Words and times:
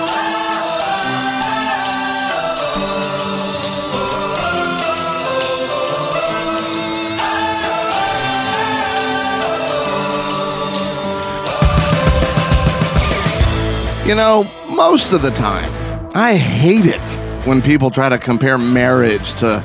You 14.05 14.15
know, 14.15 14.45
most 14.69 15.13
of 15.13 15.21
the 15.21 15.31
time, 15.31 15.71
I 16.13 16.35
hate 16.35 16.85
it 16.85 16.99
when 17.47 17.61
people 17.61 17.89
try 17.89 18.09
to 18.09 18.17
compare 18.17 18.57
marriage 18.57 19.33
to, 19.35 19.63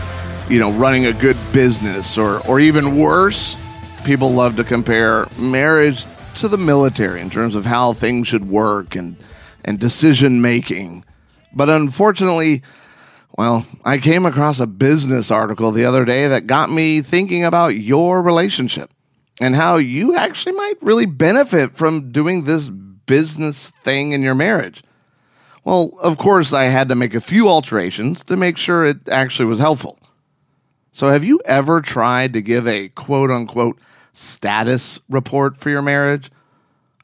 you 0.49 0.61
know, 0.61 0.71
running 0.71 1.07
a 1.07 1.13
good 1.13 1.37
business 1.53 2.17
or 2.17 2.47
or 2.47 2.61
even 2.61 2.97
worse, 2.97 3.57
people 4.05 4.31
love 4.31 4.55
to 4.55 4.63
compare 4.63 5.27
marriage 5.41 6.05
to 6.37 6.47
the 6.47 6.57
military 6.57 7.21
in 7.21 7.31
terms 7.31 7.57
of 7.57 7.67
how 7.67 7.93
things 7.93 8.29
should 8.29 8.49
work 8.49 8.95
and 8.95 9.17
and 9.65 9.81
decision 9.81 10.41
making. 10.41 11.05
But 11.53 11.69
unfortunately, 11.69 12.63
well, 13.37 13.67
I 13.85 13.99
came 13.99 14.25
across 14.25 14.61
a 14.61 14.69
business 14.69 15.33
article 15.33 15.73
the 15.73 15.85
other 15.85 16.05
day 16.05 16.29
that 16.29 16.47
got 16.47 16.71
me 16.71 17.03
thinking 17.03 17.45
about 17.45 17.75
your 17.75 18.23
relationship 18.23 18.93
and 19.41 19.57
how 19.57 19.79
you 19.79 20.15
actually 20.15 20.53
might 20.53 20.75
really 20.81 21.07
benefit 21.07 21.77
from 21.77 22.13
doing 22.13 22.45
this 22.45 22.71
business 23.09 23.71
thing 23.71 24.13
in 24.13 24.23
your 24.23 24.37
marriage. 24.37 24.85
Well, 25.65 25.91
of 26.01 26.17
course, 26.17 26.53
I 26.53 26.65
had 26.65 26.89
to 26.89 26.95
make 26.95 27.15
a 27.15 27.21
few 27.21 27.49
alterations 27.49 28.23
to 28.25 28.37
make 28.37 28.57
sure 28.57 28.87
it 28.87 29.09
actually 29.09 29.47
was 29.47 29.59
helpful. 29.59 29.99
So, 30.93 31.11
have 31.11 31.25
you 31.25 31.41
ever 31.45 31.81
tried 31.81 32.33
to 32.35 32.41
give 32.41 32.67
a 32.69 32.89
quote 32.91 33.31
unquote 33.31 33.79
status 34.13 35.01
report 35.09 35.59
for 35.59 35.71
your 35.71 35.83
marriage? 35.83 36.31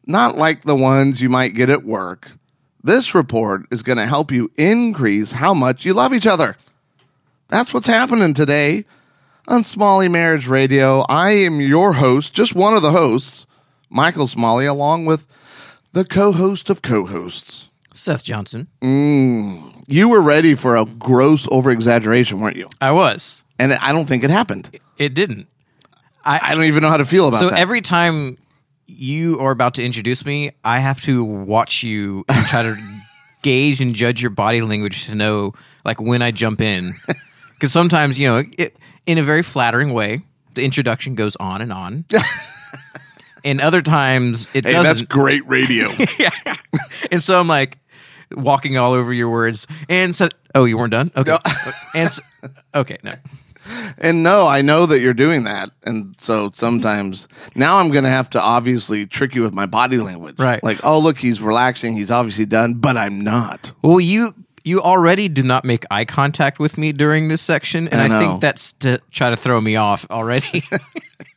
Not 0.06 0.38
like 0.38 0.62
the 0.62 0.76
ones 0.76 1.20
you 1.20 1.28
might 1.28 1.54
get 1.54 1.68
at 1.70 1.84
work. 1.84 2.32
This 2.82 3.14
report 3.14 3.66
is 3.70 3.82
going 3.82 3.98
to 3.98 4.06
help 4.06 4.30
you 4.30 4.50
increase 4.56 5.32
how 5.32 5.54
much 5.54 5.84
you 5.84 5.94
love 5.94 6.12
each 6.12 6.26
other. 6.26 6.56
That's 7.48 7.72
what's 7.72 7.86
happening 7.86 8.34
today 8.34 8.84
on 9.46 9.64
Smalley 9.64 10.08
Marriage 10.08 10.46
Radio. 10.46 11.00
I 11.08 11.30
am 11.30 11.60
your 11.60 11.94
host, 11.94 12.34
just 12.34 12.54
one 12.54 12.74
of 12.74 12.82
the 12.82 12.90
hosts, 12.90 13.46
Michael 13.90 14.26
Smalley, 14.26 14.66
along 14.66 15.06
with 15.06 15.26
the 15.94 16.04
co 16.04 16.32
host 16.32 16.68
of 16.70 16.82
co 16.82 17.06
hosts. 17.06 17.68
Seth 17.94 18.24
Johnson. 18.24 18.66
Mm, 18.82 19.84
you 19.86 20.08
were 20.08 20.20
ready 20.20 20.56
for 20.56 20.76
a 20.76 20.84
gross 20.84 21.46
over 21.50 21.70
exaggeration, 21.70 22.40
weren't 22.40 22.56
you? 22.56 22.66
I 22.80 22.90
was. 22.90 23.44
And 23.58 23.72
I 23.72 23.92
don't 23.92 24.06
think 24.06 24.24
it 24.24 24.30
happened. 24.30 24.78
It 24.98 25.14
didn't. 25.14 25.46
I 26.26 26.54
don't 26.54 26.64
even 26.64 26.82
know 26.82 26.88
how 26.88 26.96
to 26.96 27.04
feel 27.04 27.28
about 27.28 27.38
So 27.38 27.50
that. 27.50 27.56
So 27.56 27.60
every 27.60 27.82
time 27.82 28.38
you 28.86 29.38
are 29.40 29.50
about 29.50 29.74
to 29.74 29.84
introduce 29.84 30.24
me, 30.24 30.52
I 30.64 30.78
have 30.78 31.02
to 31.02 31.22
watch 31.22 31.82
you 31.82 32.24
and 32.28 32.46
try 32.46 32.62
to 32.62 32.76
gauge 33.42 33.80
and 33.82 33.94
judge 33.94 34.22
your 34.22 34.30
body 34.30 34.62
language 34.62 35.06
to 35.06 35.14
know 35.14 35.52
like 35.84 36.00
when 36.00 36.22
I 36.22 36.30
jump 36.30 36.60
in. 36.60 36.92
Because 37.54 37.72
sometimes, 37.72 38.18
you 38.18 38.28
know, 38.28 38.42
it, 38.58 38.76
in 39.06 39.16
a 39.16 39.22
very 39.22 39.42
flattering 39.42 39.92
way, 39.92 40.22
the 40.54 40.64
introduction 40.64 41.14
goes 41.14 41.36
on 41.36 41.62
and 41.62 41.72
on. 41.72 42.04
and 43.44 43.60
other 43.60 43.82
times 43.82 44.48
it 44.54 44.64
hey, 44.64 44.72
doesn't. 44.72 44.84
That's 44.84 45.02
great 45.02 45.46
radio. 45.46 45.90
yeah. 46.18 46.30
and 47.10 47.22
so 47.22 47.38
I'm 47.38 47.46
like 47.46 47.78
walking 48.32 48.76
all 48.76 48.92
over 48.92 49.12
your 49.12 49.30
words. 49.30 49.66
And 49.88 50.14
so, 50.14 50.28
oh, 50.54 50.64
you 50.64 50.78
weren't 50.78 50.92
done? 50.92 51.12
Okay. 51.16 51.30
No. 51.30 51.38
and 51.94 52.10
so, 52.10 52.22
okay, 52.74 52.96
no. 53.04 53.12
and 53.98 54.22
no, 54.22 54.46
I 54.46 54.62
know 54.62 54.86
that 54.86 55.00
you're 55.00 55.14
doing 55.14 55.44
that. 55.44 55.70
And 55.84 56.14
so 56.18 56.50
sometimes 56.54 57.28
now 57.54 57.78
I'm 57.78 57.90
going 57.90 58.04
to 58.04 58.10
have 58.10 58.30
to 58.30 58.40
obviously 58.40 59.06
trick 59.06 59.34
you 59.34 59.42
with 59.42 59.54
my 59.54 59.66
body 59.66 59.98
language. 59.98 60.38
Right. 60.38 60.62
Like, 60.62 60.84
oh, 60.84 60.98
look, 60.98 61.18
he's 61.18 61.40
relaxing. 61.40 61.94
He's 61.94 62.10
obviously 62.10 62.46
done, 62.46 62.74
but 62.74 62.96
I'm 62.96 63.20
not. 63.20 63.72
Well, 63.82 64.00
you 64.00 64.34
you 64.66 64.80
already 64.80 65.28
do 65.28 65.42
not 65.42 65.66
make 65.66 65.84
eye 65.90 66.06
contact 66.06 66.58
with 66.58 66.78
me 66.78 66.90
during 66.92 67.28
this 67.28 67.42
section, 67.42 67.86
and 67.88 68.00
I 68.00 68.16
I, 68.16 68.18
think 68.18 68.40
that's 68.40 68.72
to 68.74 68.98
try 69.10 69.28
to 69.28 69.36
throw 69.36 69.60
me 69.60 69.76
off 69.76 70.06
already. 70.10 70.64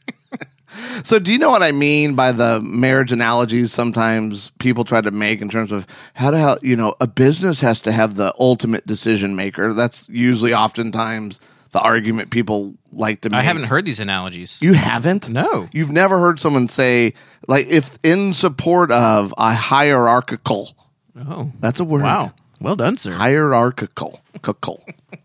So, 1.04 1.18
do 1.20 1.32
you 1.32 1.38
know 1.38 1.50
what 1.50 1.64
I 1.64 1.72
mean 1.72 2.16
by 2.16 2.32
the 2.32 2.60
marriage 2.62 3.12
analogies 3.12 3.72
sometimes 3.72 4.52
people 4.60 4.84
try 4.84 5.00
to 5.02 5.12
make 5.12 5.42
in 5.42 5.50
terms 5.50 5.72
of 5.72 5.88
how 6.14 6.32
to, 6.32 6.38
how, 6.38 6.58
you 6.62 6.76
know, 6.76 6.94
a 7.00 7.08
business 7.08 7.62
has 7.62 7.80
to 7.82 7.92
have 7.92 8.16
the 8.16 8.34
ultimate 8.40 8.86
decision 8.86 9.36
maker? 9.36 9.74
That's 9.74 10.10
usually 10.10 10.54
oftentimes 10.54 11.40
the 11.72 11.80
argument 11.82 12.32
people 12.32 12.76
like 12.92 13.22
to 13.22 13.30
make. 13.30 13.40
I 13.40 13.44
haven't 13.44 13.64
heard 13.66 13.86
these 13.86 14.00
analogies. 14.00 14.62
You 14.62 14.74
haven't? 14.74 15.30
No. 15.30 15.70
You've 15.72 15.92
never 15.92 16.20
heard 16.20 16.40
someone 16.40 16.68
say, 16.68 17.14
like, 17.48 17.68
if 17.68 17.98
in 18.04 18.34
support 18.34 18.92
of 18.92 19.34
a 19.38 19.54
hierarchical, 19.54 20.76
oh, 21.18 21.52
that's 21.60 21.80
a 21.80 21.86
word. 21.86 22.04
wow. 22.04 22.30
Well 22.60 22.76
done, 22.76 22.98
sir. 22.98 23.14
Hierarchical. 23.14 24.20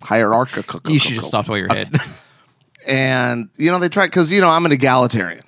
Hierarchical. 0.02 0.80
you 0.92 0.98
should 0.98 1.14
just 1.14 1.28
stop 1.28 1.48
while 1.48 1.58
your 1.58 1.68
head. 1.68 1.90
and 2.86 3.48
you 3.56 3.70
know 3.70 3.78
they 3.78 3.88
try 3.88 4.06
because 4.06 4.30
you 4.30 4.40
know 4.40 4.48
i'm 4.48 4.66
an 4.66 4.72
egalitarian. 4.72 5.44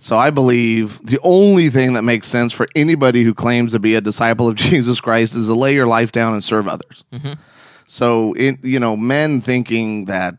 So 0.00 0.16
i 0.16 0.30
believe 0.30 1.00
the 1.04 1.18
only 1.22 1.70
thing 1.70 1.94
that 1.94 2.02
makes 2.02 2.28
sense 2.28 2.52
for 2.52 2.68
anybody 2.76 3.22
who 3.22 3.34
claims 3.34 3.72
to 3.72 3.78
be 3.78 3.94
a 3.94 4.00
disciple 4.00 4.48
of 4.48 4.54
jesus 4.56 5.00
christ 5.00 5.34
is 5.34 5.48
to 5.48 5.54
lay 5.54 5.74
your 5.74 5.86
life 5.86 6.12
down 6.12 6.34
and 6.34 6.42
serve 6.42 6.68
others. 6.68 7.04
Mm-hmm. 7.12 7.34
So 7.86 8.32
in 8.34 8.58
you 8.62 8.78
know 8.78 8.96
men 8.96 9.40
thinking 9.40 10.06
that 10.06 10.36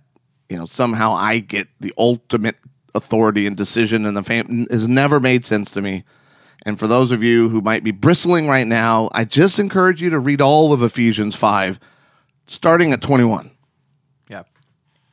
you 0.49 0.57
know 0.57 0.65
somehow 0.65 1.13
i 1.13 1.39
get 1.39 1.67
the 1.79 1.93
ultimate 1.97 2.55
authority 2.95 3.45
and 3.45 3.55
decision 3.55 4.05
in 4.05 4.13
the 4.13 4.23
family 4.23 4.67
has 4.71 4.87
never 4.87 5.19
made 5.19 5.45
sense 5.45 5.71
to 5.71 5.81
me. 5.81 6.03
And 6.65 6.77
for 6.77 6.87
those 6.87 7.11
of 7.11 7.23
you 7.23 7.47
who 7.47 7.61
might 7.61 7.83
be 7.83 7.91
bristling 7.91 8.47
right 8.47 8.67
now 8.67 9.09
i 9.13 9.23
just 9.25 9.59
encourage 9.59 10.01
you 10.01 10.09
to 10.09 10.19
read 10.19 10.41
all 10.41 10.73
of 10.73 10.83
ephesians 10.83 11.35
5 11.35 11.79
starting 12.47 12.91
at 12.93 13.01
21 13.01 13.45
yeah. 13.45 13.51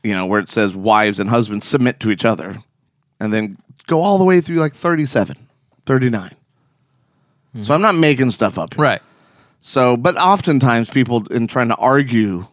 You 0.06 0.15
know, 0.15 0.27
where 0.27 0.41
it 0.41 0.50
says 0.50 0.75
wives 0.77 1.19
and 1.21 1.28
husbands 1.28 1.67
submit 1.67 2.00
to 2.00 2.11
each 2.11 2.25
other, 2.25 2.56
and 3.21 3.33
then 3.33 3.59
go 3.87 4.03
all 4.03 4.19
the 4.19 4.25
way 4.25 4.41
through 4.41 4.56
like 4.56 4.72
37, 4.72 5.37
39. 5.87 6.31
So 7.62 7.72
I'm 7.75 7.81
not 7.81 7.94
making 7.94 8.31
stuff 8.33 8.59
up. 8.59 8.75
Here. 8.75 8.83
Right. 8.83 9.03
So, 9.61 9.97
but 9.97 10.16
oftentimes 10.19 10.91
people 10.91 11.27
in 11.33 11.47
trying 11.47 11.69
to 11.69 11.77
argue 11.77 12.47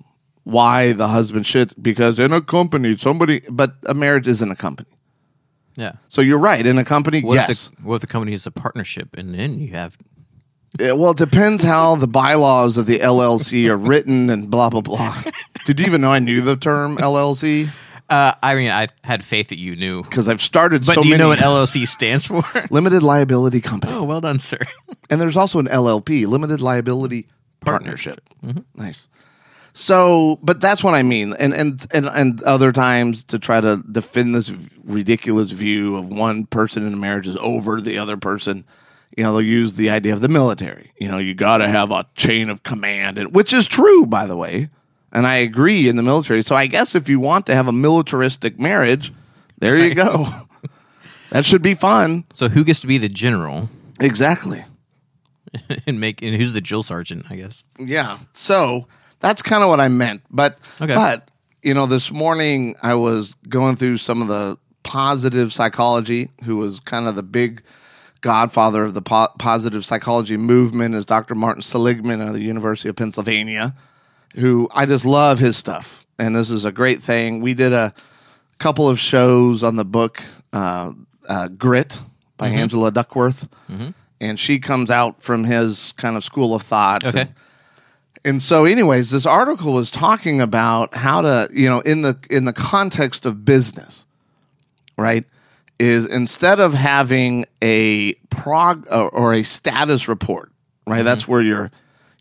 why 0.46 0.94
the 0.94 1.10
husband 1.10 1.46
should, 1.46 1.74
because 1.82 2.20
in 2.20 2.32
a 2.32 2.42
company, 2.42 2.96
somebody, 2.96 3.42
but 3.50 3.74
a 3.86 3.94
marriage 3.94 4.28
isn't 4.28 4.50
a 4.50 4.56
company. 4.56 4.90
Yeah. 5.76 5.94
So 6.08 6.22
you're 6.22 6.40
right. 6.40 6.66
In 6.66 6.78
a 6.78 6.86
company, 6.86 7.22
What 7.22 7.36
yes. 7.36 7.50
if 7.50 7.76
the 7.76 7.84
what 7.84 7.96
if 7.96 8.02
the 8.02 8.08
company 8.08 8.34
is 8.34 8.46
a 8.46 8.52
partnership 8.52 9.10
and 9.18 9.34
then 9.36 9.60
you 9.60 9.74
have 9.74 9.98
well, 10.80 11.12
it 11.12 11.18
depends 11.18 11.64
how 11.64 11.96
the 11.96 12.08
bylaws 12.08 12.78
of 12.78 12.88
the 12.88 12.98
LLC 13.00 13.70
are 13.70 13.78
written 13.78 14.30
and 14.32 14.50
blah, 14.50 14.70
blah, 14.72 14.82
blah. 14.82 15.22
Did 15.66 15.80
you 15.80 15.86
even 15.86 16.02
know 16.02 16.12
I 16.12 16.20
knew 16.20 16.42
the 16.42 16.56
term 16.56 16.98
LLC? 16.98 17.70
uh 18.10 18.34
I 18.44 18.56
mean 18.56 18.70
I 18.70 18.90
had 19.04 19.24
faith 19.24 19.50
that 19.50 19.58
you 19.58 19.76
knew. 19.76 20.04
Because 20.04 20.28
I've 20.28 20.42
started 20.42 20.86
But 20.86 20.96
so 20.96 21.02
do 21.02 21.08
you 21.08 21.14
many 21.14 21.24
know 21.24 21.30
what 21.30 21.40
LLC 21.40 21.88
stands 21.88 22.28
for? 22.28 22.44
limited 22.70 23.02
liability 23.02 23.62
company. 23.62 23.94
oh, 23.94 24.04
well 24.04 24.22
done, 24.22 24.40
sir. 24.40 24.58
And 25.10 25.22
there's 25.22 25.38
also 25.38 25.60
an 25.60 25.68
LLP, 25.68 26.28
limited 26.28 26.60
liability 26.62 27.28
partnership. 27.62 28.22
Nice. 28.76 29.08
So, 29.76 30.38
but 30.44 30.62
that's 30.62 30.84
what 30.84 30.94
I 30.94 31.02
mean. 31.02 31.34
And, 31.40 31.54
and 31.54 31.86
and 31.92 32.06
and 32.08 32.44
other 32.44 32.72
times 32.72 33.24
to 33.26 33.40
try 33.40 33.60
to 33.60 33.84
defend 33.92 34.36
this 34.36 34.52
ridiculous 34.84 35.52
view 35.52 35.96
of 35.96 36.10
one 36.10 36.46
person 36.46 36.86
in 36.86 36.94
a 36.94 36.98
marriage 36.98 37.26
is 37.28 37.38
over 37.38 37.82
the 37.82 37.98
other 37.98 38.18
person. 38.18 38.66
You 39.18 39.24
know, 39.24 39.32
they'll 39.34 39.42
use 39.42 39.76
the 39.76 39.90
idea 39.90 40.14
of 40.14 40.22
the 40.22 40.28
military. 40.28 40.92
You 41.00 41.08
know, 41.08 41.18
you 41.20 41.34
got 41.34 41.58
to 41.60 41.68
have 41.68 41.90
a 41.92 42.06
chain 42.16 42.50
of 42.50 42.62
command, 42.64 43.18
and 43.18 43.34
which 43.34 43.52
is 43.54 43.68
true, 43.68 44.06
by 44.06 44.28
the 44.28 44.36
way. 44.38 44.70
And 45.14 45.26
I 45.28 45.36
agree 45.36 45.88
in 45.88 45.96
the 45.96 46.04
military. 46.04 46.44
So 46.44 46.56
I 46.56 46.68
guess 46.68 46.96
if 46.96 47.08
you 47.08 47.20
want 47.20 47.46
to 47.46 47.56
have 47.56 47.68
a 47.68 47.72
militaristic 47.72 48.60
marriage, 48.60 49.14
there 49.60 49.78
you 49.78 49.94
go. 49.96 50.26
that 51.30 51.46
should 51.46 51.62
be 51.62 51.76
fun. 51.76 52.26
So 52.34 52.50
who 52.50 52.64
gets 52.64 52.80
to 52.82 52.88
be 52.88 52.98
the 52.98 53.08
general 53.08 53.70
Exactly. 54.02 54.66
and 55.88 56.00
make 56.00 56.22
and 56.24 56.36
who's 56.36 56.54
the 56.54 56.62
drill 56.62 56.82
sergeant, 56.84 57.28
I 57.30 57.36
guess. 57.36 57.64
Yeah. 57.78 58.18
So 58.34 58.88
that's 59.20 59.42
kind 59.44 59.64
of 59.64 59.70
what 59.70 59.80
I 59.80 59.88
meant. 59.88 60.24
But 60.32 60.58
Okay. 60.82 60.96
but 60.96 61.30
you 61.62 61.74
know, 61.76 61.86
this 61.86 62.12
morning 62.12 62.76
I 62.82 62.96
was 62.96 63.36
going 63.48 63.76
through 63.76 63.98
some 64.00 64.22
of 64.22 64.28
the 64.28 64.58
positive 64.82 65.54
psychology, 65.54 66.30
who 66.44 66.58
was 66.58 66.80
kind 66.80 67.08
of 67.08 67.16
the 67.16 67.24
big 67.24 67.62
godfather 68.22 68.84
of 68.84 68.94
the 68.96 69.02
po- 69.02 69.30
positive 69.38 69.86
psychology 69.86 70.38
movement, 70.38 70.96
is 70.96 71.06
Dr. 71.06 71.36
Martin 71.36 71.62
Seligman 71.62 72.20
of 72.22 72.34
the 72.34 72.42
University 72.42 72.90
of 72.90 72.96
Pennsylvania. 72.96 73.76
Who 74.36 74.70
I 74.74 74.86
just 74.86 75.06
love 75.06 75.40
his 75.40 75.58
stuff, 75.58 76.06
and 76.18 76.36
this 76.36 76.50
is 76.52 76.66
a 76.66 76.72
great 76.72 77.02
thing. 77.02 77.42
We 77.42 77.54
did 77.54 77.74
a 77.74 77.94
couple 78.60 78.90
of 78.90 79.00
shows 79.00 79.64
on 79.64 79.76
the 79.76 79.86
book 79.86 80.24
uh, 80.54 80.94
uh, 81.28 81.48
Grit 81.50 82.00
by 82.38 82.50
Angela 82.50 82.92
Duckworth, 82.92 83.48
and 84.22 84.40
she 84.40 84.60
comes 84.60 84.90
out 84.92 85.22
from 85.22 85.44
his 85.44 85.92
kind 85.94 86.16
of 86.16 86.24
school 86.24 86.56
of 86.56 86.62
thought. 86.62 87.04
Okay. 87.06 87.22
And, 87.22 87.34
and 88.26 88.42
so, 88.42 88.66
anyways, 88.66 89.12
this 89.12 89.26
article 89.26 89.74
was 89.74 89.92
talking 89.92 90.40
about 90.42 90.96
how 90.96 91.22
to, 91.22 91.50
you 91.52 91.70
know, 91.70 91.82
in 91.82 92.02
the 92.02 92.18
in 92.30 92.46
the 92.46 92.54
context 92.54 93.26
of 93.26 93.44
business, 93.44 94.06
right? 94.98 95.26
Is 95.80 96.06
instead 96.06 96.60
of 96.60 96.74
having 96.74 97.46
a 97.62 98.14
prog 98.30 98.88
or, 98.90 99.10
or 99.10 99.34
a 99.34 99.44
status 99.44 100.08
report, 100.08 100.52
right? 100.88 101.04
That's 101.04 101.28
where 101.28 101.42
your 101.42 101.72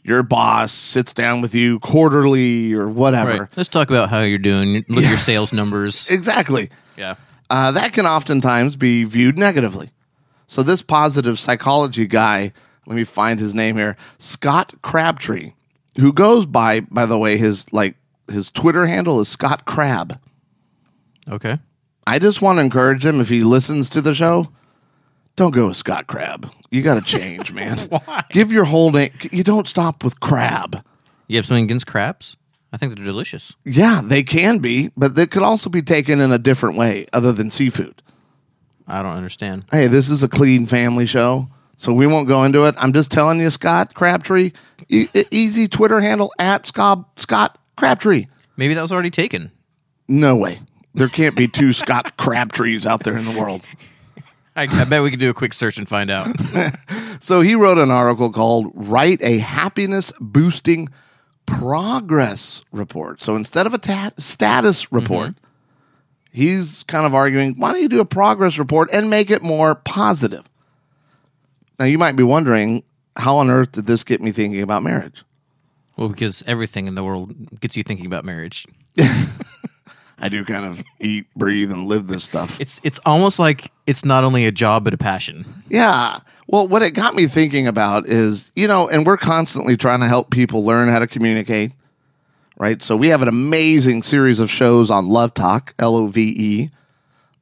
your 0.05 0.23
boss 0.23 0.73
sits 0.73 1.13
down 1.13 1.41
with 1.41 1.55
you 1.55 1.79
quarterly 1.81 2.73
or 2.75 2.89
whatever. 2.89 3.41
Right. 3.43 3.49
Let's 3.57 3.69
talk 3.69 3.89
about 3.91 4.11
how 4.11 4.21
you're 4.21 4.39
doing. 4.39 4.85
Look 4.89 5.05
at 5.05 5.09
your 5.11 5.19
sales 5.19 5.53
numbers. 5.53 6.11
Exactly. 6.11 6.71
yeah. 6.97 7.15
Uh, 7.51 7.71
that 7.73 7.93
can 7.93 8.07
oftentimes 8.07 8.77
be 8.77 9.05
viewed 9.05 9.37
negatively. 9.39 9.91
So 10.47 10.63
this 10.63 10.83
positive 10.83 11.39
psychology 11.39 12.07
guy, 12.07 12.53
let 12.87 12.97
me 12.97 13.05
find 13.05 13.39
his 13.39 13.55
name 13.55 13.77
here, 13.77 13.97
Scott 14.19 14.75
Crabtree, 14.83 15.53
who 15.99 16.13
goes 16.13 16.47
by, 16.47 16.81
by 16.81 17.07
the 17.07 17.19
way, 17.19 17.37
his 17.37 17.73
like 17.73 17.97
his 18.31 18.51
Twitter 18.51 18.87
handle 18.87 19.21
is 19.21 19.29
Scott 19.29 19.65
Crab. 19.65 20.19
Okay. 21.31 21.59
I 22.07 22.19
just 22.19 22.43
want 22.43 22.57
to 22.59 22.65
encourage 22.65 23.05
him 23.05 23.21
if 23.21 23.29
he 23.29 23.45
listens 23.45 23.89
to 23.91 24.01
the 24.01 24.15
show, 24.15 24.49
don't 25.37 25.53
go 25.55 25.69
with 25.69 25.77
Scott 25.77 26.07
Crab. 26.07 26.51
You 26.71 26.83
got 26.83 26.95
to 26.95 27.03
change, 27.03 27.53
man. 27.55 27.79
Why? 27.79 28.25
Give 28.31 28.53
your 28.53 28.65
whole 28.65 28.91
name. 28.91 29.13
You 29.31 29.43
don't 29.45 29.69
stop 29.69 30.05
with 30.05 30.21
crab. 30.21 30.85
You 31.29 31.37
have 31.37 31.47
something 31.47 31.65
against 31.65 31.87
crabs? 31.87 32.37
I 32.73 32.77
think 32.79 32.95
they're 32.97 33.05
delicious. 33.05 33.55
Yeah, 33.65 34.01
they 34.03 34.23
can 34.23 34.59
be, 34.59 34.91
but 34.97 35.15
they 35.15 35.27
could 35.27 35.43
also 35.43 35.69
be 35.69 35.83
taken 35.83 36.21
in 36.21 36.33
a 36.33 36.39
different 36.39 36.77
way 36.79 37.07
other 37.13 37.33
than 37.33 37.51
seafood. 37.51 38.03
I 38.87 39.03
don't 39.03 39.17
understand. 39.17 39.65
hey, 39.71 39.87
this 39.87 40.09
is 40.11 40.23
a 40.23 40.29
clean 40.29 40.67
family 40.67 41.07
show, 41.07 41.49
so 41.77 41.93
we 41.93 42.07
won't 42.07 42.29
go 42.29 42.45
into 42.45 42.65
it. 42.65 42.75
I'm 42.79 42.93
just 42.93 43.11
telling 43.11 43.41
you, 43.41 43.49
Scott 43.51 43.95
Crabtree, 43.95 44.53
e- 44.89 45.09
easy 45.31 45.69
Twitter 45.69 46.01
handle 46.01 46.33
at 46.39 46.67
Scott 46.67 47.09
Scott 47.17 47.59
Crabtree. 47.77 48.27
Maybe 48.57 48.75
that 48.75 48.83
was 48.83 48.93
already 48.93 49.11
taken. 49.11 49.51
No 50.09 50.37
way. 50.37 50.61
There 50.95 51.09
can't 51.09 51.37
be 51.37 51.49
two 51.49 51.73
Scott 51.73 52.17
Crabtrees 52.17 52.87
out 52.87 53.05
there 53.05 53.17
in 53.17 53.25
the 53.25 53.39
world. 53.39 53.63
I, 54.55 54.65
I 54.65 54.85
bet 54.85 55.03
we 55.03 55.11
could 55.11 55.21
do 55.21 55.31
a 55.31 55.35
quick 55.35 55.55
search 55.55 55.79
and 55.79 55.89
find 55.89 56.11
out. 56.11 56.29
So 57.23 57.41
he 57.41 57.55
wrote 57.55 57.79
an 57.79 57.93
article 57.93 58.33
called 58.33 58.73
Write 58.75 59.23
a 59.23 59.39
Happiness 59.39 60.13
Boosting 60.21 60.89
Progress 61.47 62.65
Report. 62.73 63.23
So 63.23 63.37
instead 63.37 63.65
of 63.65 63.75
a 63.75 63.79
ta- 63.79 64.11
status 64.17 64.87
mm-hmm. 64.87 64.97
report, 64.97 65.35
he's 66.33 66.83
kind 66.89 67.07
of 67.07 67.15
arguing 67.15 67.55
why 67.59 67.71
don't 67.71 67.81
you 67.81 67.89
do 67.89 68.01
a 68.01 68.05
progress 68.05 68.59
report 68.59 68.91
and 68.93 69.09
make 69.09 69.31
it 69.31 69.41
more 69.41 69.77
positive? 69.77 70.49
Now, 71.79 71.85
you 71.85 71.97
might 71.97 72.17
be 72.17 72.25
wondering 72.25 72.83
how 73.17 73.37
on 73.37 73.51
earth 73.51 73.71
did 73.71 73.87
this 73.87 74.03
get 74.03 74.21
me 74.21 74.33
thinking 74.33 74.61
about 74.61 74.83
marriage? 74.83 75.23
well, 75.97 76.09
because 76.09 76.43
everything 76.49 76.89
in 76.89 76.97
the 76.97 77.05
world 77.05 77.61
gets 77.61 77.77
you 77.77 77.85
thinking 77.85 78.07
about 78.07 78.25
marriage. 78.25 78.67
I 80.23 80.29
do 80.29 80.45
kind 80.45 80.65
of 80.65 80.83
eat, 81.01 81.27
breathe, 81.35 81.73
and 81.73 81.89
live 81.89 82.07
this 82.07 82.23
stuff. 82.23 82.61
It's 82.61 82.81
it's 82.85 83.01
almost 83.05 83.41
like 83.41 83.73
it's 83.89 84.05
not 84.05 84.23
only 84.23 84.47
a 84.47 84.53
job 84.53 84.85
but 84.85 84.95
a 84.95 84.97
passion. 84.97 85.65
Yeah. 85.69 86.21
Well, 86.47 86.69
what 86.69 86.83
it 86.83 86.93
got 86.93 87.17
me 87.17 87.27
thinking 87.27 87.67
about 87.67 88.07
is, 88.07 88.53
you 88.55 88.69
know, 88.69 88.89
and 88.89 89.05
we're 89.05 89.17
constantly 89.17 89.77
trying 89.77 90.01
to 90.01 90.07
help 90.07 90.31
people 90.31 90.65
learn 90.65 90.89
how 90.89 91.01
to 91.01 91.09
communicate, 91.09 91.73
right? 92.57 92.81
So 92.81 92.97
we 92.97 93.09
have 93.09 93.23
an 93.23 93.29
amazing 93.29 94.05
series 94.05 94.39
of 94.39 94.51
shows 94.51 94.91
on 94.91 95.09
Love 95.09 95.35
Talk, 95.35 95.75
L 95.79 95.97
O 95.97 96.07
V 96.07 96.35
E, 96.37 96.71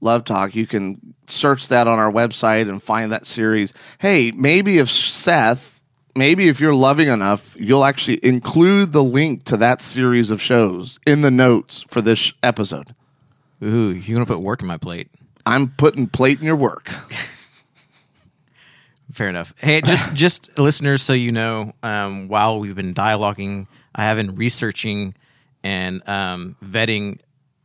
Love 0.00 0.24
Talk. 0.24 0.56
You 0.56 0.66
can 0.66 1.14
search 1.26 1.68
that 1.68 1.86
on 1.86 1.98
our 1.98 2.10
website 2.10 2.68
and 2.68 2.82
find 2.82 3.12
that 3.12 3.26
series. 3.26 3.74
Hey, 3.98 4.30
maybe 4.30 4.78
if 4.78 4.88
Seth, 4.88 5.79
maybe 6.16 6.48
if 6.48 6.60
you're 6.60 6.74
loving 6.74 7.08
enough, 7.08 7.56
you'll 7.58 7.84
actually 7.84 8.24
include 8.24 8.92
the 8.92 9.02
link 9.02 9.44
to 9.44 9.56
that 9.58 9.80
series 9.80 10.30
of 10.30 10.40
shows 10.40 10.98
in 11.06 11.22
the 11.22 11.30
notes 11.30 11.84
for 11.88 12.00
this 12.00 12.32
episode. 12.42 12.94
Ooh, 13.62 13.90
you 13.90 14.16
want 14.16 14.26
to 14.26 14.34
put 14.34 14.40
work 14.42 14.62
in 14.62 14.66
my 14.68 14.76
plate? 14.78 15.08
I'm 15.46 15.68
putting 15.68 16.06
plate 16.06 16.38
in 16.40 16.46
your 16.46 16.56
work. 16.56 16.88
Fair 19.12 19.28
enough. 19.28 19.52
Hey, 19.58 19.80
just 19.80 20.14
just 20.14 20.58
listeners, 20.58 21.02
so 21.02 21.12
you 21.12 21.32
know, 21.32 21.72
um, 21.82 22.28
while 22.28 22.60
we've 22.60 22.76
been 22.76 22.94
dialoguing, 22.94 23.66
I 23.94 24.04
have 24.04 24.16
been 24.16 24.36
researching 24.36 25.14
and 25.64 26.06
um, 26.08 26.56
vetting 26.64 27.18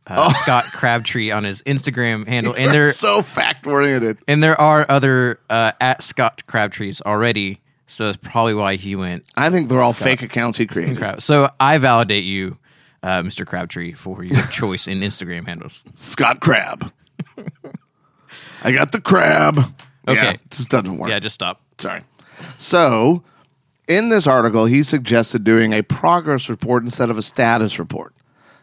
uh, 0.06 0.32
Scott 0.34 0.64
Crabtree 0.64 1.30
on 1.30 1.44
his 1.44 1.62
Instagram 1.62 2.26
handle, 2.26 2.54
and 2.54 2.72
they're 2.72 2.92
so 2.92 3.22
fact 3.22 3.66
oriented. 3.66 4.18
and 4.26 4.42
there 4.42 4.60
are 4.60 4.86
other 4.88 5.38
uh, 5.48 5.72
at 5.80 6.02
Scott 6.02 6.46
Crabtrees 6.46 7.00
already. 7.02 7.60
So 7.86 8.06
that's 8.06 8.18
probably 8.18 8.54
why 8.54 8.76
he 8.76 8.96
went 8.96 9.24
I 9.36 9.50
think 9.50 9.68
they're 9.68 9.80
all 9.80 9.92
fake 9.92 10.22
accounts 10.22 10.58
he 10.58 10.66
created. 10.66 10.98
Crab. 10.98 11.22
So 11.22 11.48
I 11.60 11.78
validate 11.78 12.24
you, 12.24 12.58
uh, 13.02 13.22
Mr. 13.22 13.46
Crabtree, 13.46 13.92
for 13.92 14.24
your 14.24 14.42
choice 14.50 14.88
in 14.88 15.00
Instagram 15.00 15.46
handles. 15.46 15.84
Scott 15.94 16.40
Crab. 16.40 16.92
I 18.62 18.72
got 18.72 18.92
the 18.92 19.00
crab. 19.00 19.58
Okay. 20.08 20.22
Yeah, 20.22 20.30
it 20.32 20.40
just 20.50 20.70
doesn't 20.70 20.98
work. 20.98 21.10
Yeah, 21.10 21.18
just 21.20 21.34
stop. 21.34 21.60
Sorry. 21.78 22.02
So, 22.56 23.22
in 23.86 24.08
this 24.08 24.26
article, 24.26 24.66
he 24.66 24.82
suggested 24.82 25.44
doing 25.44 25.72
a 25.72 25.82
progress 25.82 26.48
report 26.48 26.82
instead 26.82 27.10
of 27.10 27.18
a 27.18 27.22
status 27.22 27.78
report. 27.78 28.12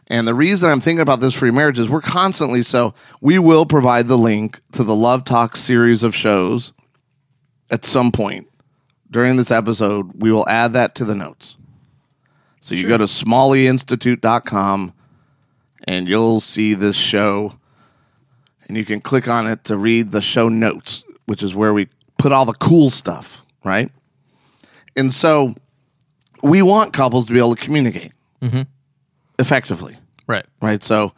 And 0.08 0.28
the 0.28 0.34
reason 0.34 0.70
I'm 0.70 0.82
thinking 0.82 1.02
about 1.02 1.22
this 1.22 1.34
for 1.34 1.46
your 1.46 1.54
marriage 1.54 1.80
is 1.80 1.90
we're 1.90 2.02
constantly 2.02 2.64
so 2.64 2.94
we 3.22 3.40
will 3.40 3.66
provide 3.66 4.08
the 4.08 4.18
link 4.18 4.60
to 4.74 4.84
the 4.84 4.96
Love 4.96 5.24
Talk 5.24 5.56
series 5.56 6.04
of 6.04 6.14
shows 6.14 6.74
at 7.72 7.86
some 7.86 8.12
point 8.12 8.48
during 9.14 9.38
this 9.38 9.52
episode. 9.52 10.12
We 10.22 10.32
will 10.32 10.48
add 10.50 10.74
that 10.74 10.96
to 10.96 11.06
the 11.06 11.16
notes. 11.16 11.56
So 12.60 12.76
you 12.76 12.88
go 12.88 12.98
to 12.98 13.06
smalleyinstitute.com 13.06 14.94
and 15.86 16.08
you'll 16.08 16.40
see 16.40 16.74
this 16.74 16.96
show 16.96 17.58
and 18.68 18.78
you 18.78 18.86
can 18.86 19.02
click 19.02 19.28
on 19.28 19.48
it 19.48 19.66
to 19.66 19.78
read 19.78 20.12
the 20.12 20.22
show 20.22 20.48
notes, 20.50 21.04
which 21.26 21.44
is 21.44 21.54
where 21.54 21.74
we 21.74 21.90
put 22.18 22.32
all 22.32 22.46
the 22.46 22.54
cool 22.54 22.90
stuff, 22.90 23.46
right? 23.66 23.92
And 24.96 25.14
so 25.14 25.56
we 26.42 26.62
want 26.62 26.94
couples 26.94 27.26
to 27.28 27.34
be 27.34 27.40
able 27.40 27.56
to 27.56 27.62
communicate 27.62 28.14
mm-hmm. 28.42 28.62
effectively, 29.40 29.98
Right. 30.26 30.46
right? 30.62 30.82
So 30.82 31.14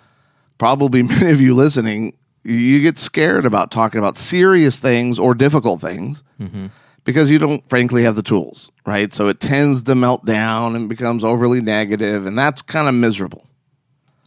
probably 0.57 1.03
many 1.03 1.29
of 1.31 1.39
you 1.39 1.53
listening, 1.53 2.17
you 2.43 2.81
get 2.81 2.97
scared 2.97 3.45
about 3.45 3.69
talking 3.69 3.99
about 3.99 4.17
serious 4.17 4.79
things 4.79 5.19
or 5.19 5.35
difficult 5.35 5.81
things 5.81 6.23
mm-hmm. 6.39 6.67
Because 7.05 7.29
you 7.29 7.39
don't 7.39 7.67
frankly 7.69 8.03
have 8.03 8.15
the 8.15 8.24
tools, 8.24 8.69
right? 8.85 9.13
So 9.13 9.29
it 9.29 9.39
tends 9.39 9.83
to 9.83 9.95
melt 9.95 10.25
down 10.25 10.75
and 10.75 10.89
becomes 10.89 11.24
overly 11.24 11.62
negative, 11.62 12.25
and 12.25 12.38
that's 12.38 12.62
kind 12.62 12.89
of 12.89 12.95
miserable. 12.95 13.47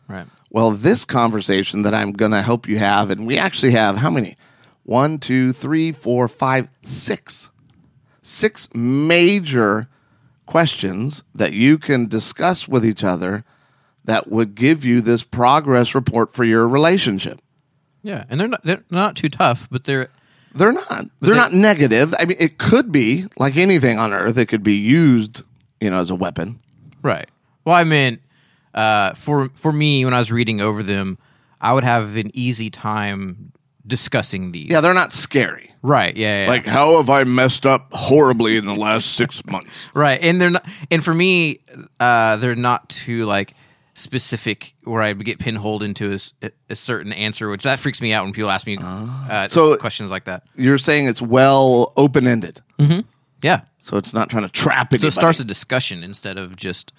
Right. 0.08 0.26
Well, 0.50 0.70
this 0.70 1.04
conversation 1.04 1.82
that 1.82 1.92
I'm 1.92 2.12
going 2.12 2.30
to 2.30 2.40
help 2.40 2.66
you 2.66 2.78
have, 2.78 3.10
and 3.10 3.26
we 3.26 3.36
actually 3.36 3.72
have 3.72 3.98
how 3.98 4.08
many? 4.08 4.36
One, 4.84 5.18
two, 5.18 5.52
three, 5.52 5.92
four, 5.92 6.28
five, 6.28 6.70
six. 6.82 7.50
Six 8.22 8.72
major 8.74 9.88
questions 10.46 11.22
that 11.34 11.52
you 11.52 11.76
can 11.76 12.06
discuss 12.06 12.66
with 12.66 12.86
each 12.86 13.04
other 13.04 13.44
that 14.04 14.30
would 14.30 14.54
give 14.54 14.86
you 14.86 15.02
this 15.02 15.22
progress 15.22 15.94
report 15.94 16.32
for 16.32 16.44
your 16.44 16.66
relationship. 16.66 17.42
Yeah, 18.02 18.24
and 18.30 18.40
they're 18.40 18.48
not 18.48 18.62
they're 18.62 18.84
not 18.90 19.16
too 19.16 19.28
tough, 19.28 19.68
but 19.70 19.84
they're 19.84 20.08
They're 20.54 20.72
not. 20.72 21.06
They're 21.20 21.34
they- 21.34 21.40
not 21.40 21.52
negative. 21.52 22.14
I 22.18 22.24
mean, 22.24 22.36
it 22.40 22.58
could 22.58 22.90
be 22.92 23.26
like 23.38 23.56
anything 23.56 23.98
on 23.98 24.12
earth. 24.12 24.36
It 24.38 24.46
could 24.46 24.62
be 24.62 24.76
used, 24.76 25.42
you 25.80 25.90
know, 25.90 26.00
as 26.00 26.10
a 26.10 26.14
weapon. 26.14 26.60
right. 27.02 27.28
Well, 27.64 27.76
I 27.76 27.84
mean, 27.84 28.18
uh, 28.74 29.12
for 29.14 29.50
for 29.54 29.72
me 29.72 30.04
when 30.04 30.14
I 30.14 30.18
was 30.18 30.32
reading 30.32 30.60
over 30.62 30.82
them, 30.82 31.18
I 31.60 31.72
would 31.74 31.84
have 31.84 32.16
an 32.16 32.30
easy 32.34 32.70
time 32.70 33.52
discussing 33.86 34.52
these. 34.52 34.70
Yeah, 34.70 34.80
they're 34.80 34.94
not 34.94 35.12
scary. 35.12 35.70
right. 35.82 36.16
Yeah, 36.16 36.42
yeah, 36.44 36.48
Like, 36.48 36.66
how 36.66 36.96
have 36.98 37.08
I 37.10 37.24
messed 37.24 37.64
up 37.66 37.88
horribly 37.92 38.56
in 38.56 38.64
the 38.66 38.74
last 38.74 39.14
six 39.16 39.44
months? 39.46 39.88
right. 39.94 40.18
And 40.22 40.40
they're 40.40 40.50
not. 40.50 40.64
And 40.90 41.04
for 41.04 41.12
me, 41.14 41.60
uh, 42.00 42.36
they're 42.36 42.54
not 42.56 42.88
too 42.88 43.24
like 43.26 43.54
specific 43.98 44.74
where 44.84 45.02
I 45.02 45.12
get 45.12 45.38
pinholed 45.38 45.82
into 45.82 46.16
a 46.70 46.74
certain 46.76 47.12
answer, 47.12 47.48
which 47.48 47.62
that 47.64 47.78
freaks 47.78 48.00
me 48.00 48.12
out 48.12 48.24
when 48.24 48.32
people 48.32 48.50
ask 48.50 48.66
me 48.66 48.78
uh, 48.80 49.48
So- 49.48 49.76
questions 49.76 50.10
like 50.10 50.24
that. 50.24 50.44
You're 50.54 50.78
saying 50.78 51.06
it's 51.08 51.22
well 51.22 51.92
open 51.96 52.26
ended. 52.26 52.60
Yeah. 53.42 53.60
So 53.78 53.96
it's 53.96 54.12
not 54.12 54.28
trying 54.28 54.42
to 54.42 54.48
trap 54.48 54.92
anybody. 54.92 54.98
So 55.02 55.06
it 55.08 55.12
starts 55.12 55.40
a 55.40 55.44
discussion 55.44 56.02
instead 56.02 56.36
of 56.38 56.56
just 56.56 56.92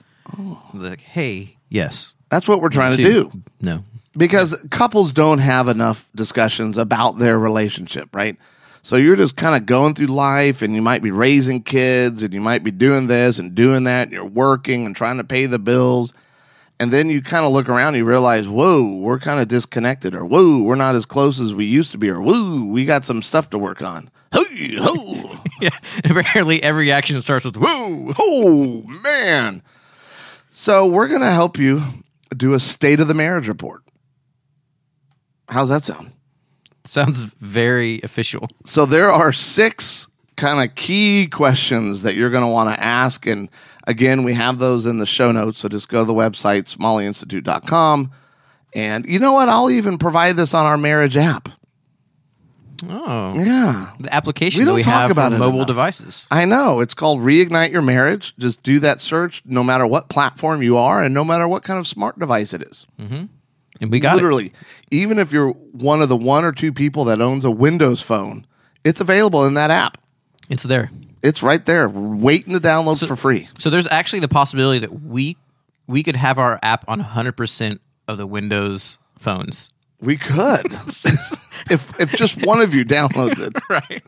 like, 0.74 1.02
hey, 1.02 1.58
yes, 1.70 2.14
That's 2.30 2.48
what 2.48 2.62
we're 2.62 2.70
trying 2.70 2.96
to 2.98 3.04
do. 3.04 3.32
no. 3.62 3.84
Because 4.18 4.56
couples 4.72 5.12
don't 5.14 5.38
have 5.40 5.68
enough 5.68 6.10
discussions 6.16 6.78
about 6.78 7.20
their 7.20 7.38
relationship, 7.40 8.14
right? 8.16 8.38
So 8.82 8.96
you're 8.96 9.16
just 9.16 9.36
kind 9.36 9.56
of 9.56 9.66
going 9.66 9.94
through 9.94 10.08
life 10.08 10.62
and 10.62 10.74
you 10.74 10.82
might 10.82 11.04
be 11.04 11.12
raising 11.12 11.62
kids 11.62 12.24
and 12.24 12.34
you 12.34 12.42
might 12.42 12.64
be 12.64 12.72
doing 12.72 13.08
this 13.08 13.38
and 13.40 13.54
doing 13.54 13.84
that 13.84 14.04
and 14.04 14.12
you're 14.12 14.26
working 14.26 14.86
and 14.86 14.96
trying 14.96 15.18
to 15.18 15.24
pay 15.24 15.46
the 15.46 15.60
bills. 15.60 16.14
And 16.80 16.94
then 16.94 17.10
you 17.10 17.22
kind 17.22 17.46
of 17.46 17.52
look 17.52 17.68
around 17.68 17.90
and 17.90 17.98
you 17.98 18.06
realize, 18.06 18.48
whoa, 18.48 18.96
we're 19.00 19.20
kind 19.20 19.42
of 19.42 19.50
disconnected 19.50 20.16
or 20.16 20.24
whoa, 20.24 20.64
we're 20.64 20.76
not 20.76 20.96
as 20.96 21.06
close 21.06 21.40
as 21.40 21.54
we 21.54 21.66
used 21.66 21.92
to 21.92 21.98
be 21.98 22.10
or 22.10 22.22
whoa, 22.22 22.66
we 22.66 22.86
got 22.86 23.04
some 23.04 23.22
stuff 23.22 23.50
to 23.50 23.58
work 23.58 23.82
on. 23.82 24.10
Hey, 24.32 24.76
ho, 24.80 25.42
Yeah. 25.62 25.70
Apparently, 26.06 26.64
every 26.64 26.92
action 26.92 27.20
starts 27.22 27.44
with 27.46 27.58
whoa. 27.58 28.14
oh, 28.18 28.84
man. 29.04 29.62
So 30.50 30.86
we're 30.86 31.08
going 31.08 31.22
to 31.22 31.32
help 31.32 31.58
you 31.58 31.82
do 32.36 32.54
a 32.54 32.60
state 32.60 33.00
of 33.00 33.08
the 33.08 33.14
marriage 33.14 33.48
report. 33.48 33.82
How's 35.50 35.70
that 35.70 35.84
sound? 35.84 36.12
Sounds 36.86 37.24
very 37.24 38.00
official. 38.04 38.48
So 38.66 38.86
there 38.86 39.12
are 39.12 39.34
six 39.34 40.08
kind 40.38 40.68
of 40.68 40.76
key 40.76 41.28
questions 41.28 42.04
that 42.04 42.16
you're 42.16 42.30
going 42.30 42.44
to 42.44 42.50
want 42.50 42.74
to 42.74 42.82
ask. 42.82 43.26
And 43.26 43.50
again, 43.90 44.24
we 44.24 44.34
have 44.36 44.60
those 44.60 44.86
in 44.86 44.98
the 45.00 45.06
show 45.06 45.32
notes. 45.32 45.60
So 45.60 45.68
just 45.68 45.90
go 45.90 46.02
to 46.02 46.06
the 46.06 46.14
website, 46.14 46.74
smalleyinstitute.com. 46.76 48.12
And 48.74 49.06
you 49.08 49.20
know 49.20 49.34
what? 49.34 49.50
I'll 49.50 49.70
even 49.72 49.98
provide 49.98 50.38
this 50.38 50.54
on 50.54 50.66
our 50.66 50.78
marriage 50.78 51.18
app. 51.18 51.50
Oh, 52.88 53.34
Yeah. 53.36 53.92
the 54.00 54.14
application 54.16 54.62
We 54.62 54.66
don't 54.66 54.76
we 54.76 54.84
talk 54.84 54.94
have 54.94 55.12
about 55.12 55.32
for 55.32 55.36
it 55.36 55.40
mobile 55.40 55.58
enough. 55.58 55.68
devices. 55.68 56.28
I 56.32 56.46
know. 56.46 56.80
It's 56.80 56.94
called 56.94 57.20
Reignite 57.20 57.72
Your 57.72 57.82
Marriage. 57.82 58.34
Just 58.40 58.64
do 58.64 58.80
that 58.80 59.02
search 59.02 59.42
no 59.46 59.64
matter 59.66 59.86
what 59.86 60.08
platform 60.08 60.62
you 60.64 60.78
are 60.78 61.04
and 61.04 61.14
no 61.14 61.26
matter 61.26 61.46
what 61.48 61.64
kind 61.64 61.78
of 61.78 61.86
smart 61.88 62.18
device 62.18 62.54
it 62.54 62.62
is. 62.62 62.88
Mm-hmm. 63.00 63.26
And 63.82 63.92
we 63.92 64.00
got 64.00 64.14
it. 64.14 64.16
Literally, 64.18 64.54
even 64.92 65.20
if 65.20 65.34
you're 65.34 65.52
one 65.52 66.02
of 66.02 66.08
the 66.10 66.16
one 66.16 66.46
or 66.46 66.52
two 66.54 66.72
people 66.72 67.04
that 67.06 67.20
owns 67.22 67.44
a 67.44 67.52
Windows 67.52 68.02
phone, 68.02 68.46
it's 68.86 69.02
available 69.02 69.46
in 69.46 69.56
that 69.56 69.72
app. 69.72 69.98
It's 70.50 70.64
there. 70.64 70.90
It's 71.22 71.44
right 71.44 71.66
there, 71.66 71.90
waiting 71.90 72.54
to 72.54 72.60
download 72.60 73.06
for 73.08 73.16
free. 73.16 73.48
So 73.58 73.70
there's 73.70 73.88
actually 73.88 74.22
the 74.22 74.28
possibility 74.30 74.80
that 74.80 75.02
we 75.04 75.38
we 75.88 76.04
could 76.04 76.16
have 76.16 76.38
our 76.38 76.60
app 76.62 76.86
on 76.88 77.02
100% 77.02 77.80
of 78.08 78.18
the 78.18 78.28
Windows 78.28 79.00
phones. 79.18 79.72
We 80.00 80.18
could. 80.18 80.72
if 81.70 82.00
if 82.00 82.12
just 82.14 82.46
one 82.46 82.62
of 82.62 82.74
you 82.74 82.86
downloads 82.86 83.40
it, 83.40 83.54
Right. 83.70 84.04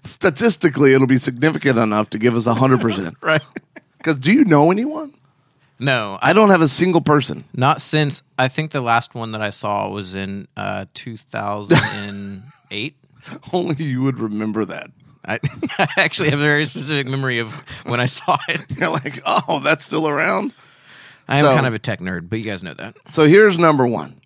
statistically 0.06 0.94
it'll 0.94 1.06
be 1.06 1.18
significant 1.18 1.78
enough 1.78 2.08
to 2.10 2.18
give 2.18 2.34
us 2.34 2.46
100%. 2.46 3.14
Right. 3.20 3.42
Cuz 4.02 4.16
do 4.16 4.32
you 4.32 4.44
know 4.44 4.70
anyone? 4.70 5.14
No, 5.78 6.18
I 6.22 6.30
I 6.30 6.32
don't 6.32 6.50
have 6.50 6.60
a 6.62 6.68
single 6.68 7.00
person. 7.00 7.44
not 7.54 7.82
since 7.82 8.22
I 8.38 8.48
think 8.48 8.70
the 8.70 8.80
last 8.80 9.14
one 9.14 9.32
that 9.32 9.42
I 9.42 9.50
saw 9.50 9.88
was 9.88 10.14
in 10.14 10.48
uh 10.56 10.86
2008. 10.94 12.94
Only 13.52 13.84
you 13.84 14.02
would 14.02 14.18
remember 14.18 14.64
that. 14.64 14.90
I, 15.24 15.38
I 15.78 15.88
actually 15.98 16.30
have 16.30 16.40
a 16.40 16.42
very 16.42 16.64
specific 16.64 17.06
memory 17.06 17.38
of 17.38 17.52
when 17.86 18.00
I 18.00 18.06
saw 18.06 18.38
it. 18.48 18.64
You're 18.78 18.88
like, 18.90 19.20
"Oh, 19.26 19.60
that's 19.62 19.84
still 19.84 20.08
around?" 20.08 20.54
I 21.28 21.38
am 21.38 21.44
So- 21.44 21.54
kind 21.54 21.66
of 21.66 21.74
a 21.74 21.78
tech 21.78 22.00
nerd, 22.00 22.28
but 22.28 22.38
you 22.38 22.44
guys 22.44 22.62
know 22.64 22.74
that. 22.74 22.96
So 23.10 23.24
here's 23.26 23.58
number 23.58 23.86
1. 23.86 24.20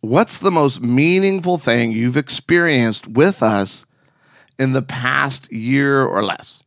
What's 0.00 0.38
the 0.40 0.50
most 0.50 0.82
meaningful 0.82 1.56
thing 1.56 1.90
you've 1.92 2.16
experienced 2.18 3.06
with 3.06 3.42
us 3.42 3.86
in 4.58 4.72
the 4.72 4.82
past 4.82 5.50
year 5.50 6.02
or 6.04 6.22
less? 6.22 6.62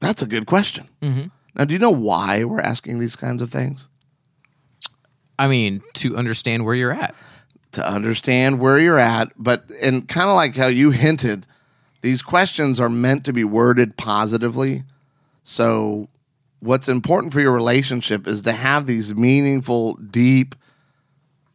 That's 0.00 0.20
a 0.20 0.26
good 0.26 0.44
question. 0.46 0.88
Mm-hmm. 1.00 1.28
Now, 1.56 1.64
do 1.64 1.72
you 1.72 1.78
know 1.78 1.90
why 1.90 2.44
we're 2.44 2.60
asking 2.60 2.98
these 2.98 3.16
kinds 3.16 3.40
of 3.40 3.50
things? 3.50 3.88
I 5.38 5.48
mean, 5.48 5.82
to 5.94 6.16
understand 6.16 6.64
where 6.64 6.74
you're 6.74 6.92
at. 6.92 7.14
to 7.72 7.88
understand 7.88 8.60
where 8.60 8.78
you're 8.78 8.98
at, 9.00 9.32
but 9.36 9.64
and 9.82 10.06
kind 10.08 10.28
of 10.28 10.36
like 10.36 10.54
how 10.54 10.66
you 10.68 10.90
hinted, 10.92 11.46
these 12.04 12.20
questions 12.20 12.78
are 12.78 12.90
meant 12.90 13.24
to 13.24 13.32
be 13.32 13.44
worded 13.44 13.96
positively. 13.96 14.82
So 15.42 16.10
what's 16.60 16.86
important 16.86 17.32
for 17.32 17.40
your 17.40 17.52
relationship 17.52 18.26
is 18.26 18.42
to 18.42 18.52
have 18.52 18.86
these 18.86 19.14
meaningful, 19.14 19.94
deep, 19.94 20.54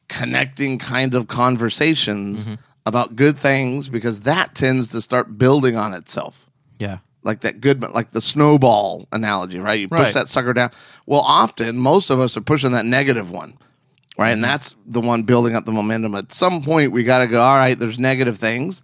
connecting 0.08 0.80
kind 0.80 1.14
of 1.14 1.28
conversations 1.28 2.48
mm-hmm. 2.48 2.56
about 2.88 3.16
good 3.16 3.38
things 3.38 3.90
because 3.90 4.22
that 4.22 4.56
tends 4.56 4.90
to 4.90 5.02
start 5.02 5.38
building 5.38 5.76
on 5.76 5.94
itself. 5.94 6.48
Yeah. 6.80 6.98
like 7.24 7.42
that 7.42 7.62
good 7.62 7.82
like 7.84 8.10
the 8.10 8.22
snowball 8.22 9.08
analogy 9.12 9.60
right? 9.60 9.80
You 9.82 9.88
push 9.88 10.00
Right. 10.00 10.14
that 10.16 10.30
sucker 10.30 10.54
down. 10.54 10.72
Well 11.06 11.20
often 11.22 11.78
most 11.78 12.10
of 12.10 12.20
us 12.20 12.36
are 12.38 12.42
pushing 12.42 12.72
that 12.72 12.86
negative 12.86 13.30
one 13.30 13.56
right? 14.18 14.32
And 14.32 14.42
mm-hmm. 14.42 14.50
that's 14.50 14.76
the 14.88 15.02
one 15.02 15.24
building 15.24 15.56
up 15.56 15.66
the 15.66 15.74
momentum. 15.74 16.16
At 16.16 16.32
some 16.32 16.64
point 16.64 16.92
we 16.92 17.04
got 17.04 17.20
to 17.20 17.28
go 17.28 17.40
all 17.40 17.56
right 17.56 17.78
there's 17.78 18.00
negative 18.00 18.40
things 18.40 18.82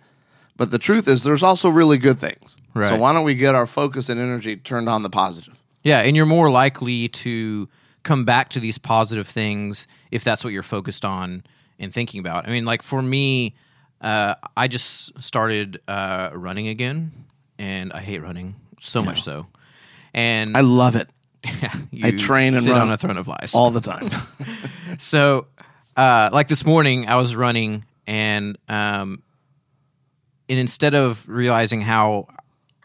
but 0.58 0.72
the 0.72 0.80
truth 0.80 1.08
is 1.08 1.24
there's 1.24 1.44
also 1.44 1.70
really 1.70 1.98
good 1.98 2.20
things 2.20 2.58
so 2.90 2.98
why 2.98 3.14
don't 3.14 3.24
we 3.24 3.36
get 3.36 3.56
our 3.56 3.68
focus 3.68 4.10
and 4.10 4.20
energy 4.20 4.56
turned 4.58 4.90
on 4.90 5.04
the 5.04 5.10
positive 5.10 5.62
Yeah, 5.84 6.00
and 6.02 6.16
you're 6.16 6.26
more 6.26 6.50
likely 6.50 7.08
to 7.10 7.70
come 8.04 8.26
back 8.26 8.50
to 8.50 8.60
these 8.60 8.78
positive 8.78 9.28
things 9.28 9.88
if 10.12 10.24
that's 10.24 10.44
what 10.44 10.54
you're 10.54 10.64
focused 10.64 11.06
on 11.06 11.44
and 11.80 11.94
thinking 11.94 12.20
about. 12.20 12.48
I 12.48 12.52
mean, 12.52 12.66
like 12.66 12.82
for 12.82 13.02
me, 13.02 13.56
uh, 14.02 14.36
I 14.56 14.68
just 14.68 15.22
started 15.22 15.82
uh, 15.88 16.30
running 16.34 16.68
again, 16.68 17.12
and 17.58 17.92
I 17.94 18.00
hate 18.00 18.20
running 18.20 18.56
so 18.80 19.02
much 19.02 19.24
so. 19.24 19.48
And 20.14 20.56
i 20.56 20.62
love 20.62 20.96
it 20.96 21.10
you 21.92 22.18
train 22.18 22.54
and 22.54 22.64
sit 22.64 22.72
run 22.72 22.82
on 22.82 22.92
a 22.92 22.98
throne 22.98 23.18
of 23.18 23.28
lies. 23.28 23.54
all 23.54 23.70
the 23.70 23.82
time 23.82 24.10
So, 24.98 25.48
uh, 25.98 26.30
like 26.32 26.48
this 26.48 26.66
morning, 26.66 27.08
I 27.08 27.16
was 27.16 27.36
running, 27.36 27.84
and 28.08 28.58
um, 28.70 29.24
and 30.50 30.60
instead 30.60 30.94
of 30.94 31.28
realizing 31.28 31.82
how 31.82 32.28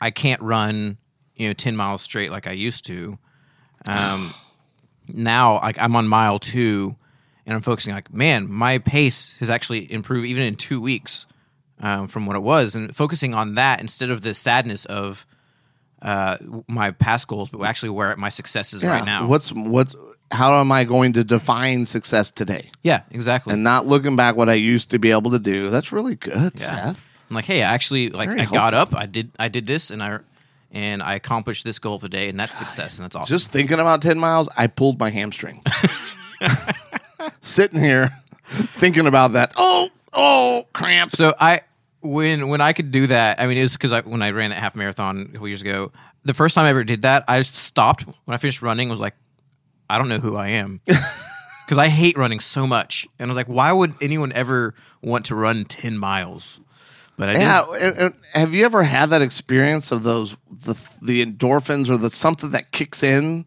I 0.01 0.11
can't 0.11 0.41
run, 0.43 0.99
you 1.37 1.49
know, 1.49 1.53
ten 1.53 1.77
miles 1.77 2.03
straight 2.03 2.31
like 2.31 2.47
I 2.47 2.53
used 2.53 2.85
to, 2.87 3.19
um, 3.87 4.31
now 5.09 5.55
like 5.61 5.79
I'm 5.79 5.97
on 5.97 6.09
mile 6.09 6.39
two, 6.39 6.97
and 7.47 7.55
I'm 7.55 7.61
focusing 7.63 7.95
like, 7.95 8.13
man, 8.13 8.51
my 8.51 8.79
pace 8.79 9.35
has 9.41 9.51
actually 9.51 9.91
improved 9.93 10.27
even 10.27 10.43
in 10.43 10.55
two 10.57 10.81
weeks 10.81 11.27
um, 11.81 12.09
from 12.09 12.27
what 12.27 12.37
it 12.37 12.43
was, 12.43 12.75
and 12.75 12.95
focusing 12.95 13.35
on 13.35 13.55
that 13.55 13.81
instead 13.81 14.11
of 14.11 14.23
the 14.23 14.35
sadness 14.35 14.85
of 14.87 15.27
uh, 16.03 16.37
my 16.67 16.93
past 16.93 17.29
goals, 17.29 17.51
but 17.51 17.63
actually 17.63 17.91
where 17.91 18.17
my 18.17 18.31
success 18.31 18.73
is 18.73 18.83
right 18.83 19.05
now. 19.05 19.27
what's 19.27 19.51
what 19.53 19.95
how 20.33 20.59
am 20.61 20.71
i 20.73 20.85
going 20.85 21.13
to 21.13 21.25
define 21.25 21.85
success 21.85 22.31
today 22.31 22.71
yeah, 22.83 23.03
exactly. 23.11 23.53
and 23.53 23.63
not 23.65 23.85
looking 23.85 24.15
back 24.17 24.37
what 24.37 24.49
i 24.49 24.55
used 24.55 24.91
to 24.93 24.99
be 24.99 25.11
able 25.11 25.33
to 25.33 25.39
do 25.41 25.69
that's 25.71 25.93
really 25.93 26.15
good 26.15 26.53
Yeah. 26.55 26.93
seth 26.93 27.09
I'm 27.31 27.37
like, 27.37 27.45
hey, 27.45 27.63
I 27.63 27.73
actually 27.73 28.11
like 28.11 28.29
Very 28.29 28.41
I 28.43 28.45
got 28.47 28.75
up, 28.75 28.95
I 28.95 29.07
did 29.07 29.31
I 29.39 29.49
did 29.49 29.67
this 29.67 29.91
and 29.91 30.03
I 30.03 30.19
and 30.73 31.03
I 31.03 31.15
accomplished 31.15 31.65
this 31.65 31.79
goal 31.79 31.95
of 31.95 32.01
the 32.01 32.09
day 32.09 32.29
and 32.29 32.39
that's 32.39 32.57
success 32.57 32.99
and 32.99 33.05
that's 33.05 33.15
awesome. 33.15 33.33
Just 33.33 33.53
thinking 33.53 33.79
about 33.79 34.03
10 34.03 34.19
miles, 34.19 34.49
I 34.57 34.67
pulled 34.67 34.99
my 34.99 35.11
hamstring. 35.11 35.63
Sitting 37.41 37.81
here 37.81 38.11
thinking 38.45 39.07
about 39.07 39.33
that. 39.33 39.53
Oh, 39.57 39.91
oh, 40.13 40.67
cramps. 40.73 41.17
so 41.17 41.35
I 41.39 41.63
when 42.01 42.49
when 42.49 42.61
I 42.61 42.73
could 42.73 42.91
do 42.91 43.07
that, 43.07 43.41
I 43.41 43.47
mean 43.47 43.59
it 43.59 43.63
was 43.63 43.75
because 43.75 43.93
I 43.93 44.01
when 44.01 44.23
I 44.23 44.31
ran 44.33 44.51
that 44.51 44.59
half 44.59 44.75
marathon 44.75 45.21
a 45.21 45.33
couple 45.33 45.49
years 45.49 45.63
ago, 45.63 45.93
the 46.25 46.35
first 46.35 46.57
time 46.57 46.67
I 46.67 46.71
ever 46.71 46.83
did 46.83 47.03
that, 47.03 47.25
I 47.29 47.39
just 47.39 47.55
stopped 47.55 48.05
when 48.25 48.35
I 48.35 48.39
finished 48.39 48.61
running, 48.61 48.89
was 48.89 49.01
like, 49.01 49.15
I 49.89 49.99
don't 49.99 50.09
know 50.09 50.19
who 50.19 50.37
I 50.37 50.49
am. 50.49 50.81
Because 51.67 51.79
I 51.79 51.87
hate 51.87 52.19
running 52.19 52.41
so 52.41 52.67
much. 52.67 53.07
And 53.17 53.29
I 53.29 53.31
was 53.31 53.37
like, 53.37 53.47
why 53.47 53.71
would 53.71 53.95
anyone 54.03 54.33
ever 54.33 54.75
want 55.03 55.27
to 55.27 55.37
run 55.37 55.65
ten 55.65 55.97
miles? 55.97 56.61
But 57.21 57.37
I. 57.37 57.41
Yeah, 57.41 57.65
and- 57.81 57.97
and 57.99 58.15
have 58.35 58.55
you 58.55 58.65
ever 58.65 58.83
had 58.83 59.11
that 59.11 59.21
experience 59.23 59.93
of 59.93 60.03
those 60.03 60.37
the 60.65 60.75
the 61.03 61.25
endorphins 61.25 61.89
or 61.91 61.97
the 61.99 62.11
something 62.11 62.51
that 62.53 62.73
kicks 62.73 63.03
in, 63.03 63.47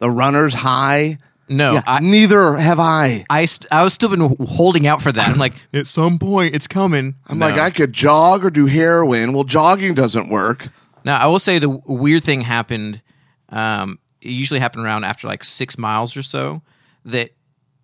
the 0.00 0.10
runner's 0.10 0.54
high? 0.54 1.18
No, 1.48 1.72
Yeah, 1.74 1.82
I, 1.86 2.00
neither 2.00 2.54
have 2.54 2.80
I. 2.80 3.26
I, 3.28 3.44
st- 3.44 3.70
I 3.72 3.84
was 3.84 3.92
still 3.92 4.08
been 4.08 4.36
holding 4.46 4.86
out 4.86 5.02
for 5.02 5.12
that. 5.12 5.28
I'm 5.28 5.38
like, 5.38 5.52
at 5.74 5.86
some 5.86 6.18
point, 6.18 6.54
it's 6.54 6.66
coming. 6.66 7.14
I'm 7.28 7.38
like, 7.38 7.58
I 7.58 7.70
could 7.70 7.92
jog 7.92 8.44
or 8.44 8.48
do 8.50 8.66
heroin. 8.66 9.32
Well, 9.34 9.44
jogging 9.44 9.92
doesn't 9.94 10.30
work. 10.30 10.68
Now, 11.04 11.18
I 11.18 11.26
will 11.26 11.40
say 11.40 11.58
the 11.58 11.66
w- 11.68 11.82
weird 11.86 12.24
thing 12.24 12.40
happened. 12.42 13.02
Um, 13.50 13.98
it 14.22 14.30
usually 14.30 14.60
happened 14.60 14.84
around 14.86 15.04
after 15.04 15.28
like 15.28 15.44
six 15.44 15.76
miles 15.76 16.16
or 16.16 16.22
so. 16.22 16.62
That 17.04 17.30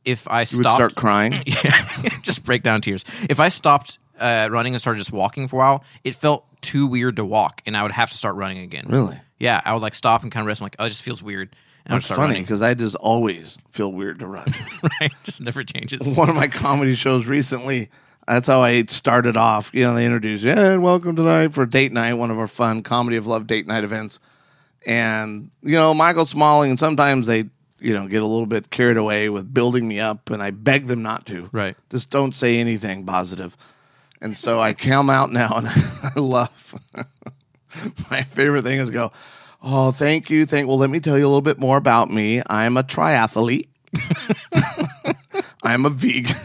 if 0.05 0.27
I 0.29 0.41
You 0.43 0.59
would 0.59 0.65
stopped, 0.65 0.77
start 0.77 0.95
crying. 0.95 1.33
yeah, 1.47 1.87
just 2.23 2.45
break 2.45 2.63
down 2.63 2.81
tears. 2.81 3.05
If 3.29 3.39
I 3.39 3.49
stopped 3.51 3.99
uh, 4.19 4.49
running 4.51 4.75
and 4.75 4.81
started 4.81 4.99
just 4.99 5.13
walking 5.13 5.49
for 5.49 5.57
a 5.57 5.59
while, 5.59 5.85
it 6.05 6.15
felt 6.15 6.45
too 6.61 6.87
weird 6.87 7.17
to 7.17 7.25
walk, 7.25 7.63
and 7.67 7.77
I 7.77 7.83
would 7.83 7.93
have 7.93 8.11
to 8.11 8.17
start 8.17 8.37
running 8.37 8.59
again. 8.59 8.87
Really? 8.89 9.21
Yeah, 9.39 9.61
I 9.65 9.73
would 9.73 9.83
like 9.83 9.95
stop 9.95 10.23
and 10.23 10.33
kind 10.33 10.43
of 10.43 10.49
rest. 10.49 10.61
I'm 10.61 10.67
like, 10.67 10.77
oh, 10.79 10.87
it 10.87 10.91
just 10.91 11.03
feels 11.03 11.23
weird. 11.23 11.55
And 11.87 11.95
That's 11.95 12.07
funny 12.07 12.41
because 12.41 12.61
I 12.61 12.75
just 12.75 12.97
always 12.97 13.59
feel 13.71 13.91
weird 13.91 14.19
to 14.19 14.27
run. 14.27 14.53
right? 15.01 15.13
Just 15.23 15.41
never 15.41 15.65
changes. 15.65 16.07
one 16.17 16.29
of 16.29 16.35
my 16.35 16.49
comedy 16.49 16.95
shows 16.95 17.27
recently. 17.27 17.89
That's 18.27 18.47
how 18.47 18.61
I 18.61 18.85
started 18.85 19.39
off. 19.39 19.71
You 19.73 19.85
know, 19.85 19.95
they 19.95 20.05
introduced, 20.05 20.45
yeah, 20.45 20.73
and 20.73 20.83
welcome 20.83 21.17
tonight 21.17 21.55
for 21.55 21.65
date 21.65 21.93
night, 21.93 22.15
one 22.15 22.31
of 22.31 22.39
our 22.39 22.47
fun 22.47 22.83
comedy 22.83 23.17
of 23.17 23.27
love 23.27 23.47
date 23.47 23.67
night 23.67 23.85
events. 23.85 24.21
And 24.85 25.51
you 25.63 25.77
know, 25.77 25.95
Michael 25.95 26.27
Smalley, 26.27 26.69
and 26.69 26.79
sometimes 26.79 27.27
they, 27.27 27.49
you 27.81 27.95
know, 27.95 28.07
get 28.07 28.21
a 28.21 28.27
little 28.27 28.47
bit 28.47 28.69
carried 28.69 28.99
away 28.99 29.31
with 29.31 29.53
building 29.53 29.89
me 29.89 29.99
up, 29.99 30.29
and 30.29 30.43
I 30.43 30.51
beg 30.51 30.89
them 30.89 31.03
not 31.03 31.25
to. 31.27 31.49
Right. 31.53 31.75
Just 31.89 32.11
don't 32.11 32.37
say 32.37 32.59
anything 32.59 33.07
positive. 33.07 33.57
And 34.21 34.37
so 34.37 34.61
I 34.61 34.75
come 34.75 35.11
out 35.11 35.33
now 35.33 35.53
and 35.57 35.69
I 35.69 36.13
love 36.17 36.59
my 38.11 38.23
favorite 38.23 38.63
thing 38.63 38.79
is 38.79 38.91
go, 38.91 39.13
Oh, 39.63 39.91
thank 39.91 40.31
you. 40.31 40.47
Thank 40.47 40.69
well, 40.69 40.79
let 40.79 40.91
me 40.91 41.01
tell 41.01 41.19
you 41.19 41.25
a 41.25 41.29
little 41.29 41.41
bit 41.41 41.59
more 41.59 41.77
about 41.77 42.11
me. 42.11 42.43
I'm 42.49 42.77
a 42.77 42.83
triathlete. 42.83 43.67
I'm 45.65 45.85
a 45.85 45.91
vegan. 45.91 46.37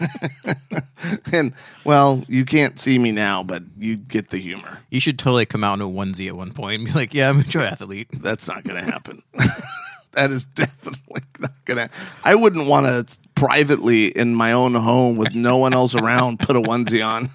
and 1.32 1.54
well, 1.86 2.24
you 2.28 2.44
can't 2.44 2.80
see 2.80 2.98
me 2.98 3.12
now, 3.12 3.44
but 3.44 3.64
you 3.78 3.98
get 3.98 4.30
the 4.30 4.40
humor. 4.40 4.80
You 4.90 5.00
should 5.00 5.20
totally 5.20 5.46
come 5.46 5.64
out 5.64 5.76
in 5.76 5.82
a 5.82 5.88
onesie 5.88 6.28
at 6.28 6.36
one 6.36 6.52
point 6.52 6.82
and 6.82 6.86
be 6.86 6.92
like, 6.94 7.14
"Yeah, 7.14 7.30
I'm 7.30 7.40
a 7.40 7.44
triathlete." 7.44 8.08
That's 8.22 8.48
not 8.48 8.64
going 8.64 8.84
to 8.84 8.92
happen. 8.92 9.22
that 10.14 10.32
is 10.32 10.46
definitely 10.46 11.22
not 11.40 11.52
going 11.66 11.88
to. 11.88 11.94
I 12.24 12.34
wouldn't 12.34 12.68
want 12.68 12.88
to 12.88 13.20
privately 13.36 14.08
in 14.08 14.34
my 14.34 14.54
own 14.54 14.74
home 14.74 15.18
with 15.18 15.36
no 15.36 15.58
one 15.58 15.74
else 15.74 15.94
around 15.94 16.40
put 16.40 16.56
a 16.56 16.62
onesie 16.62 17.06
on. 17.06 17.30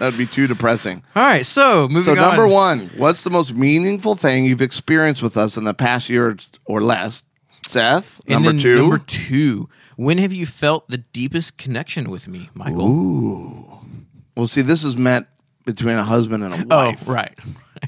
That 0.00 0.06
would 0.06 0.18
be 0.18 0.26
too 0.26 0.46
depressing. 0.46 1.02
All 1.14 1.22
right, 1.22 1.44
so 1.44 1.86
moving 1.86 1.96
on. 1.96 2.02
So 2.02 2.10
on. 2.12 2.16
number 2.16 2.48
one, 2.48 2.90
what's 2.96 3.22
the 3.22 3.28
most 3.28 3.54
meaningful 3.54 4.14
thing 4.14 4.46
you've 4.46 4.62
experienced 4.62 5.22
with 5.22 5.36
us 5.36 5.58
in 5.58 5.64
the 5.64 5.74
past 5.74 6.08
year 6.08 6.38
or 6.64 6.80
less? 6.80 7.22
Seth. 7.66 8.18
And 8.20 8.42
number 8.42 8.52
then 8.52 8.60
two. 8.60 8.78
Number 8.78 8.98
two. 8.98 9.68
When 9.96 10.16
have 10.16 10.32
you 10.32 10.46
felt 10.46 10.88
the 10.88 10.96
deepest 10.96 11.58
connection 11.58 12.08
with 12.08 12.28
me, 12.28 12.48
Michael? 12.54 12.88
Ooh. 12.88 13.78
Well, 14.34 14.46
see, 14.46 14.62
this 14.62 14.84
is 14.84 14.96
meant 14.96 15.26
between 15.66 15.96
a 15.96 16.02
husband 16.02 16.44
and 16.44 16.54
a 16.54 16.56
wife. 16.56 16.66
Oh, 16.70 16.86
wife. 16.86 17.08
right. 17.08 17.38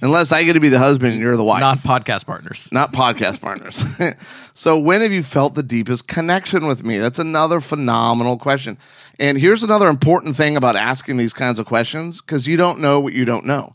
Unless 0.03 0.33
I 0.33 0.43
get 0.43 0.53
to 0.53 0.61
be 0.61 0.69
the 0.69 0.79
husband 0.79 1.15
and 1.15 1.21
you're 1.23 1.37
the 1.37 1.45
wife. 1.45 1.61
Not 1.61 1.79
podcast 1.79 2.27
partners. 2.27 2.69
not 2.73 2.93
podcast 2.93 3.41
partners. 3.41 3.83
so, 4.53 4.79
when 4.79 5.01
have 5.01 5.13
you 5.13 5.23
felt 5.23 5.55
the 5.55 5.63
deepest 5.63 6.09
connection 6.09 6.67
with 6.67 6.85
me? 6.85 6.99
That's 6.99 7.19
another 7.19 7.61
phenomenal 7.61 8.37
question. 8.37 8.79
And 9.23 9.39
here's 9.39 9.63
another 9.63 9.87
important 9.89 10.37
thing 10.37 10.57
about 10.57 10.75
asking 10.77 11.17
these 11.17 11.33
kinds 11.33 11.59
of 11.61 11.65
questions 11.67 12.21
because 12.21 12.47
you 12.47 12.57
don't 12.57 12.81
know 12.81 12.99
what 13.01 13.13
you 13.13 13.25
don't 13.25 13.47
know. 13.47 13.75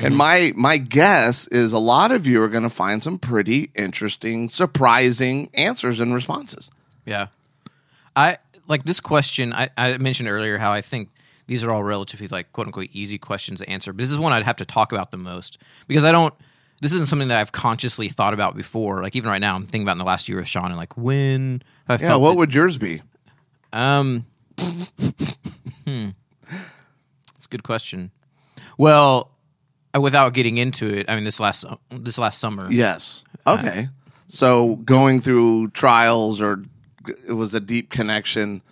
And 0.00 0.16
my 0.16 0.52
my 0.56 0.76
guess 0.78 1.46
is 1.48 1.72
a 1.72 1.78
lot 1.78 2.10
of 2.10 2.26
you 2.26 2.42
are 2.42 2.48
going 2.48 2.64
to 2.64 2.68
find 2.70 3.00
some 3.02 3.16
pretty 3.18 3.70
interesting, 3.76 4.48
surprising 4.48 5.48
answers 5.54 6.00
and 6.00 6.12
responses. 6.12 6.72
Yeah. 7.06 7.28
I 8.16 8.38
like 8.66 8.84
this 8.84 8.98
question. 8.98 9.52
I, 9.52 9.68
I 9.76 9.96
mentioned 9.98 10.28
earlier 10.28 10.58
how 10.58 10.72
I 10.72 10.80
think 10.80 11.10
these 11.46 11.62
are 11.62 11.70
all 11.70 11.84
relatively 11.84 12.26
like 12.26 12.50
quote 12.52 12.66
unquote 12.66 12.88
easy 12.92 13.18
questions 13.18 13.60
to 13.60 13.70
answer, 13.70 13.92
but 13.92 13.98
this 14.02 14.10
is 14.10 14.18
one 14.18 14.32
I'd 14.32 14.42
have 14.42 14.56
to 14.56 14.64
talk 14.64 14.90
about 14.90 15.12
the 15.12 15.18
most 15.18 15.58
because 15.86 16.02
I 16.02 16.10
don't. 16.10 16.34
This 16.80 16.92
isn't 16.92 17.06
something 17.06 17.28
that 17.28 17.38
I've 17.40 17.52
consciously 17.52 18.08
thought 18.08 18.34
about 18.34 18.56
before. 18.56 19.00
Like 19.02 19.14
even 19.14 19.30
right 19.30 19.38
now, 19.40 19.54
I'm 19.54 19.62
thinking 19.62 19.82
about 19.82 19.92
in 19.92 19.98
the 19.98 20.04
last 20.04 20.28
year 20.28 20.38
with 20.38 20.46
Shauna 20.46 20.66
and 20.66 20.76
like 20.76 20.96
when 20.96 21.62
I 21.88 21.96
Yeah, 21.98 22.16
what 22.16 22.30
that- 22.30 22.36
would 22.38 22.52
yours 22.54 22.78
be? 22.78 23.02
um. 23.72 24.26
Hmm. 24.58 26.08
It's 27.34 27.46
a 27.46 27.48
good 27.48 27.62
question. 27.62 28.10
Well, 28.78 29.30
uh, 29.94 30.00
without 30.00 30.34
getting 30.34 30.58
into 30.58 30.86
it, 30.86 31.08
I 31.08 31.14
mean 31.14 31.24
this 31.24 31.40
last 31.40 31.64
this 31.90 32.18
last 32.18 32.40
summer. 32.40 32.70
Yes. 32.70 33.22
Okay. 33.46 33.88
So 34.28 34.76
going 34.76 35.20
through 35.20 35.68
trials 35.68 36.40
or 36.40 36.64
it 37.28 37.32
was 37.32 37.54
a 37.54 37.60
deep 37.60 37.90
connection. 37.90 38.62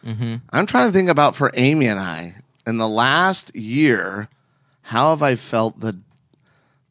I'm 0.51 0.67
trying 0.67 0.89
to 0.89 0.93
think 0.93 1.11
about 1.11 1.37
for 1.37 1.51
Amy 1.55 1.87
and 1.87 2.01
I 2.01 2.37
in 2.67 2.79
the 2.79 2.89
last 2.89 3.55
year, 3.55 4.29
how 4.83 5.11
have 5.11 5.23
I 5.23 5.35
felt 5.35 5.81
the 5.81 5.99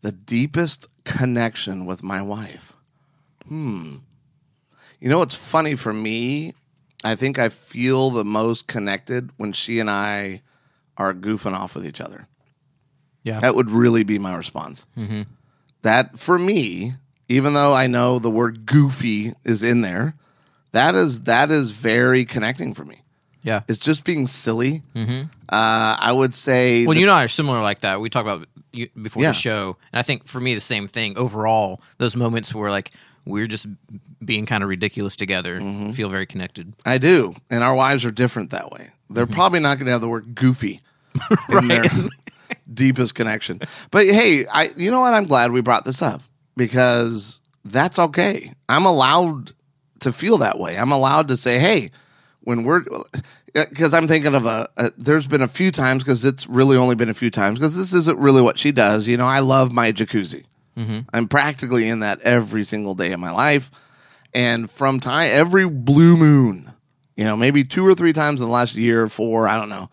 the 0.01 0.11
deepest 0.11 0.87
connection 1.03 1.85
with 1.85 2.03
my 2.03 2.21
wife? 2.21 2.73
Hmm. 3.47 3.97
You 4.99 5.09
know 5.09 5.19
what's 5.19 5.35
funny 5.35 5.75
for 5.75 5.93
me? 5.93 6.53
I 7.03 7.15
think 7.15 7.39
I 7.39 7.49
feel 7.49 8.09
the 8.09 8.25
most 8.25 8.67
connected 8.67 9.31
when 9.37 9.53
she 9.53 9.79
and 9.79 9.89
I 9.89 10.41
are 10.97 11.13
goofing 11.13 11.53
off 11.53 11.75
with 11.75 11.85
each 11.85 12.01
other. 12.01 12.27
Yeah. 13.23 13.39
That 13.39 13.55
would 13.55 13.69
really 13.69 14.03
be 14.03 14.19
my 14.19 14.35
response. 14.35 14.87
Mm-hmm. 14.97 15.23
That 15.83 16.19
for 16.19 16.37
me, 16.37 16.93
even 17.27 17.53
though 17.53 17.73
I 17.73 17.87
know 17.87 18.19
the 18.19 18.29
word 18.29 18.65
goofy 18.65 19.33
is 19.43 19.63
in 19.63 19.81
there, 19.81 20.15
that 20.71 20.95
is 20.95 21.21
that 21.21 21.51
is 21.51 21.71
very 21.71 22.25
connecting 22.25 22.73
for 22.73 22.85
me. 22.85 23.03
Yeah. 23.43 23.61
It's 23.67 23.79
just 23.79 24.03
being 24.03 24.27
silly. 24.27 24.83
Mm-hmm. 24.95 25.23
Uh, 25.51 25.97
I 25.99 26.11
would 26.13 26.33
say. 26.33 26.85
Well, 26.85 26.93
that- 26.93 26.99
you 27.01 27.07
and 27.07 27.11
I 27.11 27.23
are 27.23 27.27
similar 27.27 27.61
like 27.61 27.81
that. 27.81 27.99
We 28.01 28.09
talked 28.09 28.27
about 28.27 28.47
you, 28.71 28.87
before 29.01 29.21
Yeah. 29.23 29.29
the 29.31 29.35
show, 29.35 29.77
and 29.91 29.99
I 29.99 30.01
think 30.01 30.25
for 30.27 30.39
me 30.39 30.55
the 30.55 30.61
same 30.61 30.87
thing. 30.87 31.17
Overall, 31.17 31.81
those 31.97 32.15
moments 32.15 32.53
where 32.55 32.71
like 32.71 32.91
we're 33.25 33.47
just 33.47 33.67
being 34.23 34.45
kind 34.45 34.63
of 34.63 34.69
ridiculous 34.69 35.15
together, 35.15 35.59
Mm-hmm. 35.59 35.91
feel 35.91 36.09
very 36.09 36.25
connected. 36.25 36.73
I 36.85 36.97
do, 36.97 37.35
and 37.49 37.63
our 37.63 37.75
wives 37.75 38.05
are 38.05 38.11
different 38.11 38.51
that 38.51 38.71
way. 38.71 38.91
They're 39.09 39.27
probably 39.27 39.59
not 39.59 39.77
going 39.77 39.87
to 39.87 39.91
have 39.91 40.01
the 40.01 40.07
word 40.07 40.33
goofy 40.35 40.79
in 41.49 41.67
their 41.67 41.83
deepest 42.73 43.13
connection. 43.15 43.59
But 43.91 44.05
hey, 44.07 44.45
I 44.47 44.69
you 44.77 44.89
know 44.89 45.01
what? 45.01 45.13
I'm 45.13 45.25
glad 45.25 45.51
we 45.51 45.61
brought 45.61 45.83
this 45.85 46.01
up 46.01 46.21
because 46.55 47.41
that's 47.65 47.99
okay. 47.99 48.53
I'm 48.69 48.85
allowed 48.85 49.51
to 49.99 50.13
feel 50.13 50.37
that 50.39 50.59
way. 50.59 50.77
I'm 50.77 50.91
allowed 50.91 51.27
to 51.27 51.37
say, 51.37 51.59
hey, 51.59 51.91
when 52.41 52.63
we're 52.63 52.83
uh, 52.91 53.65
because 53.69 53.93
I'm 53.93 54.07
thinking 54.07 54.35
of 54.35 54.45
a, 54.45 54.69
a 54.77 54.91
there's 54.97 55.27
been 55.27 55.41
a 55.41 55.47
few 55.47 55.71
times 55.71 56.03
because 56.03 56.25
it's 56.25 56.47
really 56.47 56.77
only 56.77 56.95
been 56.95 57.09
a 57.09 57.13
few 57.13 57.29
times 57.29 57.59
because 57.59 57.75
this 57.75 57.93
isn't 57.93 58.17
really 58.17 58.41
what 58.41 58.59
she 58.59 58.71
does. 58.71 59.07
You 59.07 59.17
know, 59.17 59.25
I 59.25 59.39
love 59.39 59.71
my 59.71 59.91
jacuzzi. 59.91 60.45
Mm-hmm. 60.77 60.99
I'm 61.13 61.27
practically 61.27 61.87
in 61.87 61.99
that 61.99 62.21
every 62.21 62.63
single 62.63 62.95
day 62.95 63.11
of 63.11 63.19
my 63.19 63.31
life. 63.31 63.69
And 64.33 64.71
from 64.71 64.99
time 64.99 65.29
every 65.31 65.67
blue 65.67 66.15
moon, 66.15 66.71
you 67.17 67.25
know, 67.25 67.35
maybe 67.35 67.63
two 67.63 67.85
or 67.85 67.93
three 67.93 68.13
times 68.13 68.39
in 68.39 68.47
the 68.47 68.53
last 68.53 68.75
year 68.75 69.03
or 69.03 69.09
four, 69.09 69.47
I 69.47 69.57
don't 69.57 69.69
know. 69.69 69.89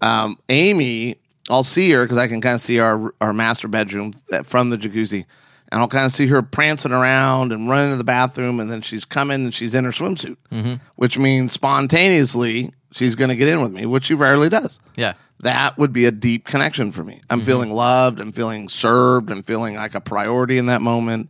Um, 0.00 0.38
Amy, 0.48 1.16
I'll 1.50 1.64
see 1.64 1.90
her 1.90 2.04
because 2.04 2.18
I 2.18 2.28
can 2.28 2.40
kind 2.40 2.54
of 2.54 2.60
see 2.60 2.78
our 2.78 3.12
our 3.20 3.32
master 3.32 3.68
bedroom 3.68 4.14
uh, 4.32 4.42
from 4.44 4.70
the 4.70 4.78
jacuzzi, 4.78 5.26
and 5.74 5.82
I'll 5.82 5.88
kind 5.88 6.06
of 6.06 6.12
see 6.12 6.28
her 6.28 6.40
prancing 6.40 6.92
around 6.92 7.50
and 7.52 7.68
running 7.68 7.90
to 7.90 7.96
the 7.96 8.04
bathroom, 8.04 8.60
and 8.60 8.70
then 8.70 8.80
she's 8.80 9.04
coming 9.04 9.42
and 9.42 9.52
she's 9.52 9.74
in 9.74 9.84
her 9.84 9.90
swimsuit, 9.90 10.36
mm-hmm. 10.52 10.74
which 10.94 11.18
means 11.18 11.50
spontaneously 11.50 12.72
she's 12.92 13.16
going 13.16 13.30
to 13.30 13.34
get 13.34 13.48
in 13.48 13.60
with 13.60 13.72
me, 13.72 13.84
which 13.84 14.04
she 14.04 14.14
rarely 14.14 14.48
does 14.48 14.78
Yeah, 14.94 15.14
that 15.40 15.76
would 15.76 15.92
be 15.92 16.04
a 16.04 16.12
deep 16.12 16.44
connection 16.44 16.92
for 16.92 17.02
me. 17.02 17.22
I'm 17.28 17.40
mm-hmm. 17.40 17.46
feeling 17.46 17.70
loved. 17.72 18.20
I'm 18.20 18.30
feeling 18.30 18.68
served. 18.68 19.32
I'm 19.32 19.42
feeling 19.42 19.74
like 19.74 19.96
a 19.96 20.00
priority 20.00 20.58
in 20.58 20.66
that 20.66 20.80
moment. 20.80 21.28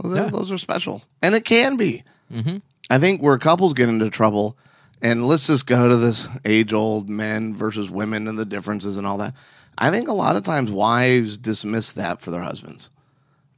Those, 0.00 0.12
are, 0.12 0.24
Yeah. 0.26 0.30
those 0.30 0.52
are 0.52 0.58
special, 0.58 1.02
and 1.20 1.34
it 1.34 1.44
can 1.44 1.76
be. 1.76 2.04
Mm-hmm. 2.32 2.58
I 2.90 2.98
think 3.00 3.20
where 3.20 3.38
couples 3.38 3.74
get 3.74 3.88
into 3.88 4.08
trouble, 4.08 4.56
and 5.02 5.26
let's 5.26 5.48
just 5.48 5.66
go 5.66 5.88
to 5.88 5.96
this 5.96 6.28
age 6.44 6.72
old 6.72 7.08
men 7.08 7.56
versus 7.56 7.90
women 7.90 8.28
and 8.28 8.38
the 8.38 8.44
differences 8.44 8.98
and 8.98 9.06
all 9.06 9.18
that. 9.18 9.34
I 9.76 9.90
think 9.90 10.06
a 10.06 10.12
lot 10.12 10.36
of 10.36 10.44
times 10.44 10.70
wives 10.70 11.38
dismiss 11.38 11.90
that 11.94 12.20
for 12.20 12.30
their 12.30 12.42
husbands. 12.42 12.92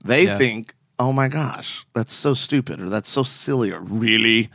They 0.04 0.24
Yeah. 0.26 0.38
think, 0.38 0.74
oh 0.98 1.12
my 1.12 1.28
gosh, 1.28 1.86
that's 1.94 2.12
so 2.12 2.34
stupid, 2.34 2.80
or 2.80 2.88
that's 2.88 3.08
so 3.08 3.22
silly, 3.22 3.72
or 3.72 3.80
really, 3.80 4.50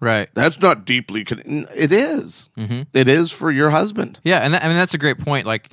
right. 0.00 0.28
that's 0.34 0.60
not 0.60 0.84
deeply. 0.84 1.24
Con-. 1.24 1.66
It 1.74 1.92
is. 1.92 2.48
It 2.56 3.08
is 3.08 3.30
for 3.32 3.50
your 3.50 3.70
husband. 3.70 4.20
Yeah, 4.24 4.38
and 4.40 4.54
that, 4.54 4.64
I 4.64 4.68
mean 4.68 4.76
that's 4.76 4.94
a 4.94 4.98
great 4.98 5.18
point. 5.18 5.46
Like 5.46 5.70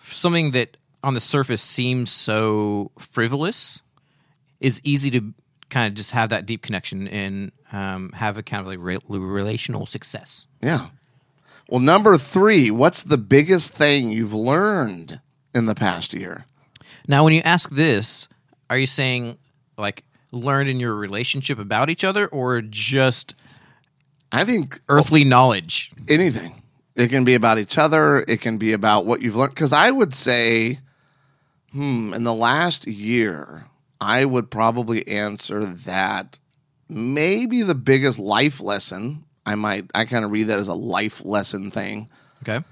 something 0.00 0.52
that 0.52 0.76
on 1.04 1.14
the 1.14 1.20
surface 1.20 1.62
seems 1.62 2.10
so 2.10 2.90
frivolous 2.98 3.80
is 4.60 4.80
easy 4.84 5.10
to 5.10 5.34
kind 5.70 5.88
of 5.88 5.94
just 5.94 6.10
have 6.12 6.28
that 6.30 6.46
deep 6.46 6.62
connection 6.62 7.08
and 7.08 7.50
um, 7.72 8.12
have 8.12 8.36
a 8.38 8.42
kind 8.42 8.60
of 8.60 8.66
like 8.66 8.78
re- 8.80 8.98
relational 9.08 9.86
success. 9.86 10.46
Yeah. 10.62 10.88
Well, 11.68 11.80
number 11.80 12.16
three, 12.18 12.70
what's 12.70 13.02
the 13.02 13.16
biggest 13.18 13.72
thing 13.72 14.10
you've 14.10 14.34
learned 14.34 15.20
in 15.54 15.66
the 15.66 15.74
past 15.74 16.12
year? 16.12 16.44
Now, 17.08 17.24
when 17.24 17.32
you 17.32 17.40
ask 17.44 17.70
this, 17.70 18.28
are 18.72 18.78
you 18.78 18.86
saying 18.86 19.36
like 19.76 20.02
learned 20.30 20.70
in 20.70 20.80
your 20.80 20.94
relationship 20.94 21.58
about 21.58 21.90
each 21.90 22.04
other, 22.04 22.26
or 22.28 22.62
just 22.62 23.34
I 24.32 24.44
think 24.44 24.80
earthly 24.88 25.24
knowledge? 25.24 25.92
anything. 26.08 26.62
It 26.96 27.08
can 27.08 27.24
be 27.24 27.34
about 27.34 27.58
each 27.58 27.76
other. 27.76 28.24
It 28.26 28.40
can 28.40 28.56
be 28.56 28.72
about 28.72 29.04
what 29.04 29.20
you've 29.20 29.36
learned. 29.36 29.54
Because 29.54 29.74
I 29.74 29.90
would 29.90 30.14
say, 30.14 30.78
hmm, 31.72 32.14
in 32.14 32.24
the 32.24 32.32
last 32.32 32.86
year, 32.86 33.66
I 34.00 34.24
would 34.24 34.50
probably 34.50 35.06
answer 35.06 35.64
that 35.64 36.38
maybe 36.88 37.62
the 37.62 37.74
biggest 37.74 38.18
life 38.18 38.58
lesson. 38.60 39.24
I 39.44 39.54
might, 39.54 39.90
I 39.94 40.06
kind 40.06 40.24
of 40.24 40.30
read 40.30 40.44
that 40.44 40.58
as 40.58 40.68
a 40.68 40.74
life 40.74 41.24
lesson 41.24 41.70
thing. 41.70 42.08
Okay. 42.42 42.64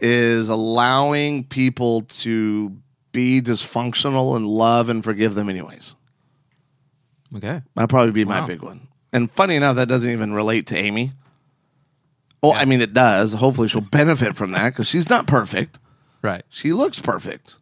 is 0.00 0.48
allowing 0.50 1.44
people 1.44 2.02
to 2.02 2.76
be 3.16 3.40
dysfunctional 3.40 4.36
and 4.36 4.46
love 4.46 4.88
and 4.90 5.02
forgive 5.02 5.34
them 5.34 5.48
anyways. 5.48 5.96
Okay. 7.34 7.62
That'd 7.74 7.90
probably 7.90 8.12
be 8.12 8.24
my 8.24 8.40
Wow. 8.40 8.46
big 8.46 8.62
one. 8.62 8.88
And 9.12 9.30
funny 9.30 9.56
enough, 9.56 9.76
that 9.76 9.88
doesn't 9.88 10.10
even 10.10 10.32
relate 10.34 10.66
to 10.68 10.76
Amy. 10.76 11.12
Well, 12.42 12.52
I 12.52 12.64
mean, 12.66 12.80
it 12.80 12.92
does. 12.94 13.32
Hopefully, 13.32 13.68
she'll 13.68 13.80
benefit 13.80 14.36
from 14.36 14.52
that 14.52 14.70
because 14.70 14.86
she's 14.86 15.08
not 15.08 15.26
perfect. 15.26 15.78
Right. 16.22 16.42
She 16.50 16.72
looks 16.72 17.00
perfect, 17.00 17.56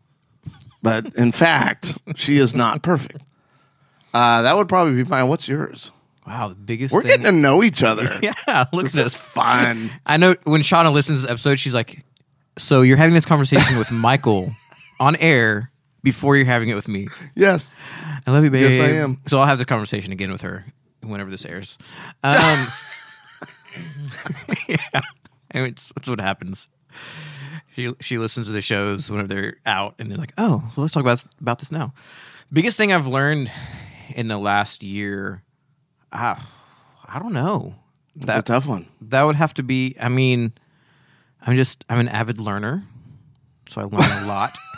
but 0.82 1.14
in 1.16 1.32
fact, 1.32 1.96
she 2.16 2.36
is 2.36 2.54
not 2.54 2.82
perfect. 2.82 3.22
Uh, 4.12 4.42
that 4.42 4.56
would 4.56 4.68
probably 4.68 4.94
be 5.02 5.08
mine. 5.08 5.28
What's 5.28 5.48
yours? 5.48 5.90
Wow. 6.26 6.48
The 6.48 6.54
biggest. 6.54 6.92
We're 6.92 7.02
thing- 7.02 7.10
getting 7.22 7.24
to 7.26 7.32
know 7.32 7.62
each 7.62 7.82
other. 7.82 8.18
Yeah. 8.22 8.34
Look 8.72 8.86
at 8.86 8.92
This 8.92 8.96
is 8.96 9.04
this. 9.12 9.16
fun. 9.20 9.90
I 10.04 10.16
know 10.16 10.34
when 10.44 10.60
Shauna 10.62 10.92
listens 10.92 11.20
to 11.20 11.26
the 11.26 11.32
episode, 11.32 11.58
she's 11.58 11.74
like, 11.74 12.04
So 12.58 12.82
you're 12.82 12.96
having 12.96 13.14
this 13.14 13.24
conversation 13.26 13.78
with 13.78 13.90
Michael 13.90 14.52
on 15.04 15.16
air 15.16 15.70
before 16.02 16.36
you're 16.36 16.46
having 16.46 16.68
it 16.68 16.74
with 16.74 16.88
me. 16.88 17.08
Yes. 17.34 17.74
I 18.26 18.30
love 18.30 18.44
you, 18.44 18.50
babe. 18.50 18.70
Yes, 18.70 18.80
I 18.80 18.92
am. 18.94 19.20
So 19.26 19.38
I'll 19.38 19.46
have 19.46 19.58
the 19.58 19.64
conversation 19.64 20.12
again 20.12 20.32
with 20.32 20.42
her 20.42 20.64
whenever 21.02 21.30
this 21.30 21.44
airs. 21.44 21.78
Um, 22.22 22.66
yeah, 24.68 25.00
and 25.50 25.66
it's 25.66 25.92
that's 25.94 26.08
what 26.08 26.20
happens. 26.20 26.68
She 27.74 27.92
she 28.00 28.18
listens 28.18 28.46
to 28.46 28.52
the 28.52 28.62
shows 28.62 29.10
whenever 29.10 29.28
they're 29.28 29.56
out, 29.66 29.96
and 29.98 30.10
they're 30.10 30.18
like, 30.18 30.32
"Oh, 30.38 30.58
well, 30.58 30.72
let's 30.84 30.92
talk 30.92 31.02
about 31.02 31.24
about 31.40 31.58
this 31.58 31.72
now." 31.72 31.92
Biggest 32.52 32.76
thing 32.76 32.92
I've 32.92 33.06
learned 33.06 33.50
in 34.14 34.28
the 34.28 34.38
last 34.38 34.82
year, 34.82 35.42
ah, 36.12 36.48
I 37.06 37.18
don't 37.18 37.32
know. 37.32 37.74
That's 38.16 38.40
a 38.40 38.42
tough 38.42 38.66
one. 38.66 38.86
That 39.00 39.24
would 39.24 39.34
have 39.34 39.54
to 39.54 39.62
be. 39.62 39.96
I 40.00 40.08
mean, 40.08 40.52
I'm 41.42 41.56
just 41.56 41.84
I'm 41.88 41.98
an 41.98 42.08
avid 42.08 42.38
learner, 42.38 42.84
so 43.66 43.80
I 43.80 43.84
learn 43.84 44.24
a 44.24 44.26
lot. 44.26 44.56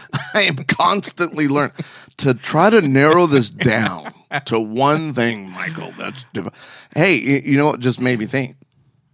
I 0.34 0.42
am 0.42 0.56
constantly 0.56 1.48
learning 1.48 1.74
to 2.18 2.34
try 2.34 2.70
to 2.70 2.80
narrow 2.80 3.26
this 3.26 3.50
down 3.50 4.12
to 4.46 4.58
one 4.60 5.12
thing, 5.14 5.50
Michael. 5.50 5.92
That's 5.98 6.24
diff- 6.32 6.88
hey, 6.94 7.14
you, 7.16 7.56
know 7.56 7.66
what 7.66 7.80
just 7.80 8.00
made 8.00 8.18
me 8.18 8.26
think 8.26 8.56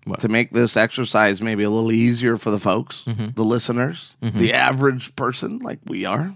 What? 0.04 0.20
to 0.20 0.28
make 0.28 0.50
this 0.50 0.76
exercise 0.76 1.40
maybe 1.42 1.62
a 1.64 1.70
little 1.70 1.92
easier 1.92 2.36
for 2.36 2.50
the 2.50 2.60
folks, 2.60 3.04
Mm-hmm. 3.04 3.28
the 3.34 3.44
listeners, 3.44 4.16
the 4.20 4.52
average 4.52 5.14
person 5.16 5.58
like 5.60 5.78
we 5.86 6.04
are. 6.04 6.32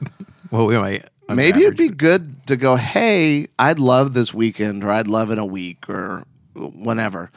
well, 0.50 0.66
wait, 0.66 1.04
I'm 1.28 1.36
maybe 1.36 1.62
it'd 1.62 1.76
be 1.76 1.88
good 1.88 2.46
to 2.48 2.56
go, 2.56 2.76
hey, 2.76 3.46
I'd 3.58 3.78
love 3.78 4.14
this 4.14 4.34
weekend 4.34 4.84
or 4.84 4.90
I'd 4.90 5.06
love 5.08 5.30
in 5.30 5.38
a 5.38 5.46
week 5.46 5.88
or 5.88 6.24
whenever 6.54 7.30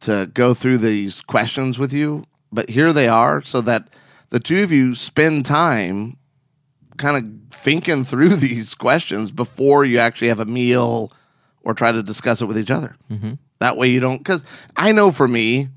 to 0.00 0.30
go 0.32 0.54
through 0.54 0.78
these 0.78 1.20
questions 1.20 1.78
with 1.78 1.92
you. 1.92 2.24
But 2.52 2.70
here 2.70 2.92
they 2.92 3.08
are 3.08 3.42
so 3.42 3.60
that 3.62 3.88
the 4.34 4.40
two 4.40 4.64
of 4.64 4.72
you 4.72 4.96
spend 4.96 5.46
time 5.46 6.16
kind 6.96 7.16
of 7.16 7.56
thinking 7.56 8.02
through 8.04 8.30
these 8.34 8.74
questions 8.74 9.30
before 9.30 9.84
you 9.84 9.98
actually 9.98 10.26
have 10.26 10.40
a 10.40 10.44
meal 10.44 11.12
or 11.62 11.72
try 11.72 11.92
to 11.92 12.02
discuss 12.02 12.42
it 12.42 12.46
with 12.46 12.58
each 12.58 12.72
other. 12.72 12.96
Mm-hmm. 13.12 13.34
That 13.60 13.76
way 13.76 13.86
you 13.86 14.00
don't, 14.00 14.18
because 14.18 14.44
I 14.74 14.90
know 14.90 15.12
for 15.12 15.28
me 15.28 15.68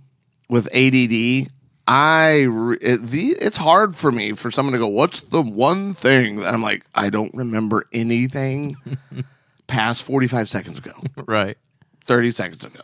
with 0.50 0.66
ADD, 0.74 1.52
I 1.88 2.48
it, 2.82 3.06
the, 3.06 3.36
it's 3.40 3.58
hard 3.58 3.96
for 3.96 4.12
me 4.12 4.32
for 4.32 4.50
someone 4.50 4.74
to 4.74 4.80
go, 4.80 4.88
"What's 4.88 5.22
the 5.22 5.44
one 5.44 5.94
thing?" 5.94 6.38
that 6.38 6.52
I'm 6.52 6.64
like, 6.64 6.84
I 6.96 7.12
don't 7.12 7.34
remember 7.36 7.86
anything 7.94 8.76
past 9.68 10.04
45 10.04 10.50
seconds 10.50 10.80
ago, 10.80 10.94
right? 11.28 11.58
30 12.08 12.32
seconds 12.32 12.66
ago. 12.66 12.82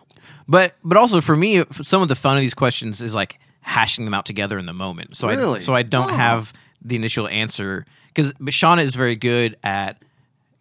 But 0.48 0.76
but 0.84 0.98
also 0.98 1.20
for 1.20 1.36
me, 1.36 1.64
some 1.72 2.04
of 2.04 2.10
the 2.10 2.16
fun 2.16 2.38
of 2.38 2.42
these 2.42 2.54
questions 2.54 3.02
is 3.02 3.16
like 3.16 3.40
hashing 3.64 4.06
them 4.06 4.14
out 4.14 4.26
together 4.26 4.58
in 4.60 4.66
the 4.68 4.74
moment. 4.74 5.18
So 5.18 5.28
I 5.30 5.60
so 5.60 5.74
I 5.74 5.82
don't 5.84 6.12
Oh. 6.12 6.16
have 6.16 6.54
the 6.82 6.96
initial 6.96 7.28
answer 7.28 7.86
because 8.08 8.34
Shauna 8.34 8.84
is 8.84 8.94
very 8.96 9.16
good 9.16 9.58
at 9.64 9.98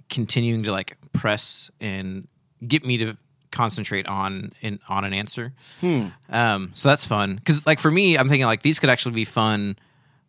continuing 0.08 0.62
to 0.64 0.72
like 0.72 0.96
press 1.12 1.70
and 1.80 2.26
get 2.66 2.84
me 2.86 2.96
to 2.98 3.16
concentrate 3.50 4.06
on 4.06 4.52
in 4.62 4.78
on 4.88 5.04
an 5.04 5.12
answer. 5.12 5.52
Hmm. 5.80 6.06
Um, 6.30 6.70
so 6.74 6.88
that's 6.88 7.04
fun 7.04 7.36
because 7.36 7.66
like 7.66 7.78
for 7.80 7.90
me, 7.90 8.16
I'm 8.16 8.28
thinking 8.28 8.46
like 8.46 8.62
these 8.62 8.78
could 8.78 8.88
actually 8.90 9.14
be 9.14 9.24
fun, 9.24 9.76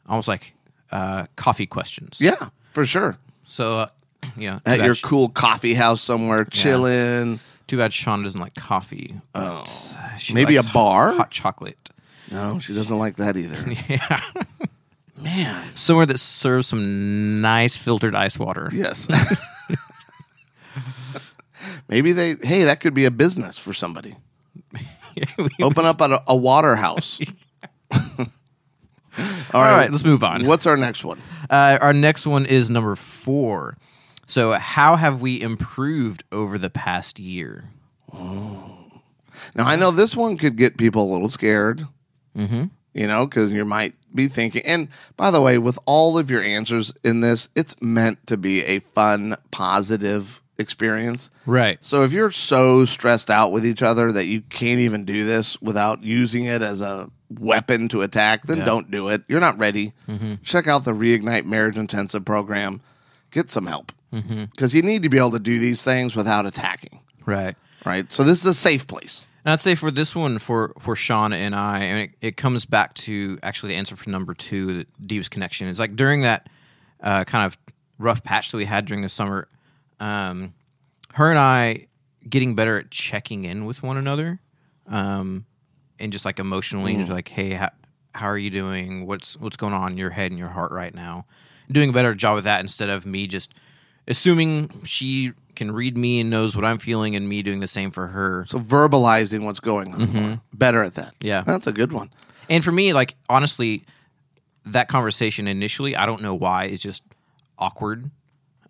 almost 0.09 0.27
like 0.27 0.53
uh, 0.91 1.25
coffee 1.35 1.65
questions. 1.67 2.19
Yeah, 2.19 2.49
for 2.71 2.85
sure. 2.85 3.17
So 3.47 3.79
uh, 3.79 3.87
you 4.37 4.49
know, 4.51 4.59
At 4.65 4.79
your 4.79 4.95
Sh- 4.95 5.01
cool 5.03 5.29
coffee 5.29 5.73
house 5.73 6.01
somewhere, 6.01 6.45
chilling. 6.45 7.39
too 7.67 7.77
bad 7.77 7.91
Shauna 7.91 8.23
doesn't 8.23 8.41
like 8.41 8.55
coffee. 8.55 9.13
Oh. 9.35 9.63
Maybe 10.33 10.55
a 10.57 10.63
bar? 10.63 11.13
hot 11.13 11.31
chocolate. 11.31 11.77
No, 12.31 12.59
she 12.59 12.73
doesn't 12.73 12.97
like 12.97 13.17
that 13.17 13.37
either. 13.37 13.63
Yeah. 13.89 14.21
Man. 15.15 15.75
somewhere 15.75 16.05
that 16.05 16.17
serves 16.17 16.67
some 16.67 17.39
nice 17.39 17.77
filtered 17.77 18.13
ice 18.13 18.37
water. 18.37 18.69
Yes. 18.73 19.07
Maybe 21.87 22.11
they, 22.11 22.35
hey, 22.43 22.65
that 22.65 22.81
could 22.81 22.93
be 22.93 23.05
a 23.05 23.11
business 23.11 23.57
for 23.57 23.73
somebody. 23.73 24.15
Open 25.61 25.85
up 25.85 26.01
a, 26.01 26.21
a 26.27 26.35
water 26.35 26.75
house. 26.75 27.19
All 29.53 29.61
right, 29.61 29.89
let's 29.91 30.03
move 30.03 30.23
on. 30.23 30.45
What's 30.45 30.65
our 30.65 30.75
next 30.75 31.05
one? 31.05 31.21
Uh, 31.49 31.77
our 31.79 31.93
next 31.93 32.25
one 32.25 32.45
is 32.45 32.69
number 32.69 32.95
four. 32.95 33.77
So, 34.25 34.53
how 34.53 34.95
have 34.95 35.21
we 35.21 35.39
improved 35.41 36.23
over 36.31 36.57
the 36.57 36.71
past 36.71 37.19
year? 37.19 37.65
Now, 38.11 38.79
I 39.57 39.75
know 39.75 39.91
this 39.91 40.15
one 40.15 40.37
could 40.37 40.57
get 40.57 40.77
people 40.77 41.03
a 41.03 41.11
little 41.11 41.29
scared, 41.29 41.85
mm-hmm. 42.37 42.65
you 42.93 43.07
know, 43.07 43.25
because 43.25 43.51
you 43.51 43.65
might 43.65 43.95
be 44.13 44.27
thinking. 44.27 44.61
And 44.65 44.87
by 45.17 45.31
the 45.31 45.41
way, 45.41 45.57
with 45.57 45.79
all 45.85 46.17
of 46.17 46.29
your 46.29 46.41
answers 46.41 46.93
in 47.03 47.21
this, 47.21 47.49
it's 47.55 47.75
meant 47.81 48.25
to 48.27 48.37
be 48.37 48.63
a 48.63 48.79
fun, 48.79 49.35
positive 49.51 50.41
experience. 50.57 51.29
Right. 51.45 51.83
So 51.83 52.03
if 52.03 52.13
you're 52.13 52.31
so 52.31 52.85
stressed 52.85 53.31
out 53.31 53.51
with 53.51 53.65
each 53.65 53.81
other 53.81 54.11
that 54.11 54.25
you 54.25 54.41
can't 54.41 54.79
even 54.79 55.05
do 55.05 55.25
this 55.25 55.61
without 55.61 56.03
using 56.03 56.45
it 56.45 56.61
as 56.61 56.81
a 56.81 57.09
weapon 57.39 57.89
to 57.89 58.03
attack, 58.03 58.43
then 58.43 58.59
don't 58.59 58.91
do 58.91 59.09
it. 59.09 59.23
You're 59.27 59.39
not 59.39 59.57
ready. 59.57 59.93
Check 60.43 60.67
out 60.67 60.85
the 60.85 60.91
Reignite 60.91 61.45
Marriage 61.45 61.77
Intensive 61.77 62.23
program. 62.25 62.81
Get 63.31 63.49
some 63.49 63.65
help 63.65 63.91
because 64.11 64.75
you 64.75 64.83
need 64.83 65.01
to 65.01 65.09
be 65.09 65.17
able 65.17 65.31
to 65.31 65.39
do 65.39 65.57
these 65.57 65.83
things 65.83 66.15
without 66.15 66.45
attacking. 66.45 66.99
Right. 67.25 67.55
Right. 67.83 68.13
So 68.13 68.23
this 68.23 68.39
is 68.39 68.45
a 68.45 68.53
safe 68.53 68.85
place. 68.85 69.25
And 69.45 69.51
I'd 69.51 69.59
say 69.59 69.75
for 69.75 69.91
this 69.91 70.15
one, 70.15 70.39
for 70.39 70.73
for 70.79 70.95
Shauna 70.95 71.35
and 71.35 71.53
I, 71.55 71.79
and 71.79 71.99
it, 72.01 72.11
it 72.21 72.37
comes 72.37 72.65
back 72.65 72.93
to 72.95 73.37
actually 73.43 73.73
the 73.73 73.77
answer 73.77 73.95
for 73.95 74.09
number 74.09 74.33
two, 74.33 74.79
the 74.79 74.87
deepest 75.05 75.31
connection. 75.31 75.67
It's 75.67 75.79
like 75.79 75.95
during 75.95 76.21
that 76.21 76.47
uh, 77.01 77.25
kind 77.25 77.45
of 77.45 77.57
rough 77.99 78.23
patch 78.23 78.51
that 78.51 78.57
we 78.57 78.65
had 78.65 78.85
during 78.85 79.01
the 79.01 79.09
summer, 79.09 79.49
um, 79.99 80.53
her 81.13 81.29
and 81.29 81.39
I 81.39 81.87
getting 82.27 82.55
better 82.55 82.79
at 82.79 82.89
checking 82.89 83.43
in 83.43 83.65
with 83.65 83.83
one 83.83 83.97
another, 83.97 84.39
um, 84.87 85.45
and 85.99 86.11
just 86.11 86.23
like 86.23 86.39
emotionally, 86.39 86.95
just 86.95 87.09
like, 87.09 87.27
hey, 87.27 87.49
how, 87.49 87.69
how 88.15 88.27
are 88.27 88.37
you 88.37 88.49
doing? 88.49 89.05
What's 89.05 89.37
what's 89.37 89.57
going 89.57 89.73
on 89.73 89.91
in 89.91 89.97
your 89.97 90.11
head 90.11 90.31
and 90.31 90.39
your 90.39 90.49
heart 90.49 90.71
right 90.71 90.93
now? 90.93 91.25
Doing 91.69 91.89
a 91.89 91.93
better 91.93 92.13
job 92.13 92.37
of 92.37 92.43
that 92.45 92.61
instead 92.61 92.89
of 92.89 93.05
me 93.05 93.27
just 93.27 93.53
assuming 94.07 94.83
she 94.83 95.33
can 95.55 95.71
read 95.71 95.97
me 95.97 96.19
and 96.19 96.29
knows 96.29 96.55
what 96.55 96.65
I'm 96.65 96.77
feeling, 96.77 97.15
and 97.15 97.27
me 97.27 97.41
doing 97.43 97.59
the 97.59 97.67
same 97.67 97.91
for 97.91 98.07
her. 98.07 98.45
So 98.47 98.59
verbalizing 98.59 99.43
what's 99.43 99.59
going 99.59 99.93
on. 99.93 100.13
more. 100.13 100.41
Better 100.53 100.83
at 100.83 100.95
that. 100.95 101.15
Yeah. 101.21 101.41
That's 101.41 101.67
a 101.67 101.73
good 101.73 101.91
one. 101.91 102.09
And 102.49 102.63
for 102.63 102.71
me, 102.71 102.93
like 102.93 103.15
honestly, 103.29 103.85
that 104.65 104.87
conversation 104.87 105.47
initially, 105.47 105.95
I 105.95 106.05
don't 106.05 106.21
know 106.21 106.35
why, 106.35 106.65
it's 106.65 106.83
just 106.83 107.03
awkward. 107.57 108.11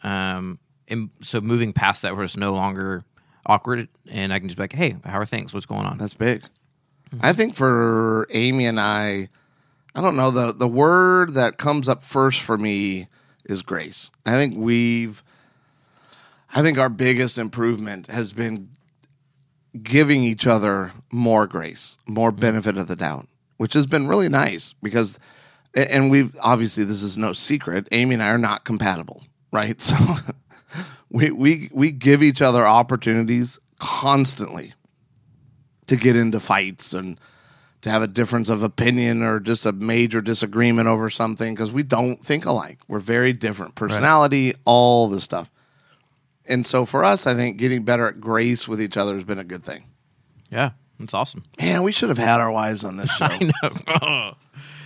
Um, 0.04 0.60
and 0.88 1.10
so 1.22 1.42
moving 1.42 1.74
past 1.74 2.02
that, 2.02 2.16
where 2.16 2.24
it's 2.24 2.38
no 2.38 2.54
longer 2.54 3.04
awkward, 3.46 3.88
and 4.12 4.34
I 4.34 4.40
can 4.40 4.48
just 4.48 4.58
be 4.58 4.64
like, 4.64 4.74
"Hey, 4.74 4.96
how 5.06 5.20
are 5.20 5.26
things? 5.26 5.54
What's 5.54 5.66
going 5.66 5.86
on?" 5.86 5.98
That's 5.98 6.14
big. 6.14 6.44
I 7.22 7.32
think 7.34 7.56
for 7.56 8.28
Amy 8.32 8.66
and 8.66 8.80
I, 8.80 9.30
I 9.96 10.02
don't 10.02 10.16
know 10.16 10.32
the 10.32 10.52
the 10.52 10.68
word 10.68 11.36
that 11.36 11.58
comes 11.58 11.88
up 11.88 12.04
first 12.04 12.42
for 12.42 12.58
me 12.58 13.08
is 13.46 13.62
grace. 13.62 14.12
I 14.26 14.34
think 14.34 14.56
we've 14.58 15.24
I 16.54 16.62
think 16.62 16.78
our 16.78 16.90
biggest 16.90 17.38
improvement 17.38 18.08
has 18.08 18.32
been 18.32 18.70
giving 19.82 20.24
each 20.24 20.46
other 20.46 20.92
more 21.12 21.48
grace, 21.48 21.98
more 22.06 22.32
mm-hmm. 22.32 22.42
benefit 22.42 22.78
of 22.78 22.88
the 22.88 22.96
doubt, 22.96 23.28
which 23.58 23.74
has 23.74 23.88
been 23.88 24.08
really 24.08 24.30
nice 24.30 24.74
because 24.82 25.20
and 25.76 26.12
we've 26.12 26.36
obviously 26.44 26.84
this 26.84 27.02
is 27.02 27.18
no 27.18 27.34
secret, 27.34 27.88
Amy 27.92 28.14
and 28.14 28.24
I 28.24 28.30
are 28.30 28.38
not 28.38 28.66
compatible, 28.66 29.24
right? 29.52 29.82
So 29.82 29.98
we 31.10 31.30
we 31.30 31.70
we 31.72 31.92
give 31.92 32.24
each 32.24 32.42
other 32.42 32.66
opportunities 32.66 33.60
constantly 33.80 34.74
to 35.86 35.96
get 35.96 36.16
into 36.16 36.40
fights 36.40 36.94
and 36.94 37.20
to 37.82 37.92
have 37.92 38.02
a 38.02 38.08
difference 38.08 38.50
of 38.50 38.64
opinion 38.64 39.22
or 39.22 39.40
just 39.40 39.66
a 39.66 39.72
major 39.74 40.22
disagreement 40.22 40.88
over 40.88 41.10
something 41.10 41.54
because 41.54 41.72
we 41.72 41.84
don't 41.84 42.26
think 42.26 42.46
alike. 42.46 42.80
We're 42.88 43.00
very 43.00 43.34
different 43.34 43.76
personality, 43.76 44.56
all 44.66 45.08
this 45.08 45.24
stuff. 45.24 45.52
And 46.48 46.66
so 46.66 46.86
for 46.86 47.04
us, 47.04 47.26
I 47.28 47.34
think 47.34 47.58
getting 47.58 47.84
better 47.84 48.08
at 48.08 48.20
grace 48.20 48.68
with 48.68 48.82
each 48.82 48.98
other 48.98 49.14
has 49.14 49.24
been 49.24 49.40
a 49.40 49.44
good 49.44 49.64
thing. 49.64 49.86
Yeah, 50.52 50.72
that's 51.00 51.14
awesome. 51.14 51.44
Man, 51.60 51.84
we 51.84 51.92
should 51.92 52.10
have 52.10 52.18
had 52.18 52.40
our 52.42 52.52
wives 52.52 52.84
on 52.84 52.98
this 52.98 53.10
show. 53.16 53.26
I, 53.26 53.52
know. 53.64 54.36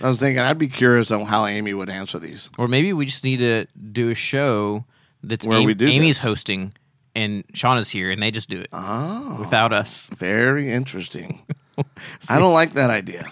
was 0.08 0.20
thinking 0.20 0.38
I'd 0.40 0.58
be 0.58 0.68
curious 0.68 1.10
on 1.10 1.22
how 1.26 1.46
Amy 1.46 1.74
would 1.74 1.90
answer 1.90 2.18
these. 2.18 2.50
or 2.58 2.68
maybe 2.68 2.92
we 2.92 3.06
just 3.06 3.24
need 3.24 3.38
to 3.38 3.66
do 3.92 4.10
a 4.10 4.14
show 4.14 4.84
that's 5.22 5.46
Where 5.46 5.62
we 5.62 5.74
do 5.74 5.86
Amy's 5.86 6.16
this. 6.16 6.22
hosting 6.22 6.72
and 7.16 7.44
Shauna's 7.48 7.90
here, 7.90 8.10
and 8.12 8.22
they 8.22 8.30
just 8.30 8.48
do 8.48 8.60
it 8.60 8.68
Oh, 8.72 9.38
without 9.40 9.72
us. 9.72 10.08
very 10.16 10.70
interesting. 10.70 11.42
I 12.30 12.38
don't 12.38 12.52
like 12.54 12.74
that 12.74 12.90
idea. 12.90 13.26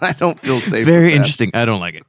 I 0.00 0.12
don't 0.18 0.38
feel 0.38 0.60
safe. 0.60 0.84
Very 0.84 1.12
interesting. 1.12 1.50
I 1.54 1.64
don't 1.64 1.80
like 1.80 1.94
it. 1.96 2.04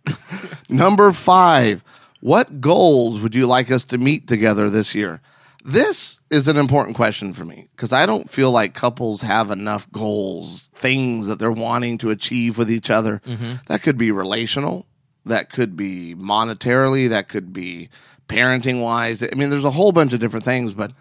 Number 0.69 1.12
five, 1.12 1.84
what 2.28 2.60
goals 2.60 3.22
would 3.22 3.34
you 3.34 3.48
like 3.48 3.72
us 3.72 3.86
to 3.86 3.98
meet 3.98 4.28
together 4.28 4.70
this 4.70 4.94
year? 4.94 5.22
This 5.63 6.20
is 6.30 6.50
an 6.50 6.58
important 6.58 6.98
question 6.98 7.34
for 7.34 7.46
me 7.46 7.70
because 7.74 7.94
I 7.94 8.06
don't 8.06 8.30
feel 8.30 8.52
like 8.52 8.74
couples 8.74 9.22
have 9.22 9.50
enough 9.50 9.90
goals, 9.94 10.70
things 10.74 11.28
that 11.28 11.40
they're 11.40 11.50
wanting 11.50 11.98
to 12.00 12.10
achieve 12.10 12.58
with 12.58 12.70
each 12.70 12.90
other. 12.90 13.22
Mm-hmm. 13.26 13.54
That 13.68 13.82
could 13.82 13.98
be 13.98 14.12
relational, 14.12 14.86
that 15.24 15.50
could 15.50 15.78
be 15.78 16.16
monetarily, 16.16 17.08
that 17.08 17.30
could 17.30 17.54
be 17.54 17.88
parenting 18.28 18.82
wise. 18.82 19.24
I 19.24 19.34
mean, 19.34 19.50
there's 19.50 19.63
a 19.63 19.72
whole 19.72 19.94
bunch 19.94 20.12
of 20.12 20.20
different 20.20 20.44
things, 20.44 20.74
but 20.74 20.92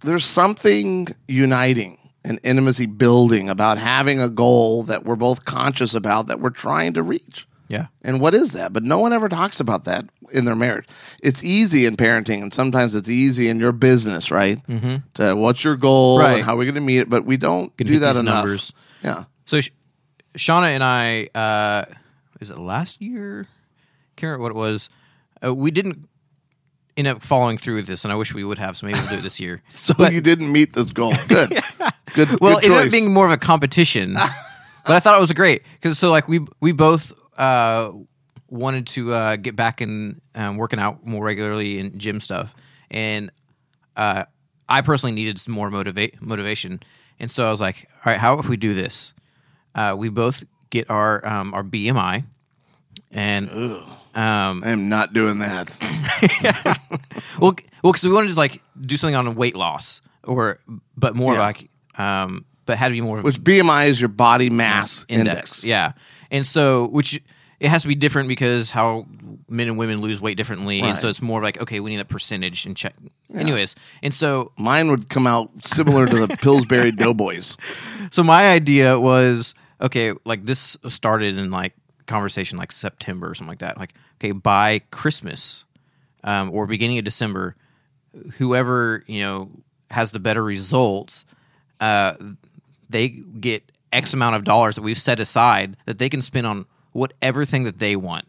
there's 0.00 0.24
something 0.24 1.06
uniting 1.28 1.96
and 2.24 2.40
intimacy 2.42 2.86
building 2.86 3.48
about 3.48 3.78
having 3.78 4.20
a 4.20 4.28
goal 4.28 4.82
that 4.82 5.04
we're 5.04 5.14
both 5.14 5.44
conscious 5.44 5.94
about 5.94 6.26
that 6.26 6.40
we're 6.40 6.50
trying 6.50 6.92
to 6.94 7.04
reach. 7.04 7.46
Yeah. 7.68 7.86
And 8.02 8.20
what 8.20 8.34
is 8.34 8.52
that? 8.52 8.72
But 8.72 8.82
no 8.84 8.98
one 8.98 9.12
ever 9.12 9.28
talks 9.28 9.58
about 9.60 9.84
that 9.86 10.04
in 10.32 10.44
their 10.44 10.54
marriage. 10.54 10.86
It's 11.22 11.42
easy 11.42 11.84
in 11.86 11.96
parenting, 11.96 12.42
and 12.42 12.54
sometimes 12.54 12.94
it's 12.94 13.08
easy 13.08 13.48
in 13.48 13.58
your 13.58 13.72
business, 13.72 14.30
right? 14.30 14.64
Mm-hmm. 14.68 14.96
To 15.14 15.34
what's 15.34 15.64
your 15.64 15.76
goal 15.76 16.18
Right. 16.20 16.36
and 16.36 16.42
how 16.44 16.54
are 16.54 16.56
we 16.58 16.64
going 16.64 16.74
to 16.76 16.80
meet 16.80 16.98
it? 17.00 17.10
But 17.10 17.24
we 17.24 17.36
don't 17.36 17.76
Gonna 17.76 17.90
do 17.90 17.98
that 18.00 18.16
enough. 18.16 18.34
numbers. 18.44 18.72
Yeah. 19.02 19.24
So 19.46 19.60
Sh- 19.60 19.70
Shauna 20.36 20.68
and 20.74 20.84
I, 20.84 21.28
uh, 21.34 21.84
is 22.40 22.50
it 22.50 22.58
last 22.58 23.00
year? 23.02 23.46
Can't 24.16 24.30
remember 24.30 24.42
what 24.44 24.52
it 24.52 24.70
was. 24.70 24.90
Uh, 25.44 25.54
we 25.54 25.70
didn't 25.70 26.08
end 26.96 27.08
up 27.08 27.22
following 27.22 27.58
through 27.58 27.74
with 27.76 27.86
this, 27.86 28.04
and 28.04 28.12
I 28.12 28.16
wish 28.16 28.32
we 28.32 28.44
would 28.44 28.58
have. 28.58 28.76
So 28.76 28.86
maybe 28.86 28.98
we'll 29.00 29.08
do 29.10 29.14
it 29.16 29.22
this 29.22 29.40
year. 29.40 29.62
So 29.68 29.94
But- 29.98 30.12
you 30.12 30.20
didn't 30.20 30.50
meet 30.52 30.72
this 30.72 30.90
goal. 30.92 31.14
Good. 31.28 31.50
Good. 32.14 32.40
well, 32.40 32.54
good 32.60 32.64
it 32.64 32.70
ended 32.72 32.86
up 32.86 32.92
being 32.92 33.12
more 33.12 33.26
of 33.26 33.32
a 33.32 33.36
competition, 33.36 34.14
but 34.14 34.92
I 34.94 35.00
thought 35.00 35.18
it 35.18 35.20
was 35.20 35.32
great 35.34 35.62
because 35.74 35.98
so 35.98 36.10
like 36.10 36.28
we 36.28 36.40
we 36.60 36.72
both 36.72 37.12
uh, 37.38 37.92
wanted 38.48 38.86
to 38.88 39.12
uh, 39.12 39.36
get 39.36 39.56
back 39.56 39.80
in 39.80 40.20
um, 40.34 40.56
working 40.56 40.78
out 40.78 41.04
more 41.06 41.24
regularly 41.24 41.78
and 41.78 41.98
gym 41.98 42.20
stuff, 42.20 42.54
and 42.90 43.30
uh, 43.96 44.24
I 44.68 44.80
personally 44.82 45.14
needed 45.14 45.38
some 45.38 45.54
more 45.54 45.70
motivate 45.70 46.20
motivation, 46.22 46.80
and 47.20 47.30
so 47.30 47.46
I 47.46 47.50
was 47.50 47.60
like, 47.60 47.88
all 48.04 48.12
right, 48.12 48.18
how 48.18 48.38
if 48.38 48.48
we 48.48 48.56
do 48.56 48.74
this? 48.74 49.14
Uh, 49.74 49.94
we 49.96 50.08
both 50.08 50.44
get 50.70 50.88
our 50.90 51.26
um, 51.26 51.52
our 51.54 51.62
BMI, 51.62 52.24
and 53.12 53.50
um, 53.50 54.62
I 54.64 54.70
am 54.70 54.88
not 54.88 55.12
doing 55.12 55.38
that. 55.40 55.76
well, 57.40 57.54
well, 57.82 57.92
because 57.92 58.04
we 58.04 58.12
wanted 58.12 58.28
to 58.30 58.34
like 58.36 58.62
do 58.80 58.96
something 58.96 59.14
on 59.14 59.34
weight 59.34 59.54
loss, 59.56 60.00
or 60.24 60.58
but 60.96 61.14
more 61.14 61.34
Yeah. 61.34 61.40
like, 61.40 61.70
um, 61.98 62.44
but 62.64 62.78
had 62.78 62.88
to 62.88 62.92
be 62.94 63.00
more 63.00 63.20
Which 63.22 63.40
BMI 63.42 63.88
is 63.88 64.00
your 64.00 64.08
body 64.08 64.50
mass 64.50 65.04
index. 65.08 65.28
index. 65.30 65.64
Yeah, 65.64 65.92
and 66.30 66.46
so 66.46 66.86
which 66.86 67.20
it 67.58 67.68
has 67.68 67.82
to 67.82 67.88
be 67.88 67.94
different 67.94 68.28
because 68.28 68.70
how 68.70 69.06
men 69.48 69.68
and 69.68 69.78
women 69.78 70.00
lose 70.00 70.20
weight 70.20 70.36
differently, 70.36 70.80
and 70.80 70.98
so 70.98 71.08
it's 71.08 71.22
more 71.22 71.42
like 71.42 71.60
okay, 71.60 71.80
we 71.80 71.90
need 71.90 72.00
a 72.00 72.04
percentage 72.04 72.66
and 72.66 72.76
check. 72.76 72.94
Anyways, 73.34 73.74
and 74.02 74.12
so 74.12 74.52
Mine 74.58 74.90
would 74.90 75.08
come 75.08 75.26
out 75.26 75.50
similar 75.64 76.06
to 76.06 76.26
the 76.26 76.36
Pillsbury 76.36 76.92
Doughboys. 76.92 77.56
so 78.10 78.22
my 78.22 78.50
idea 78.50 79.00
was 79.00 79.54
okay, 79.80 80.12
like 80.24 80.44
this 80.44 80.76
started 80.88 81.38
in 81.38 81.50
like 81.50 81.74
conversation 82.06 82.58
like 82.58 82.72
September 82.72 83.30
or 83.30 83.34
something 83.34 83.50
like 83.50 83.60
that. 83.60 83.78
Like 83.78 83.94
okay, 84.20 84.32
by 84.32 84.80
Christmas 84.90 85.64
um, 86.24 86.50
or 86.52 86.66
beginning 86.66 86.98
of 86.98 87.04
December, 87.04 87.56
whoever 88.34 89.02
you 89.06 89.20
know 89.20 89.50
has 89.90 90.10
the 90.10 90.20
better 90.20 90.44
results, 90.44 91.24
uh, 91.80 92.14
they 92.90 93.08
get 93.08 93.70
X 93.92 94.12
amount 94.14 94.36
of 94.36 94.44
dollars 94.44 94.74
that 94.76 94.82
we've 94.82 94.98
set 94.98 95.20
aside 95.20 95.76
that 95.86 95.98
they 95.98 96.08
can 96.08 96.22
spend 96.22 96.46
on 96.46 96.66
whatever 96.92 97.44
thing 97.44 97.64
that 97.64 97.78
they 97.78 97.96
want. 97.96 98.24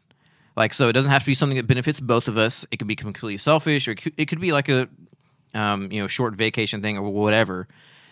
Like 0.55 0.73
so, 0.73 0.87
it 0.89 0.93
doesn't 0.93 1.11
have 1.11 1.21
to 1.21 1.27
be 1.27 1.33
something 1.33 1.57
that 1.57 1.67
benefits 1.67 1.99
both 1.99 2.27
of 2.27 2.37
us. 2.37 2.65
It 2.71 2.77
could 2.77 2.87
be 2.87 2.95
completely 2.95 3.37
selfish, 3.37 3.87
or 3.87 3.91
it 3.91 4.01
could, 4.01 4.13
it 4.17 4.25
could 4.25 4.41
be 4.41 4.51
like 4.51 4.69
a 4.69 4.89
um, 5.53 5.91
you 5.91 6.01
know 6.01 6.07
short 6.07 6.35
vacation 6.35 6.81
thing 6.81 6.97
or 6.97 7.03
whatever. 7.09 7.67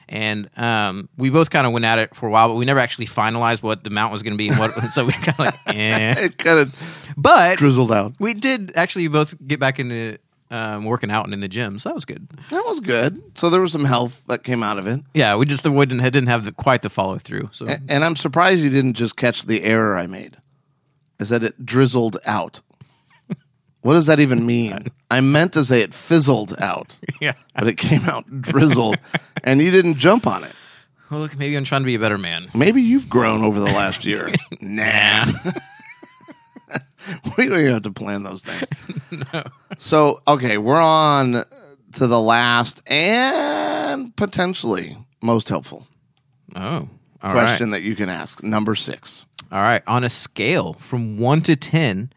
And 0.07 0.51
um, 0.55 1.09
we 1.17 1.31
both 1.31 1.49
kind 1.49 1.65
of 1.65 1.73
went 1.73 1.83
at 1.83 1.97
it 1.97 2.15
for 2.15 2.27
a 2.27 2.31
while, 2.31 2.49
but 2.49 2.53
we 2.53 2.65
never 2.65 2.79
actually 2.79 3.07
finalized 3.07 3.63
what 3.63 3.83
the 3.83 3.89
amount 3.89 4.13
was 4.13 4.21
going 4.21 4.33
to 4.33 4.37
be. 4.37 4.49
And 4.49 4.59
what, 4.59 4.69
so 4.91 5.03
we 5.03 5.13
kind 5.13 5.29
of 5.29 5.39
like, 5.39 5.55
eh. 5.75 6.13
It 6.25 6.37
kind 6.37 6.59
of 6.59 7.13
But 7.17 7.57
drizzled 7.57 7.91
out. 7.91 8.13
we 8.19 8.35
did 8.35 8.71
actually 8.75 9.07
both 9.07 9.33
get 9.47 9.59
back 9.59 9.79
into 9.79 10.19
um, 10.55 10.85
working 10.85 11.11
out 11.11 11.25
and 11.25 11.33
in 11.33 11.41
the 11.41 11.47
gym, 11.47 11.77
so 11.79 11.89
that 11.89 11.95
was 11.95 12.05
good. 12.05 12.27
That 12.49 12.63
was 12.65 12.79
good. 12.79 13.21
So 13.37 13.49
there 13.49 13.61
was 13.61 13.71
some 13.73 13.83
health 13.85 14.23
that 14.27 14.43
came 14.43 14.63
out 14.63 14.77
of 14.77 14.87
it. 14.87 15.01
Yeah, 15.13 15.35
we 15.35 15.45
just 15.45 15.63
the 15.63 15.69
didn't 15.71 15.99
didn't 16.03 16.27
have 16.27 16.45
the, 16.45 16.51
quite 16.53 16.81
the 16.81 16.89
follow 16.89 17.17
through. 17.17 17.49
So 17.51 17.67
A- 17.67 17.79
And 17.89 18.05
I'm 18.05 18.15
surprised 18.15 18.61
you 18.61 18.69
didn't 18.69 18.93
just 18.93 19.17
catch 19.17 19.43
the 19.45 19.63
error 19.63 19.97
I 19.97 20.07
made. 20.07 20.37
I 21.19 21.25
said 21.25 21.43
it 21.43 21.65
drizzled 21.65 22.17
out. 22.25 22.61
What 23.81 23.93
does 23.93 24.07
that 24.07 24.19
even 24.19 24.45
mean? 24.47 24.87
I 25.11 25.21
meant 25.21 25.53
to 25.53 25.63
say 25.63 25.81
it 25.81 25.93
fizzled 25.93 26.55
out, 26.59 26.99
yeah. 27.21 27.33
but 27.53 27.67
it 27.67 27.75
came 27.77 28.05
out 28.05 28.41
drizzled, 28.41 28.97
and 29.43 29.61
you 29.61 29.69
didn't 29.71 29.97
jump 29.97 30.25
on 30.25 30.43
it. 30.43 30.53
Well, 31.11 31.19
look, 31.19 31.37
maybe 31.37 31.55
I'm 31.55 31.65
trying 31.65 31.81
to 31.81 31.85
be 31.85 31.93
a 31.95 31.99
better 31.99 32.17
man. 32.17 32.49
Maybe 32.55 32.81
you've 32.81 33.09
grown 33.09 33.43
over 33.43 33.59
the 33.59 33.67
last 33.67 34.03
year. 34.05 34.31
nah. 34.61 35.25
we 37.37 37.47
don't 37.47 37.59
even 37.59 37.73
have 37.73 37.83
to 37.83 37.91
plan 37.91 38.23
those 38.23 38.43
things. 38.43 38.67
no. 39.33 39.43
So, 39.77 40.21
okay, 40.27 40.57
we're 40.57 40.81
on 40.81 41.43
to 41.93 42.07
the 42.07 42.19
last 42.19 42.81
and 42.87 44.15
potentially 44.15 44.97
most 45.21 45.47
helpful 45.49 45.87
Oh, 46.55 46.61
all 46.61 46.87
right. 47.21 47.31
question 47.33 47.71
that 47.71 47.81
you 47.81 47.95
can 47.95 48.09
ask. 48.09 48.43
Number 48.43 48.75
six. 48.75 49.25
All 49.51 49.61
right. 49.61 49.81
On 49.87 50.03
a 50.03 50.09
scale 50.09 50.73
from 50.73 51.17
one 51.17 51.41
to 51.41 51.55
ten, 51.55 52.11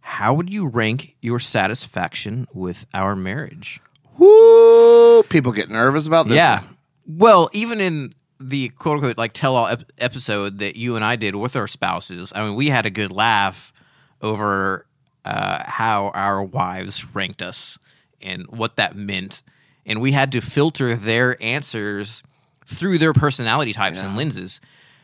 how 0.00 0.34
would 0.34 0.50
you 0.50 0.66
rank 0.66 1.16
your 1.20 1.38
satisfaction 1.40 2.46
with 2.52 2.86
our 2.94 3.14
marriage? 3.16 3.80
Woo! 4.18 5.22
People 5.24 5.52
get 5.52 5.70
nervous 5.70 6.06
about 6.06 6.26
this. 6.26 6.36
yeah. 6.36 6.60
one. 6.60 6.76
Well, 7.06 7.50
even 7.52 7.80
in 7.80 8.12
the 8.38 8.70
quote 8.70 8.94
unquote 8.96 9.18
like 9.18 9.32
tell 9.32 9.54
all 9.56 9.66
ep- 9.66 9.90
episode 9.98 10.58
that 10.58 10.76
you 10.76 10.96
and 10.96 11.04
I 11.04 11.16
did 11.16 11.34
with 11.34 11.56
our 11.56 11.66
spouses, 11.66 12.32
I 12.34 12.44
mean, 12.44 12.54
we 12.54 12.68
had 12.68 12.86
a 12.86 12.90
good 12.90 13.10
laugh 13.12 13.69
over 14.22 14.86
uh, 15.24 15.62
how 15.66 16.08
our 16.08 16.42
wives 16.42 17.14
ranked 17.14 17.42
us 17.42 17.78
and 18.20 18.46
what 18.48 18.76
that 18.76 18.94
meant. 18.94 19.42
And 19.86 20.00
we 20.00 20.12
had 20.12 20.32
to 20.32 20.40
filter 20.40 20.94
their 20.94 21.42
answers 21.42 22.22
through 22.66 22.98
their 22.98 23.12
personality 23.12 23.72
types 23.72 24.02
and 24.02 24.16
lenses. 24.16 24.60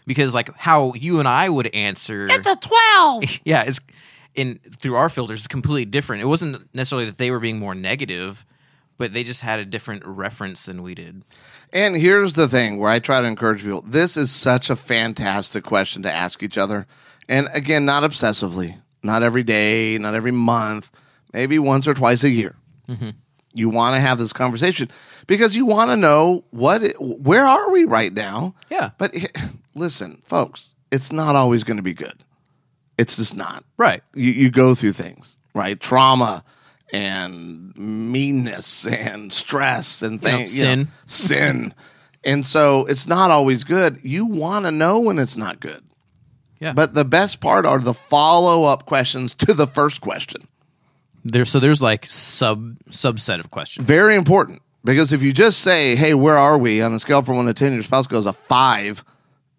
Because 0.06 0.34
like 0.34 0.54
how 0.56 0.94
you 0.94 1.18
and 1.18 1.26
I 1.26 1.48
would 1.48 1.74
answer 1.74 2.28
It's 2.30 2.46
a 2.46 2.56
12. 2.56 3.24
yeah, 3.44 3.64
it's 3.64 3.80
in 4.36 4.58
through 4.78 4.94
our 4.94 5.08
filters 5.08 5.40
it's 5.40 5.46
completely 5.48 5.84
different. 5.84 6.22
It 6.22 6.26
wasn't 6.26 6.72
necessarily 6.74 7.06
that 7.06 7.18
they 7.18 7.30
were 7.30 7.40
being 7.40 7.58
more 7.58 7.74
negative, 7.74 8.46
but 8.98 9.12
they 9.12 9.24
just 9.24 9.40
had 9.40 9.58
a 9.58 9.64
different 9.64 10.04
reference 10.06 10.66
than 10.66 10.82
we 10.82 10.94
did. 10.94 11.22
And 11.72 11.96
here's 11.96 12.34
the 12.34 12.48
thing 12.48 12.78
where 12.78 12.90
I 12.90 12.98
try 12.98 13.20
to 13.20 13.26
encourage 13.26 13.62
people 13.62 13.82
this 13.82 14.16
is 14.16 14.30
such 14.30 14.70
a 14.70 14.76
fantastic 14.76 15.64
question 15.64 16.02
to 16.02 16.12
ask 16.12 16.42
each 16.42 16.58
other. 16.58 16.86
And 17.28 17.48
again, 17.52 17.84
not 17.84 18.04
obsessively, 18.04 18.80
not 19.06 19.22
every 19.22 19.42
day, 19.42 19.96
not 19.98 20.14
every 20.14 20.32
month, 20.32 20.90
maybe 21.32 21.58
once 21.58 21.88
or 21.88 21.94
twice 21.94 22.24
a 22.24 22.30
year. 22.30 22.56
Mm-hmm. 22.88 23.10
You 23.54 23.70
want 23.70 23.94
to 23.94 24.00
have 24.00 24.18
this 24.18 24.32
conversation 24.34 24.90
because 25.26 25.56
you 25.56 25.64
want 25.64 25.90
to 25.90 25.96
know 25.96 26.44
what, 26.50 26.82
where 27.00 27.44
are 27.44 27.70
we 27.70 27.84
right 27.84 28.12
now? 28.12 28.54
Yeah. 28.70 28.90
But 28.98 29.14
listen, 29.74 30.20
folks, 30.24 30.74
it's 30.90 31.10
not 31.10 31.36
always 31.36 31.64
going 31.64 31.78
to 31.78 31.82
be 31.82 31.94
good. 31.94 32.22
It's 32.98 33.16
just 33.16 33.36
not. 33.36 33.64
Right. 33.78 34.02
You, 34.14 34.32
you 34.32 34.50
go 34.50 34.74
through 34.74 34.92
things, 34.92 35.38
right? 35.54 35.80
Trauma 35.80 36.44
and 36.92 37.74
meanness 37.76 38.86
and 38.86 39.32
stress 39.32 40.02
and 40.02 40.20
things. 40.20 40.56
you 40.56 40.64
know, 40.64 40.68
sin. 40.68 40.88
sin. 41.06 41.74
And 42.24 42.46
so 42.46 42.84
it's 42.86 43.06
not 43.06 43.30
always 43.30 43.64
good. 43.64 44.02
You 44.02 44.26
want 44.26 44.64
to 44.66 44.70
know 44.70 45.00
when 45.00 45.18
it's 45.18 45.36
not 45.36 45.60
good. 45.60 45.82
Yeah. 46.58 46.72
But 46.72 46.94
the 46.94 47.04
best 47.04 47.40
part 47.40 47.66
are 47.66 47.78
the 47.78 47.94
follow 47.94 48.64
up 48.64 48.86
questions 48.86 49.34
to 49.34 49.52
the 49.52 49.66
first 49.66 50.00
question. 50.00 50.48
There 51.24 51.44
so 51.44 51.58
there's 51.60 51.82
like 51.82 52.06
sub 52.06 52.78
subset 52.90 53.40
of 53.40 53.50
questions. 53.50 53.86
Very 53.86 54.14
important 54.14 54.62
because 54.84 55.12
if 55.12 55.22
you 55.22 55.32
just 55.32 55.60
say, 55.60 55.96
"Hey, 55.96 56.14
where 56.14 56.36
are 56.38 56.56
we 56.58 56.80
on 56.80 56.92
the 56.92 57.00
scale 57.00 57.22
from 57.22 57.36
one 57.36 57.46
to 57.46 57.54
ten? 57.54 57.74
Your 57.74 57.82
spouse 57.82 58.06
goes 58.06 58.26
a 58.26 58.32
five, 58.32 59.04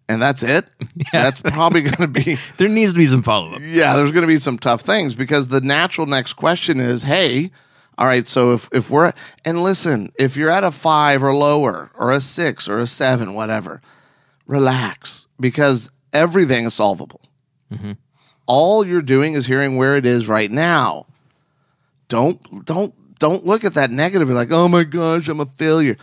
and 0.08 0.20
that's 0.20 0.42
it. 0.42 0.64
That's 1.12 1.40
probably 1.42 1.82
going 1.82 1.96
to 1.96 2.08
be 2.08 2.36
There 2.56 2.68
needs 2.68 2.92
to 2.94 2.98
be 2.98 3.06
some 3.06 3.22
follow 3.22 3.52
up. 3.54 3.60
yeah. 3.62 3.94
There's 3.96 4.12
going 4.12 4.22
to 4.22 4.26
be 4.28 4.38
some 4.38 4.58
tough 4.58 4.80
things 4.80 5.14
because 5.14 5.48
the 5.48 5.60
natural 5.60 6.06
next 6.06 6.32
question 6.34 6.80
is, 6.80 7.02
"Hey, 7.02 7.50
all 7.98 8.06
right. 8.06 8.26
So 8.26 8.54
if 8.54 8.68
if 8.72 8.88
we're 8.88 9.12
and 9.44 9.62
listen, 9.62 10.10
if 10.18 10.36
you're 10.36 10.50
at 10.50 10.64
a 10.64 10.70
five 10.70 11.22
or 11.22 11.34
lower, 11.34 11.90
or 11.98 12.12
a 12.12 12.20
six 12.22 12.66
or 12.68 12.78
a 12.78 12.86
seven, 12.86 13.34
whatever, 13.34 13.82
relax 14.46 15.26
because 15.38 15.90
everything 16.12 16.66
is 16.66 16.74
solvable. 16.74 17.20
Mm-hmm. 17.72 17.92
All 18.46 18.86
you're 18.86 19.02
doing 19.02 19.34
is 19.34 19.46
hearing 19.46 19.76
where 19.76 19.96
it 19.96 20.06
is 20.06 20.28
right 20.28 20.50
now. 20.50 21.06
Don't 22.08 22.64
don't 22.64 22.94
don't 23.18 23.44
look 23.44 23.64
at 23.64 23.74
that 23.74 23.90
negative. 23.90 24.28
Like, 24.30 24.50
oh 24.50 24.68
my 24.68 24.84
gosh, 24.84 25.28
I'm 25.28 25.40
a 25.40 25.46
failure. 25.46 25.96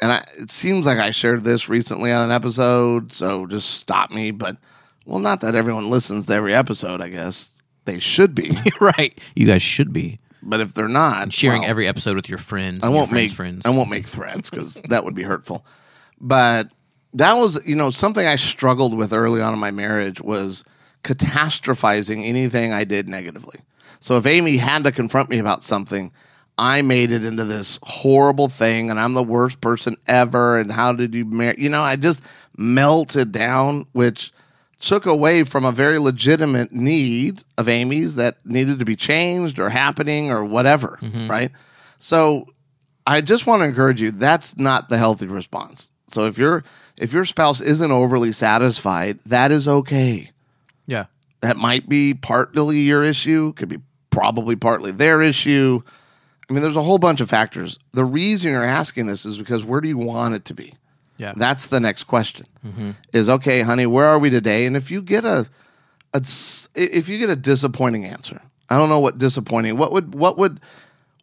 And 0.00 0.12
I, 0.12 0.24
it 0.38 0.50
seems 0.50 0.86
like 0.86 0.98
I 0.98 1.10
shared 1.10 1.44
this 1.44 1.68
recently 1.68 2.12
on 2.12 2.24
an 2.24 2.30
episode, 2.30 3.12
so 3.12 3.46
just 3.46 3.70
stop 3.70 4.10
me. 4.10 4.30
But 4.30 4.56
well, 5.04 5.18
not 5.18 5.40
that 5.40 5.54
everyone 5.54 5.90
listens 5.90 6.26
to 6.26 6.34
every 6.34 6.54
episode. 6.54 7.00
I 7.00 7.08
guess 7.08 7.50
they 7.84 7.98
should 7.98 8.34
be. 8.34 8.56
right. 8.80 9.16
You 9.34 9.46
guys 9.46 9.62
should 9.62 9.92
be. 9.92 10.20
But 10.42 10.60
if 10.60 10.72
they're 10.74 10.88
not, 10.88 11.32
Sharing 11.32 11.62
well, 11.62 11.70
every 11.70 11.88
episode 11.88 12.16
with 12.16 12.28
your 12.28 12.38
friends. 12.38 12.84
I 12.84 12.88
won't 12.88 13.10
friends' 13.10 13.30
make 13.30 13.36
friends. 13.36 13.66
I 13.66 13.70
won't 13.70 13.90
make 13.90 14.06
threats 14.06 14.50
because 14.50 14.74
that 14.88 15.04
would 15.04 15.14
be 15.14 15.24
hurtful. 15.24 15.66
But 16.20 16.72
that 17.14 17.34
was 17.34 17.66
you 17.66 17.76
know 17.76 17.90
something 17.90 18.26
I 18.26 18.36
struggled 18.36 18.96
with 18.96 19.12
early 19.12 19.40
on 19.40 19.52
in 19.52 19.58
my 19.58 19.70
marriage 19.70 20.20
was 20.20 20.64
catastrophizing 21.04 22.24
anything 22.24 22.72
I 22.72 22.84
did 22.84 23.08
negatively. 23.08 23.60
So 24.00 24.16
if 24.16 24.26
Amy 24.26 24.56
had 24.56 24.84
to 24.84 24.92
confront 24.92 25.30
me 25.30 25.38
about 25.38 25.64
something, 25.64 26.12
I 26.56 26.82
made 26.82 27.10
it 27.10 27.24
into 27.24 27.44
this 27.44 27.78
horrible 27.82 28.48
thing, 28.48 28.90
and 28.90 28.98
I'm 28.98 29.14
the 29.14 29.22
worst 29.22 29.60
person 29.60 29.96
ever. 30.06 30.58
And 30.58 30.70
how 30.70 30.92
did 30.92 31.14
you 31.14 31.24
marry? 31.24 31.56
You 31.58 31.68
know, 31.68 31.82
I 31.82 31.96
just 31.96 32.22
melted 32.56 33.32
down, 33.32 33.86
which 33.92 34.32
took 34.80 35.06
away 35.06 35.42
from 35.44 35.64
a 35.64 35.72
very 35.72 35.98
legitimate 35.98 36.72
need 36.72 37.42
of 37.56 37.68
Amy's 37.68 38.14
that 38.16 38.44
needed 38.44 38.78
to 38.78 38.84
be 38.84 38.96
changed 38.96 39.58
or 39.58 39.70
happening 39.70 40.30
or 40.30 40.44
whatever, 40.44 40.98
mm-hmm. 41.02 41.28
right? 41.28 41.50
So 41.98 42.46
I 43.06 43.20
just 43.20 43.46
want 43.46 43.60
to 43.60 43.66
encourage 43.66 44.00
you 44.00 44.12
that's 44.12 44.56
not 44.56 44.88
the 44.88 44.98
healthy 44.98 45.26
response. 45.26 45.90
So 46.10 46.26
if 46.26 46.38
your 46.38 46.64
if 46.98 47.12
your 47.12 47.24
spouse 47.24 47.60
isn't 47.60 47.90
overly 47.90 48.32
satisfied, 48.32 49.20
that 49.26 49.50
is 49.50 49.68
okay. 49.68 50.30
yeah. 50.86 51.06
That 51.40 51.56
might 51.56 51.88
be 51.88 52.14
partly 52.14 52.78
your 52.78 53.04
issue, 53.04 53.52
could 53.52 53.68
be 53.68 53.78
probably 54.10 54.56
partly 54.56 54.90
their 54.90 55.22
issue. 55.22 55.82
I 56.50 56.52
mean, 56.52 56.62
there's 56.62 56.74
a 56.74 56.82
whole 56.82 56.98
bunch 56.98 57.20
of 57.20 57.30
factors. 57.30 57.78
The 57.92 58.04
reason 58.04 58.50
you're 58.50 58.64
asking 58.64 59.06
this 59.06 59.24
is 59.24 59.38
because 59.38 59.64
where 59.64 59.80
do 59.80 59.88
you 59.88 59.98
want 59.98 60.34
it 60.34 60.44
to 60.46 60.54
be? 60.54 60.74
Yeah. 61.16 61.34
That's 61.36 61.66
the 61.66 61.78
next 61.78 62.04
question. 62.04 62.46
Mm-hmm. 62.66 62.90
Is 63.12 63.28
okay, 63.28 63.60
honey, 63.62 63.86
where 63.86 64.06
are 64.06 64.18
we 64.18 64.30
today? 64.30 64.66
And 64.66 64.76
if 64.76 64.90
you 64.90 65.02
get 65.02 65.24
a, 65.24 65.46
a 66.14 66.22
if 66.74 67.08
you 67.08 67.18
get 67.18 67.30
a 67.30 67.36
disappointing 67.36 68.04
answer, 68.04 68.40
I 68.68 68.76
don't 68.76 68.88
know 68.88 69.00
what 69.00 69.18
disappointing. 69.18 69.76
What 69.76 69.92
would 69.92 70.14
what 70.14 70.38
would 70.38 70.58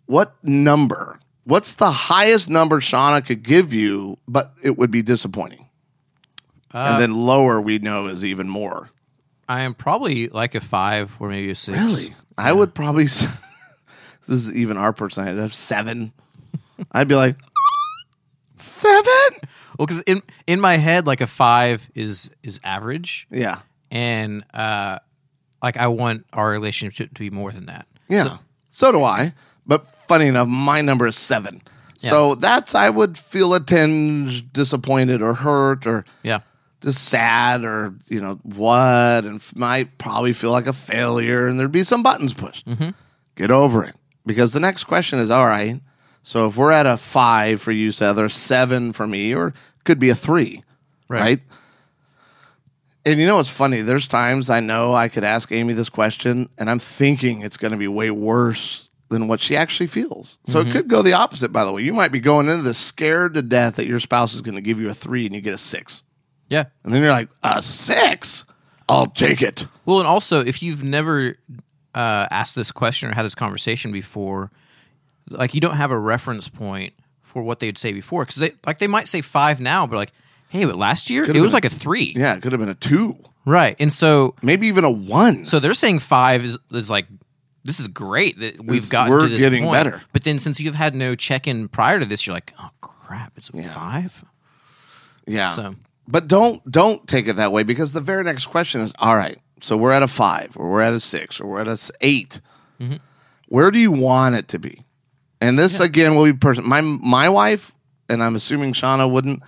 what 0.05 0.35
number? 0.43 1.19
What's 1.43 1.75
the 1.75 1.91
highest 1.91 2.49
number 2.49 2.79
Shauna 2.79 3.25
could 3.25 3.43
give 3.43 3.73
you, 3.73 4.17
but 4.27 4.51
it 4.63 4.77
would 4.77 4.91
be 4.91 5.01
disappointing? 5.01 5.64
And 6.75 7.01
then 7.01 7.13
lower 7.15 7.59
we 7.61 7.79
know 7.79 8.07
is 8.07 8.23
even 8.25 8.47
more. 8.49 8.89
I 9.47 9.61
am 9.61 9.73
probably 9.73 10.27
like 10.29 10.55
a 10.55 10.61
five 10.61 11.15
or 11.19 11.29
maybe 11.29 11.51
a 11.51 11.55
six. 11.55 11.77
Really, 11.77 12.13
I 12.37 12.51
would 12.51 12.73
probably. 12.73 13.03
this 13.05 13.29
is 14.27 14.51
even 14.55 14.77
our 14.77 14.91
personality. 14.93 15.37
I'd 15.37 15.41
have 15.41 15.53
seven. 15.53 16.11
I'd 16.91 17.07
be 17.07 17.15
like 17.15 17.37
seven. 18.55 19.39
Well, 19.77 19.85
because 19.87 20.01
in 20.01 20.21
in 20.47 20.59
my 20.61 20.77
head, 20.77 21.05
like 21.07 21.21
a 21.21 21.27
five 21.27 21.87
is 21.95 22.29
is 22.43 22.59
average, 22.63 23.27
Yeah, 23.29 23.59
and 23.91 24.43
uh, 24.53 24.99
like 25.61 25.77
I 25.77 25.87
want 25.87 26.25
our 26.33 26.49
relationship 26.49 27.13
to 27.13 27.19
be 27.19 27.29
more 27.29 27.51
than 27.51 27.65
that. 27.67 27.87
yeah. 28.07 28.37
So, 28.69 28.91
do 28.91 29.03
I. 29.03 29.33
But 29.65 29.87
funny 29.87 30.27
enough, 30.27 30.47
my 30.49 30.81
number 30.81 31.07
is 31.07 31.15
seven. 31.15 31.61
So 31.97 32.35
that's 32.35 32.75
I 32.75 32.89
would 32.89 33.17
feel 33.17 33.53
a 33.55 33.59
tinge 33.59 34.51
disappointed 34.53 35.21
or 35.23 35.33
hurt 35.33 35.87
or 35.87 36.05
Yeah. 36.23 36.41
Just 36.85 37.05
sad 37.05 37.65
or 37.65 37.95
you 38.07 38.21
know 38.21 38.39
what, 38.43 39.25
and 39.25 39.35
f- 39.35 39.55
might 39.55 39.97
probably 39.97 40.33
feel 40.33 40.51
like 40.51 40.67
a 40.67 40.73
failure, 40.73 41.47
and 41.47 41.59
there'd 41.59 41.71
be 41.71 41.83
some 41.83 42.03
buttons 42.03 42.33
pushed. 42.33 42.67
Mm-hmm. 42.67 42.89
Get 43.35 43.49
over 43.49 43.83
it 43.83 43.95
because 44.25 44.53
the 44.53 44.59
next 44.59 44.83
question 44.83 45.17
is 45.17 45.31
all 45.31 45.45
right. 45.47 45.81
So 46.21 46.47
if 46.47 46.55
we're 46.55 46.71
at 46.71 46.85
a 46.85 46.95
five 46.95 47.61
for 47.61 47.71
you, 47.71 47.91
Seth, 47.91 48.19
or 48.19 48.29
seven 48.29 48.93
for 48.93 49.07
me, 49.07 49.33
or 49.33 49.53
could 49.83 49.99
be 49.99 50.09
a 50.09 50.15
three, 50.15 50.63
Right. 51.09 51.21
right? 51.21 51.41
And 53.07 53.19
you 53.19 53.27
know 53.27 53.35
what's 53.35 53.49
funny? 53.49 53.81
There's 53.81 54.07
times 54.07 54.49
I 54.49 54.59
know 54.59 54.93
I 54.93 55.09
could 55.09 55.23
ask 55.23 55.51
Amy 55.51 55.73
this 55.73 55.89
question, 55.89 56.49
and 56.57 56.69
I'm 56.69 56.79
thinking 56.79 57.41
it's 57.41 57.57
going 57.57 57.71
to 57.71 57.77
be 57.77 57.87
way 57.87 58.09
worse 58.09 58.89
than 59.09 59.27
what 59.27 59.39
she 59.39 59.55
actually 59.55 59.87
feels. 59.87 60.39
So 60.47 60.59
it 60.59 60.63
mm-hmm. 60.63 60.71
could 60.71 60.87
go 60.87 61.01
the 61.03 61.13
opposite. 61.13 61.51
By 61.51 61.65
the 61.65 61.71
way, 61.71 61.83
you 61.83 61.93
might 61.93 62.11
be 62.11 62.19
going 62.19 62.47
into 62.47 62.63
this 62.63 62.79
scared 62.79 63.35
to 63.35 63.43
death 63.43 63.75
that 63.75 63.87
your 63.87 63.99
spouse 63.99 64.33
is 64.33 64.41
going 64.41 64.55
to 64.55 64.61
give 64.61 64.79
you 64.79 64.89
a 64.89 64.93
three, 64.95 65.25
and 65.25 65.35
you 65.35 65.41
get 65.41 65.53
a 65.53 65.59
six. 65.59 66.01
Yeah. 66.55 66.65
And 66.83 66.93
then 66.93 67.01
you're 67.01 67.11
like, 67.11 67.29
a 67.43 67.61
six? 67.61 68.45
I'll 68.87 69.07
take 69.07 69.41
it. 69.41 69.67
Well, 69.85 69.99
and 69.99 70.07
also 70.07 70.43
if 70.45 70.61
you've 70.63 70.83
never 70.83 71.35
uh, 71.93 72.27
asked 72.31 72.55
this 72.55 72.71
question 72.71 73.09
or 73.09 73.13
had 73.15 73.23
this 73.25 73.35
conversation 73.35 73.91
before, 73.91 74.51
like 75.29 75.53
you 75.53 75.61
don't 75.61 75.75
have 75.75 75.91
a 75.91 75.97
reference 75.99 76.47
point 76.49 76.93
for 77.23 77.41
what 77.41 77.59
they'd 77.59 77.77
say 77.77 77.91
before 77.93 78.23
because 78.23 78.35
they 78.35 78.51
like 78.65 78.77
they 78.79 78.87
might 78.87 79.07
say 79.07 79.21
five 79.21 79.59
now, 79.59 79.87
but 79.87 79.95
like, 79.95 80.11
hey, 80.49 80.65
but 80.65 80.75
last 80.75 81.09
year 81.09 81.23
it 81.25 81.41
was 81.41 81.51
like 81.53 81.65
a 81.65 81.69
three, 81.69 82.13
Yeah, 82.15 82.35
it 82.35 82.41
could 82.41 82.51
have 82.51 82.59
been 82.61 82.69
a 82.69 82.75
two, 82.75 83.17
right? 83.45 83.75
And 83.79 83.91
so 83.91 84.35
maybe 84.43 84.67
even 84.67 84.83
a 84.85 84.91
one. 84.91 85.45
so 85.45 85.59
they're 85.59 85.73
saying 85.73 85.99
five 85.99 86.43
is 86.45 86.57
is 86.71 86.89
like 86.89 87.07
this 87.63 87.79
is 87.79 87.87
great 87.87 88.37
that 88.39 88.59
we've 88.59 88.77
It's- 88.77 88.89
got 88.89 89.09
we're 89.09 89.21
to 89.21 89.27
this 89.27 89.41
getting 89.41 89.63
point. 89.63 89.73
better. 89.73 90.01
But 90.13 90.23
then 90.23 90.37
since 90.37 90.59
you've 90.61 90.75
had 90.75 90.93
no 90.93 91.15
check 91.15 91.47
in 91.47 91.67
prior 91.67 91.99
to 91.99 92.05
this, 92.05 92.25
you're 92.27 92.35
like, 92.35 92.53
oh 92.59 92.69
crap, 92.81 93.33
it's 93.35 93.49
a 93.49 93.63
five. 93.73 94.23
yeah. 95.25 95.55
So- 95.55 95.75
But 96.07 96.27
don't 96.27 96.69
don't 96.71 97.07
take 97.07 97.27
it 97.27 97.37
that 97.37 97.51
way 97.51 97.63
because 97.63 97.93
the 97.93 98.01
very 98.01 98.23
next 98.23 98.47
question 98.47 98.81
is 98.81 98.93
all 98.99 99.15
right. 99.15 99.39
So 99.61 99.77
we're 99.77 99.91
at 99.93 100.03
a 100.03 100.07
five, 100.07 100.55
or 100.55 100.69
we're 100.69 100.81
at 100.81 100.93
a 100.93 100.99
six, 100.99 101.39
or 101.41 101.47
we're 101.47 101.61
at 101.61 101.67
a 101.67 101.91
8 102.01 102.41
Mm-hmm. 102.79 102.95
Where 103.47 103.71
do 103.71 103.79
you 103.79 103.91
want 103.91 104.35
it 104.35 104.49
to 104.49 104.59
be? 104.59 104.83
And 105.39 105.57
this 105.57 105.79
again 105.79 106.15
will 106.15 106.25
be 106.25 106.33
person. 106.33 106.67
My 106.67 106.81
my 106.81 107.29
wife, 107.29 107.73
and 108.09 108.21
I'm 108.21 108.35
assuming 108.35 108.73
Shauna 108.73 109.09
wouldn't. 109.09 109.43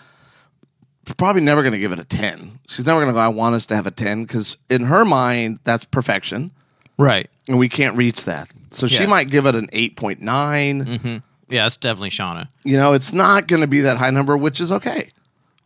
Probably 1.18 1.42
never 1.42 1.62
going 1.62 1.74
to 1.74 1.80
give 1.80 1.92
it 1.94 2.00
a 2.00 2.04
ten. 2.04 2.60
She's 2.68 2.86
never 2.86 3.00
going 3.00 3.08
to 3.08 3.14
go. 3.14 3.20
I 3.20 3.30
want 3.30 3.56
us 3.56 3.66
to 3.68 3.76
have 3.76 3.88
a 3.88 3.92
ten 3.92 4.24
because 4.24 4.58
in 4.70 4.84
her 4.86 5.04
mind 5.06 5.60
that's 5.64 5.86
perfection. 5.86 6.52
Right. 6.98 7.30
and 7.48 7.58
we 7.60 7.70
can't 7.70 7.96
reach 7.96 8.26
that. 8.26 8.52
So 8.72 8.88
she 8.88 9.06
might 9.06 9.30
give 9.30 9.46
it 9.46 9.56
an 9.56 9.68
8.9. 9.68 11.22
Yeah, 11.50 11.64
that's 11.64 11.78
definitely 11.78 12.10
Shauna. 12.10 12.50
You 12.64 12.78
know, 12.78 12.94
it's 12.94 13.14
not 13.14 13.48
going 13.48 13.62
to 13.62 13.68
be 13.68 13.82
that 13.82 13.98
high 13.98 14.10
number, 14.10 14.36
which 14.36 14.60
is 14.60 14.72
okay. 14.72 15.12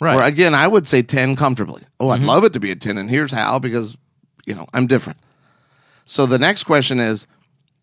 Right. 0.02 0.16
Or 0.16 0.24
again, 0.24 0.56
I 0.56 0.68
would 0.68 0.88
say 0.88 1.04
10 1.04 1.36
comfortably. 1.36 1.84
Oh, 2.00 2.10
I'd 2.10 2.20
mm-hmm. 2.20 2.28
love 2.28 2.44
it 2.44 2.54
to 2.54 2.60
be 2.60 2.72
a 2.72 2.76
10, 2.76 2.98
and 2.98 3.08
here's 3.08 3.32
how 3.32 3.60
because, 3.60 3.96
you 4.48 4.56
know, 4.56 4.66
I'm 4.74 4.88
different. 4.88 5.20
So 6.06 6.26
the 6.26 6.40
next 6.40 6.64
question 6.64 7.00
is 7.00 7.28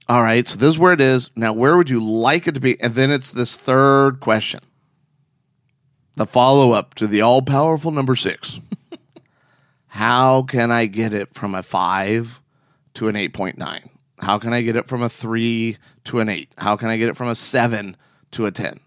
all 0.09 0.23
right, 0.23 0.49
so 0.49 0.59
this 0.59 0.71
is 0.71 0.79
where 0.79 0.95
it 0.95 1.01
is. 1.01 1.31
Now, 1.37 1.53
where 1.53 1.77
would 1.77 1.91
you 1.91 2.01
like 2.01 2.49
it 2.49 2.55
to 2.55 2.61
be? 2.61 2.81
And 2.81 2.95
then 2.95 3.11
it's 3.11 3.31
this 3.31 3.57
third 3.57 4.21
question 4.21 4.61
the 6.17 6.27
follow 6.27 6.73
up 6.73 6.95
to 6.95 7.07
the 7.07 7.21
all 7.21 7.43
powerful 7.43 7.93
number 7.93 8.17
six. 8.17 8.59
how 9.87 10.43
can 10.43 10.73
I 10.73 10.87
get 10.87 11.13
it 11.13 11.33
from 11.35 11.55
a 11.55 11.63
five 11.63 12.41
to 12.95 13.07
an 13.07 13.15
8.9? 13.15 13.89
How 14.19 14.39
can 14.39 14.53
I 14.53 14.63
get 14.63 14.75
it 14.75 14.89
from 14.89 15.03
a 15.03 15.09
three 15.09 15.77
to 16.05 16.19
an 16.19 16.29
eight? 16.29 16.53
How 16.59 16.75
can 16.75 16.89
I 16.89 16.97
get 16.97 17.09
it 17.09 17.17
from 17.17 17.29
a 17.29 17.37
seven 17.37 17.97
to 18.33 18.47
a 18.47 18.51
10? 18.51 18.81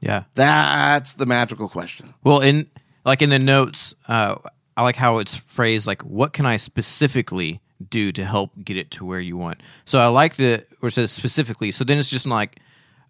Yeah. 0.00 0.24
That's 0.34 1.14
the 1.14 1.26
magical 1.26 1.68
question. 1.68 2.14
Well, 2.24 2.40
in 2.40 2.70
like 3.08 3.22
in 3.22 3.30
the 3.30 3.38
notes, 3.38 3.94
uh, 4.06 4.36
I 4.76 4.82
like 4.82 4.96
how 4.96 5.18
it's 5.18 5.34
phrased 5.34 5.86
like, 5.86 6.02
"What 6.02 6.32
can 6.32 6.46
I 6.46 6.56
specifically 6.56 7.60
do 7.90 8.12
to 8.12 8.24
help 8.24 8.52
get 8.64 8.76
it 8.76 8.90
to 8.92 9.04
where 9.04 9.20
you 9.20 9.36
want?" 9.36 9.60
So 9.84 9.98
I 9.98 10.06
like 10.06 10.36
the 10.36 10.64
where 10.80 10.88
it 10.88 10.92
says 10.92 11.10
specifically. 11.10 11.70
So 11.70 11.84
then 11.84 11.98
it's 11.98 12.10
just 12.10 12.26
like, 12.26 12.60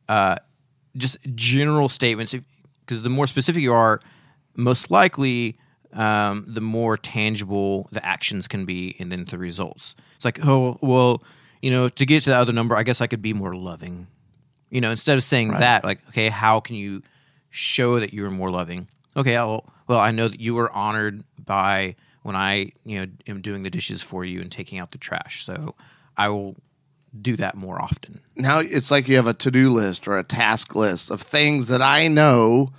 uh, 0.08 0.37
just 0.96 1.18
general 1.34 1.88
statements. 1.88 2.34
Because 2.80 3.02
the 3.02 3.11
more 3.11 3.26
specific 3.26 3.62
you 3.62 3.74
are, 3.74 4.00
most 4.56 4.90
likely, 4.90 5.58
um, 5.92 6.46
the 6.48 6.62
more 6.62 6.96
tangible 6.96 7.87
the 7.92 8.04
actions 8.04 8.48
can 8.48 8.64
be, 8.64 8.96
and 8.98 9.12
then 9.12 9.26
the 9.26 9.37
results. 9.37 9.94
It's 10.16 10.24
like, 10.24 10.38
oh, 10.46 10.78
well, 10.80 11.22
you 11.61 11.70
know, 11.70 11.88
to 11.88 12.06
get 12.06 12.22
to 12.22 12.30
the 12.30 12.37
other 12.37 12.52
number, 12.52 12.74
I 12.74 12.82
guess 12.82 13.02
I 13.02 13.06
could 13.06 13.20
be 13.20 13.34
more 13.34 13.54
loving. 13.54 14.06
You 14.70 14.80
know, 14.80 14.90
instead 14.90 15.18
of 15.18 15.24
saying 15.24 15.50
that, 15.50 15.84
like, 15.84 16.06
okay, 16.08 16.28
how 16.30 16.61
can 16.61 16.76
you 16.76 17.02
show 17.50 18.00
that 18.00 18.14
you're 18.14 18.30
more 18.30 18.50
loving? 18.50 18.88
Okay, 19.16 19.37
I'll, 19.37 19.64
well, 19.88 19.98
I 19.98 20.11
know 20.11 20.29
that 20.29 20.40
you 20.40 20.55
were 20.55 20.70
honored 20.72 21.24
by 21.44 21.96
when 22.22 22.37
I, 22.37 22.72
you 22.85 23.01
know, 23.01 23.12
am 23.27 23.40
doing 23.40 23.62
the 23.62 23.70
dishes 23.70 24.03
for 24.03 24.24
you 24.24 24.40
and 24.40 24.53
taking 24.53 24.79
out 24.79 24.92
the 24.92 24.98
trash. 24.98 25.44
So 25.44 25.74
I 26.16 26.29
will 26.29 26.57
do 27.20 27.37
that 27.37 27.57
more 27.57 27.81
often. 27.81 28.20
now 28.37 28.59
it's 28.59 28.90
like 28.90 29.09
you 29.09 29.16
have 29.16 29.27
a 29.27 29.33
to-do 29.33 29.70
list 29.70 30.07
or 30.07 30.18
a 30.18 30.22
task 30.22 30.74
list 30.74 31.11
of 31.11 31.22
things 31.22 31.68
that 31.68 31.81
I 31.81 32.07
know 32.07 32.70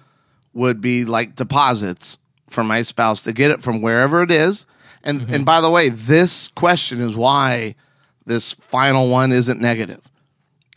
would 0.54 0.80
be 0.80 1.04
like 1.04 1.36
deposits 1.36 2.20
for 2.48 2.64
my 2.64 2.84
spouse 2.84 3.24
to 3.24 3.34
get 3.34 3.52
it 3.52 3.64
from 3.64 3.82
wherever 3.82 4.22
it 4.22 4.32
is. 4.32 4.66
And 5.04 5.22
mm-hmm. 5.22 5.34
and 5.34 5.46
by 5.46 5.62
the 5.62 5.70
way, 5.70 5.90
this 5.90 6.50
question 6.50 7.02
is 7.02 7.16
why 7.16 7.76
this 8.26 8.54
final 8.54 9.10
one 9.10 9.32
isn't 9.32 9.60
negative. 9.60 10.09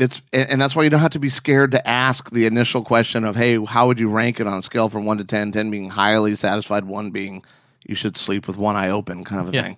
It's 0.03 0.23
and 0.33 0.61
that's 0.61 0.75
why 0.75 0.85
you 0.85 0.91
don't 0.91 1.01
have 1.01 1.11
to 1.13 1.19
be 1.21 1.29
scared 1.29 1.71
to 1.73 1.89
ask 1.89 2.31
the 2.31 2.47
initial 2.47 2.83
question 2.83 3.25
of, 3.25 3.37
"Hey, 3.37 3.63
how 3.65 3.87
would 3.87 3.99
you 4.01 4.09
rank 4.09 4.41
it 4.41 4.47
on 4.47 4.59
a 4.59 4.63
scale 4.63 4.89
from 4.89 5.05
1 5.05 5.19
to 5.19 5.25
10, 5.25 5.53
10 5.53 5.71
being 5.71 5.91
highly 5.91 6.35
satisfied, 6.37 6.85
1 6.85 7.11
being 7.11 7.45
you 7.87 7.95
should 7.95 8.17
sleep 8.17 8.47
with 8.47 8.57
one 8.57 8.77
eye 8.77 8.91
open 8.91 9.25
kind 9.25 9.41
of 9.41 9.53
a 9.53 9.57
Yeah. 9.57 9.63
thing." 9.63 9.77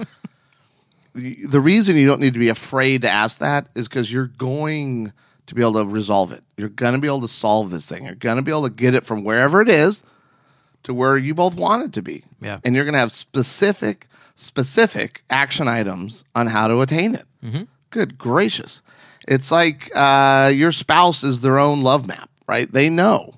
the 1.15 1.39
the 1.47 1.61
reason 1.61 1.97
you 1.97 2.07
don't 2.07 2.21
need 2.21 2.33
to 2.35 2.39
be 2.41 2.49
afraid 2.49 3.03
to 3.03 3.11
ask 3.11 3.39
that 3.39 3.67
is 3.75 3.89
because 3.89 4.13
you're 4.13 4.27
going 4.39 5.13
to 5.47 5.55
be 5.55 5.61
able 5.63 5.75
to 5.75 5.85
resolve 5.87 6.33
it. 6.33 6.43
You're 6.57 6.69
going 6.71 6.95
to 6.95 6.99
be 7.01 7.07
able 7.07 7.21
to 7.21 7.29
solve 7.29 7.71
this 7.71 7.87
thing. 7.87 8.05
You're 8.07 8.15
going 8.15 8.37
to 8.37 8.43
be 8.43 8.51
able 8.51 8.65
to 8.65 8.71
get 8.75 8.95
it 8.95 9.05
from 9.05 9.25
wherever 9.25 9.61
it 9.61 9.69
is 9.69 10.03
to 10.85 10.95
where 10.95 11.17
you 11.19 11.35
both 11.35 11.55
want 11.55 11.83
it 11.83 11.93
to 11.95 12.03
be. 12.03 12.25
Yeah. 12.41 12.61
And 12.65 12.75
you're 12.75 12.85
going 12.85 12.95
to 12.95 12.99
have 12.99 13.13
specific, 13.13 14.07
specific 14.35 15.23
action 15.31 15.69
items 15.69 16.25
on 16.35 16.47
how 16.49 16.67
to 16.69 16.81
attain 16.81 17.15
it. 17.15 17.27
Mm-hmm. 17.45 17.63
Good 17.91 18.17
gracious. 18.19 18.81
It's 19.27 19.51
like 19.51 19.91
uh, 19.95 20.53
your 20.55 20.73
spouse 20.73 21.25
is 21.25 21.41
their 21.41 21.59
own 21.59 21.83
love 21.83 22.07
map, 22.07 22.29
right? 22.49 22.71
They 22.71 22.91
know. 22.91 23.35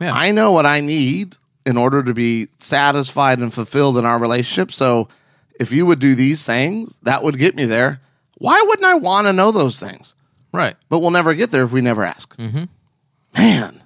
Yeah. 0.00 0.12
I 0.12 0.30
know 0.32 0.52
what 0.52 0.66
I 0.66 0.80
need 0.80 1.36
in 1.66 1.76
order 1.76 2.02
to 2.02 2.14
be 2.14 2.48
satisfied 2.58 3.38
and 3.40 3.52
fulfilled 3.52 3.98
in 3.98 4.04
our 4.06 4.18
relationship. 4.18 4.72
So 4.72 5.08
if 5.58 5.72
you 5.72 5.86
would 5.86 5.98
do 5.98 6.14
these 6.14 6.44
things, 6.44 6.98
that 7.02 7.22
would 7.22 7.38
get 7.38 7.56
me 7.56 7.64
there. 7.64 8.00
Why 8.38 8.62
wouldn't 8.66 8.86
I 8.86 8.94
want 8.94 9.26
to 9.26 9.32
know 9.32 9.50
those 9.50 9.80
things? 9.80 10.14
right. 10.52 10.76
But 10.88 11.00
we'll 11.00 11.10
never 11.10 11.34
get 11.34 11.50
there 11.50 11.64
if 11.64 11.72
we 11.72 11.80
never 11.80 12.04
ask. 12.04 12.34
Mm-hmm. 12.36 12.64
Man, 13.36 13.82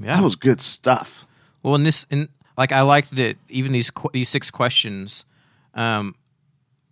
Yeah. 0.00 0.16
that 0.16 0.22
was 0.24 0.36
good 0.36 0.60
stuff. 0.60 1.26
Well, 1.62 1.74
in 1.74 1.84
this, 1.84 2.06
in 2.10 2.28
like, 2.56 2.70
I 2.72 2.82
liked 2.82 3.14
that 3.16 3.36
even 3.48 3.72
these 3.72 3.90
qu- 3.90 4.10
these 4.12 4.28
six 4.28 4.50
questions, 4.50 5.24
um, 5.74 6.14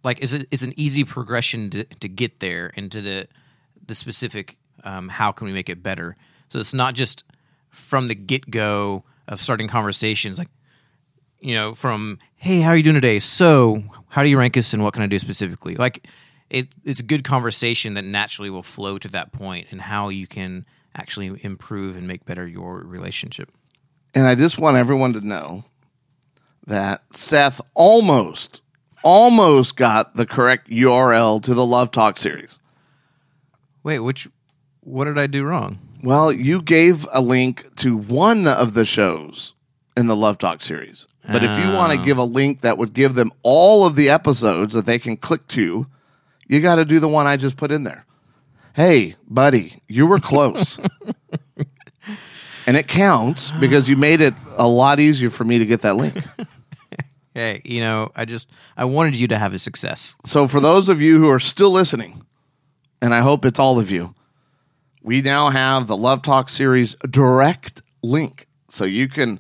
like, 0.07 0.21
is 0.23 0.33
it 0.33 0.47
it's 0.53 0.63
an 0.63 0.73
easy 0.77 1.03
progression 1.03 1.69
to, 1.71 1.85
to 1.85 2.09
get 2.09 2.39
there 2.39 2.69
into 2.77 3.03
the 3.03 3.27
the 3.87 3.95
specific. 3.95 4.57
Um, 4.85 5.09
how 5.09 5.33
can 5.33 5.47
we 5.47 5.53
make 5.53 5.69
it 5.69 5.83
better? 5.83 6.17
So 6.49 6.61
it's 6.61 6.75
not 6.75 6.95
just 6.95 7.25
from 7.71 8.09
the 8.09 8.15
get 8.15 8.51
go 8.51 9.05
of 9.27 9.43
starting 9.43 9.67
conversations, 9.69 10.39
like, 10.39 10.49
you 11.41 11.55
know, 11.55 11.75
from 11.75 12.21
hey, 12.37 12.61
how 12.61 12.71
are 12.71 12.77
you 12.77 12.85
doing 12.85 12.95
today? 12.95 13.19
So, 13.19 13.83
how 14.09 14.23
do 14.23 14.29
you 14.29 14.39
rank 14.39 14.57
us, 14.57 14.73
and 14.73 14.85
what 14.85 14.95
can 14.95 15.03
I 15.03 15.07
do 15.09 15.19
specifically? 15.19 15.75
Like, 15.75 16.07
it 16.51 16.69
it's 16.85 17.01
a 17.01 17.05
good 17.05 17.25
conversation 17.25 17.95
that 17.95 18.05
naturally 18.05 18.51
will 18.51 18.63
flow 18.63 18.99
to 18.99 19.09
that 19.09 19.33
point, 19.33 19.67
and 19.73 19.81
how 19.81 20.09
you 20.09 20.29
can 20.29 20.67
actually 20.95 21.39
improve 21.43 21.97
and 21.97 22.07
make 22.07 22.25
better 22.25 22.47
your 22.47 22.79
relationship. 22.79 23.51
And 24.15 24.25
I 24.25 24.37
just 24.37 24.57
want 24.57 24.77
everyone 24.77 25.13
to 25.15 25.21
know 25.21 25.65
that 26.67 27.03
Seth 27.13 27.61
almost, 27.75 28.63
almost 29.03 29.77
got 29.77 30.17
the 30.17 30.27
correct 30.27 30.69
URL 30.69 31.43
to 31.43 31.55
the 31.55 31.65
Love 31.65 31.91
Talk 31.91 32.19
series. 32.19 32.59
Wait, 33.83 34.01
which 34.01 34.29
what 34.81 35.05
did 35.05 35.19
I 35.19 35.27
do 35.27 35.45
wrong? 35.45 35.79
Well, 36.03 36.31
you 36.33 36.63
gave 36.63 37.07
a 37.13 37.21
link 37.21 37.75
to 37.77 37.97
one 37.97 38.47
of 38.47 38.75
the 38.75 38.85
shows 38.85 39.55
in 39.97 40.07
the 40.07 40.17
Love 40.17 40.39
Talk 40.39 40.63
series. 40.63 41.07
But 41.29 41.43
if 41.43 41.59
you 41.59 41.73
want 41.73 41.93
to 41.93 42.01
oh. 42.01 42.05
give 42.05 42.19
a 42.19 42.25
link 42.25 42.61
that 42.61 42.79
would 42.79 42.93
give 42.93 43.15
them 43.15 43.33
all 43.43 43.85
of 43.85 43.97
the 43.97 44.11
episodes 44.11 44.75
that 44.75 44.87
they 44.87 44.99
can 44.99 45.17
click 45.17 45.47
to, 45.49 45.87
you 46.47 46.61
got 46.61 46.77
to 46.77 46.85
do 46.85 47.01
the 47.01 47.09
one 47.09 47.27
I 47.27 47.37
just 47.37 47.57
put 47.57 47.73
in 47.73 47.83
there. 47.83 48.05
Hey, 48.75 49.17
buddy, 49.29 49.83
you 49.89 50.07
were 50.07 50.21
close. 50.21 50.79
and 52.67 52.77
it 52.77 52.87
counts 52.87 53.51
because 53.59 53.89
you 53.89 53.97
made 53.97 54.21
it 54.21 54.35
a 54.57 54.69
lot 54.69 55.01
easier 55.01 55.31
for 55.31 55.45
me 55.45 55.59
to 55.59 55.67
get 55.67 55.83
that 55.83 55.97
link. 55.97 56.17
Hey, 57.37 57.61
you 57.67 57.81
know, 57.81 58.11
I 58.17 58.25
just 58.25 58.51
I 58.79 58.87
wanted 58.87 59.15
you 59.15 59.29
to 59.29 59.37
have 59.37 59.53
a 59.53 59.59
success. 59.59 60.17
So, 60.25 60.49
for 60.49 60.59
those 60.59 60.89
of 60.89 61.03
you 61.03 61.19
who 61.19 61.29
are 61.29 61.39
still 61.39 61.71
listening, 61.71 62.25
and 63.03 63.13
I 63.13 63.19
hope 63.19 63.45
it's 63.45 63.59
all 63.59 63.79
of 63.79 63.91
you, 63.91 64.15
we 65.03 65.21
now 65.21 65.51
have 65.51 65.87
the 65.87 65.99
Love 65.99 66.23
Talk 66.23 66.49
series 66.49 66.95
direct 67.11 67.83
link. 68.03 68.47
So 68.71 68.87
you 68.87 69.07
can 69.07 69.39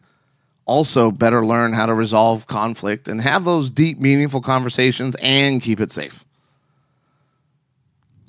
also 0.67 1.11
better 1.11 1.43
learn 1.43 1.73
how 1.73 1.87
to 1.87 1.95
resolve 1.95 2.47
conflict 2.47 3.09
and 3.09 3.23
have 3.23 3.47
those 3.47 3.71
deep, 3.71 3.99
meaningful 3.99 4.43
conversations 4.43 5.17
and 5.23 5.63
keep 5.63 5.81
it 5.81 5.91
safe. 5.91 6.23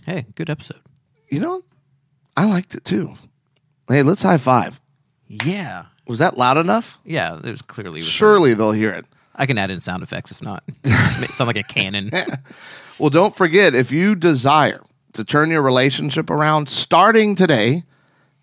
Hey, 0.06 0.28
good 0.36 0.50
episode. 0.50 0.80
You 1.30 1.42
know, 1.42 1.62
I 2.38 2.46
liked 2.46 2.74
it 2.74 2.86
too. 2.86 3.16
Hey, 3.90 4.02
let's 4.02 4.22
high 4.22 4.38
five. 4.38 4.80
Yeah. 5.28 5.88
Was 6.08 6.20
that 6.20 6.38
loud 6.38 6.58
enough? 6.58 6.98
Yeah, 7.04 7.36
it 7.36 7.44
was 7.44 7.62
clearly 7.62 8.02
Surely 8.02 8.54
they'll 8.54 8.72
hear 8.72 8.94
it. 8.94 9.06
I 9.38 9.46
can 9.46 9.58
add 9.58 9.72
in 9.72 9.82
sound 9.82 10.04
effects 10.04 10.32
if 10.32 10.42
not. 10.42 10.64
Make 10.84 11.30
it 11.30 11.36
sound 11.36 11.48
like 11.48 11.58
a 11.58 11.64
cannon. 11.64 12.12
Well, 13.00 13.12
don't 13.12 13.36
forget 13.36 13.76
if 13.76 13.92
you 13.92 14.16
desire 14.16 14.82
to 15.14 15.24
turn 15.24 15.52
your 15.52 15.62
relationship 15.62 16.32
around 16.32 16.68
starting 16.68 17.36
today, 17.36 17.84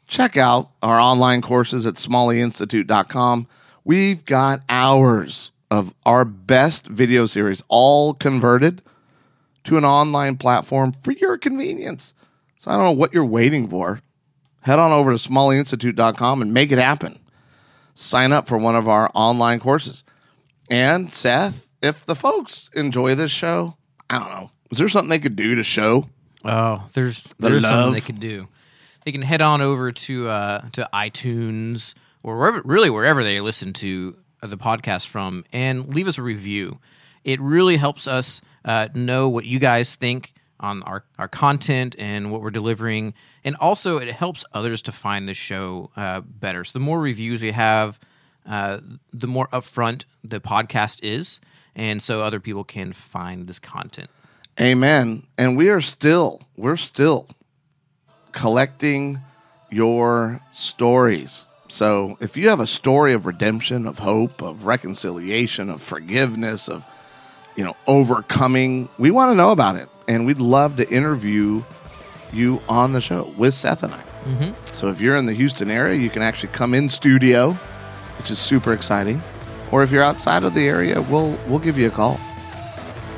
check 0.07 0.37
out 0.37 0.71
our 0.81 1.01
online 1.01 1.43
courses 1.43 1.87
at 1.87 1.95
smalleyinstitute.com. 1.95 3.49
We've 3.83 4.25
got 4.25 4.63
hours 4.69 5.51
of 5.73 5.93
our 6.07 6.25
best 6.25 6.87
video 6.87 7.27
series 7.27 7.65
all 7.67 8.15
converted 8.15 8.81
to 9.65 9.77
an 9.77 9.85
online 9.85 10.37
platform 10.37 10.93
for 10.93 11.11
your 11.11 11.37
convenience. 11.37 12.15
So 12.57 12.71
I 12.71 12.77
don't 12.77 12.85
know 12.85 12.93
what 12.93 13.13
you're 13.13 13.25
waiting 13.25 13.69
for. 13.69 13.99
Head 14.61 14.79
on 14.79 14.93
over 14.93 15.11
to 15.11 15.19
smalleyinstitute.com 15.19 16.43
and 16.43 16.55
make 16.55 16.71
it 16.71 16.79
happen. 16.79 17.19
Sign 17.95 18.31
up 18.33 18.47
for 18.47 18.57
one 18.57 18.77
of 18.77 18.89
our 18.89 19.11
online 19.15 19.59
courses. 19.59 20.05
And 20.71 21.13
Seth, 21.13 21.69
if 21.83 22.05
the 22.05 22.15
folks 22.15 22.71
enjoy 22.75 23.15
this 23.15 23.31
show, 23.31 23.77
I 24.09 24.19
don't 24.19 24.29
know. 24.31 24.51
Is 24.71 24.79
there 24.79 24.89
something 24.89 25.11
they 25.11 25.19
could 25.19 25.37
do 25.37 25.55
to 25.57 25.63
show? 25.65 26.09
Oh, 26.45 26.89
there's 26.95 27.23
The 27.39 27.49
there's 27.51 27.63
love. 27.63 27.73
something 27.73 27.93
they 27.95 28.01
could 28.01 28.21
do. 28.21 28.49
They 29.05 29.13
can 29.13 29.23
head 29.23 29.43
on 29.43 29.61
over 29.61 29.93
to 29.93 30.29
uh, 30.29 30.69
to 30.73 30.89
iTunes 30.93 31.95
or 32.23 32.39
wherever, 32.39 32.63
really 32.65 32.91
wherever 32.91 33.23
they 33.23 33.41
listen 33.41 33.73
to 33.75 34.17
the 34.41 34.57
podcast 34.57 35.07
from, 35.07 35.45
and 35.53 35.95
leave 35.95 36.09
us 36.09 36.19
a 36.19 36.23
review. 36.23 36.81
It 37.23 37.41
really 37.41 37.77
helps 37.77 38.07
us 38.09 38.41
uh, 38.65 38.89
know 38.95 39.29
what 39.29 39.45
you 39.45 39.59
guys 39.59 39.95
think 39.95 40.33
on 40.61 40.83
our 40.85 41.05
our 41.19 41.29
content 41.29 41.95
and 41.99 42.31
what 42.33 42.41
we're 42.41 42.51
delivering, 42.51 43.13
and 43.45 43.57
also 43.57 43.99
it 43.99 44.11
helps 44.11 44.45
others 44.53 44.81
to 44.83 44.93
find 44.93 45.29
the 45.29 45.35
show 45.35 45.91
uh, 45.97 46.21
better. 46.21 46.65
So 46.65 46.73
the 46.75 46.85
more 46.85 47.01
reviews 47.01 47.43
we 47.43 47.51
have, 47.53 47.99
uh, 48.47 48.81
the 49.13 49.27
more 49.27 49.49
upfront 49.49 50.05
the 50.25 50.41
podcast 50.41 51.01
is, 51.03 51.41
and 51.77 52.03
so 52.03 52.23
other 52.23 52.41
people 52.41 52.65
can 52.65 52.93
find 52.93 53.47
this 53.47 53.59
content. 53.59 54.09
Amen. 54.61 55.25
And 55.37 55.57
we 55.57 55.69
are 55.69 55.81
still, 55.81 56.43
we're 56.57 56.77
still 56.77 57.29
collecting 58.33 59.21
your 59.71 60.41
stories. 60.53 61.45
So 61.69 62.17
if 62.21 62.37
you 62.37 62.49
have 62.49 62.61
a 62.61 62.67
story 62.67 63.13
of 63.13 63.27
redemption, 63.27 63.87
of 63.87 63.99
hope, 63.99 64.43
of 64.43 64.65
reconciliation, 64.65 65.71
of 65.71 65.83
forgiveness, 65.83 66.69
of 66.69 66.85
you 67.57 67.65
know, 67.65 67.77
overcoming, 67.87 68.89
we 68.99 69.11
want 69.11 69.31
to 69.31 69.35
know 69.35 69.51
about 69.51 69.77
it. 69.77 69.89
And 70.07 70.27
we'd 70.27 70.41
love 70.41 70.77
to 70.77 70.89
interview 70.89 71.63
you 72.33 72.61
on 72.69 72.93
the 72.93 73.01
show 73.01 73.33
with 73.37 73.55
Seth 73.55 73.83
and 73.83 73.95
I. 73.95 74.03
Mm-hmm. 74.25 74.75
So 74.75 74.89
if 74.89 75.01
you're 75.01 75.17
in 75.17 75.27
the 75.27 75.33
Houston 75.33 75.71
area, 75.71 75.99
you 75.99 76.11
can 76.11 76.23
actually 76.23 76.53
come 76.53 76.75
in 76.75 76.89
studio, 76.89 77.53
which 78.19 78.31
is 78.31 78.39
super 78.39 78.73
exciting. 78.73 79.23
Or 79.75 79.83
if 79.83 79.91
you're 79.91 80.05
outside 80.05 80.45
of 80.45 80.55
the 80.55 80.69
area, 80.69 81.03
we'll 81.03 81.37
we'll 81.49 81.59
give 81.59 81.77
you 81.77 81.89
a 81.89 81.91
call. 81.91 82.21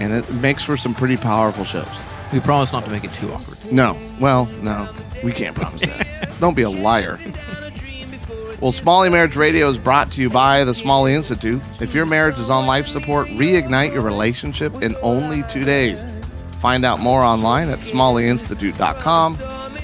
And 0.00 0.11
it 0.11 0.32
makes 0.32 0.62
for 0.64 0.78
some 0.78 0.94
pretty 0.94 1.18
powerful 1.18 1.66
shows. 1.66 1.86
We 2.32 2.40
promise 2.40 2.72
not 2.72 2.86
to 2.86 2.90
make 2.90 3.04
it 3.04 3.12
too 3.12 3.30
awkward. 3.30 3.70
No. 3.70 3.98
Well, 4.20 4.46
no. 4.62 4.90
We 5.22 5.32
can't 5.32 5.54
promise 5.54 5.82
that. 5.82 6.30
Don't 6.40 6.57
be 6.57 6.62
a 6.62 6.70
liar. 6.70 7.18
Well, 8.62 8.72
Smalley 8.72 9.11
Marriage 9.11 9.36
Radio 9.36 9.68
is 9.68 9.76
brought 9.76 10.11
to 10.12 10.22
you 10.22 10.30
by 10.30 10.64
the 10.64 10.72
Smalley 10.72 11.12
Institute. 11.12 11.61
If 11.82 11.94
your 11.94 12.07
marriage 12.07 12.38
is 12.38 12.48
on 12.48 12.66
life 12.66 12.86
support, 12.86 13.26
reignite 13.28 13.92
your 13.92 14.00
relationship 14.00 14.82
in 14.82 14.96
only 15.02 15.42
two 15.50 15.66
days. 15.66 16.07
Find 16.52 16.86
out 16.86 17.00
more 17.00 17.22
online 17.22 17.68
at 17.68 17.80
smalleyinstitute.com 17.80 19.38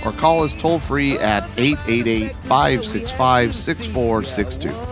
or 0.06 0.12
call 0.12 0.42
us 0.42 0.54
toll 0.54 0.78
free 0.78 1.18
at 1.18 1.44
888 1.58 2.34
565 2.34 3.54
6462. 3.54 4.91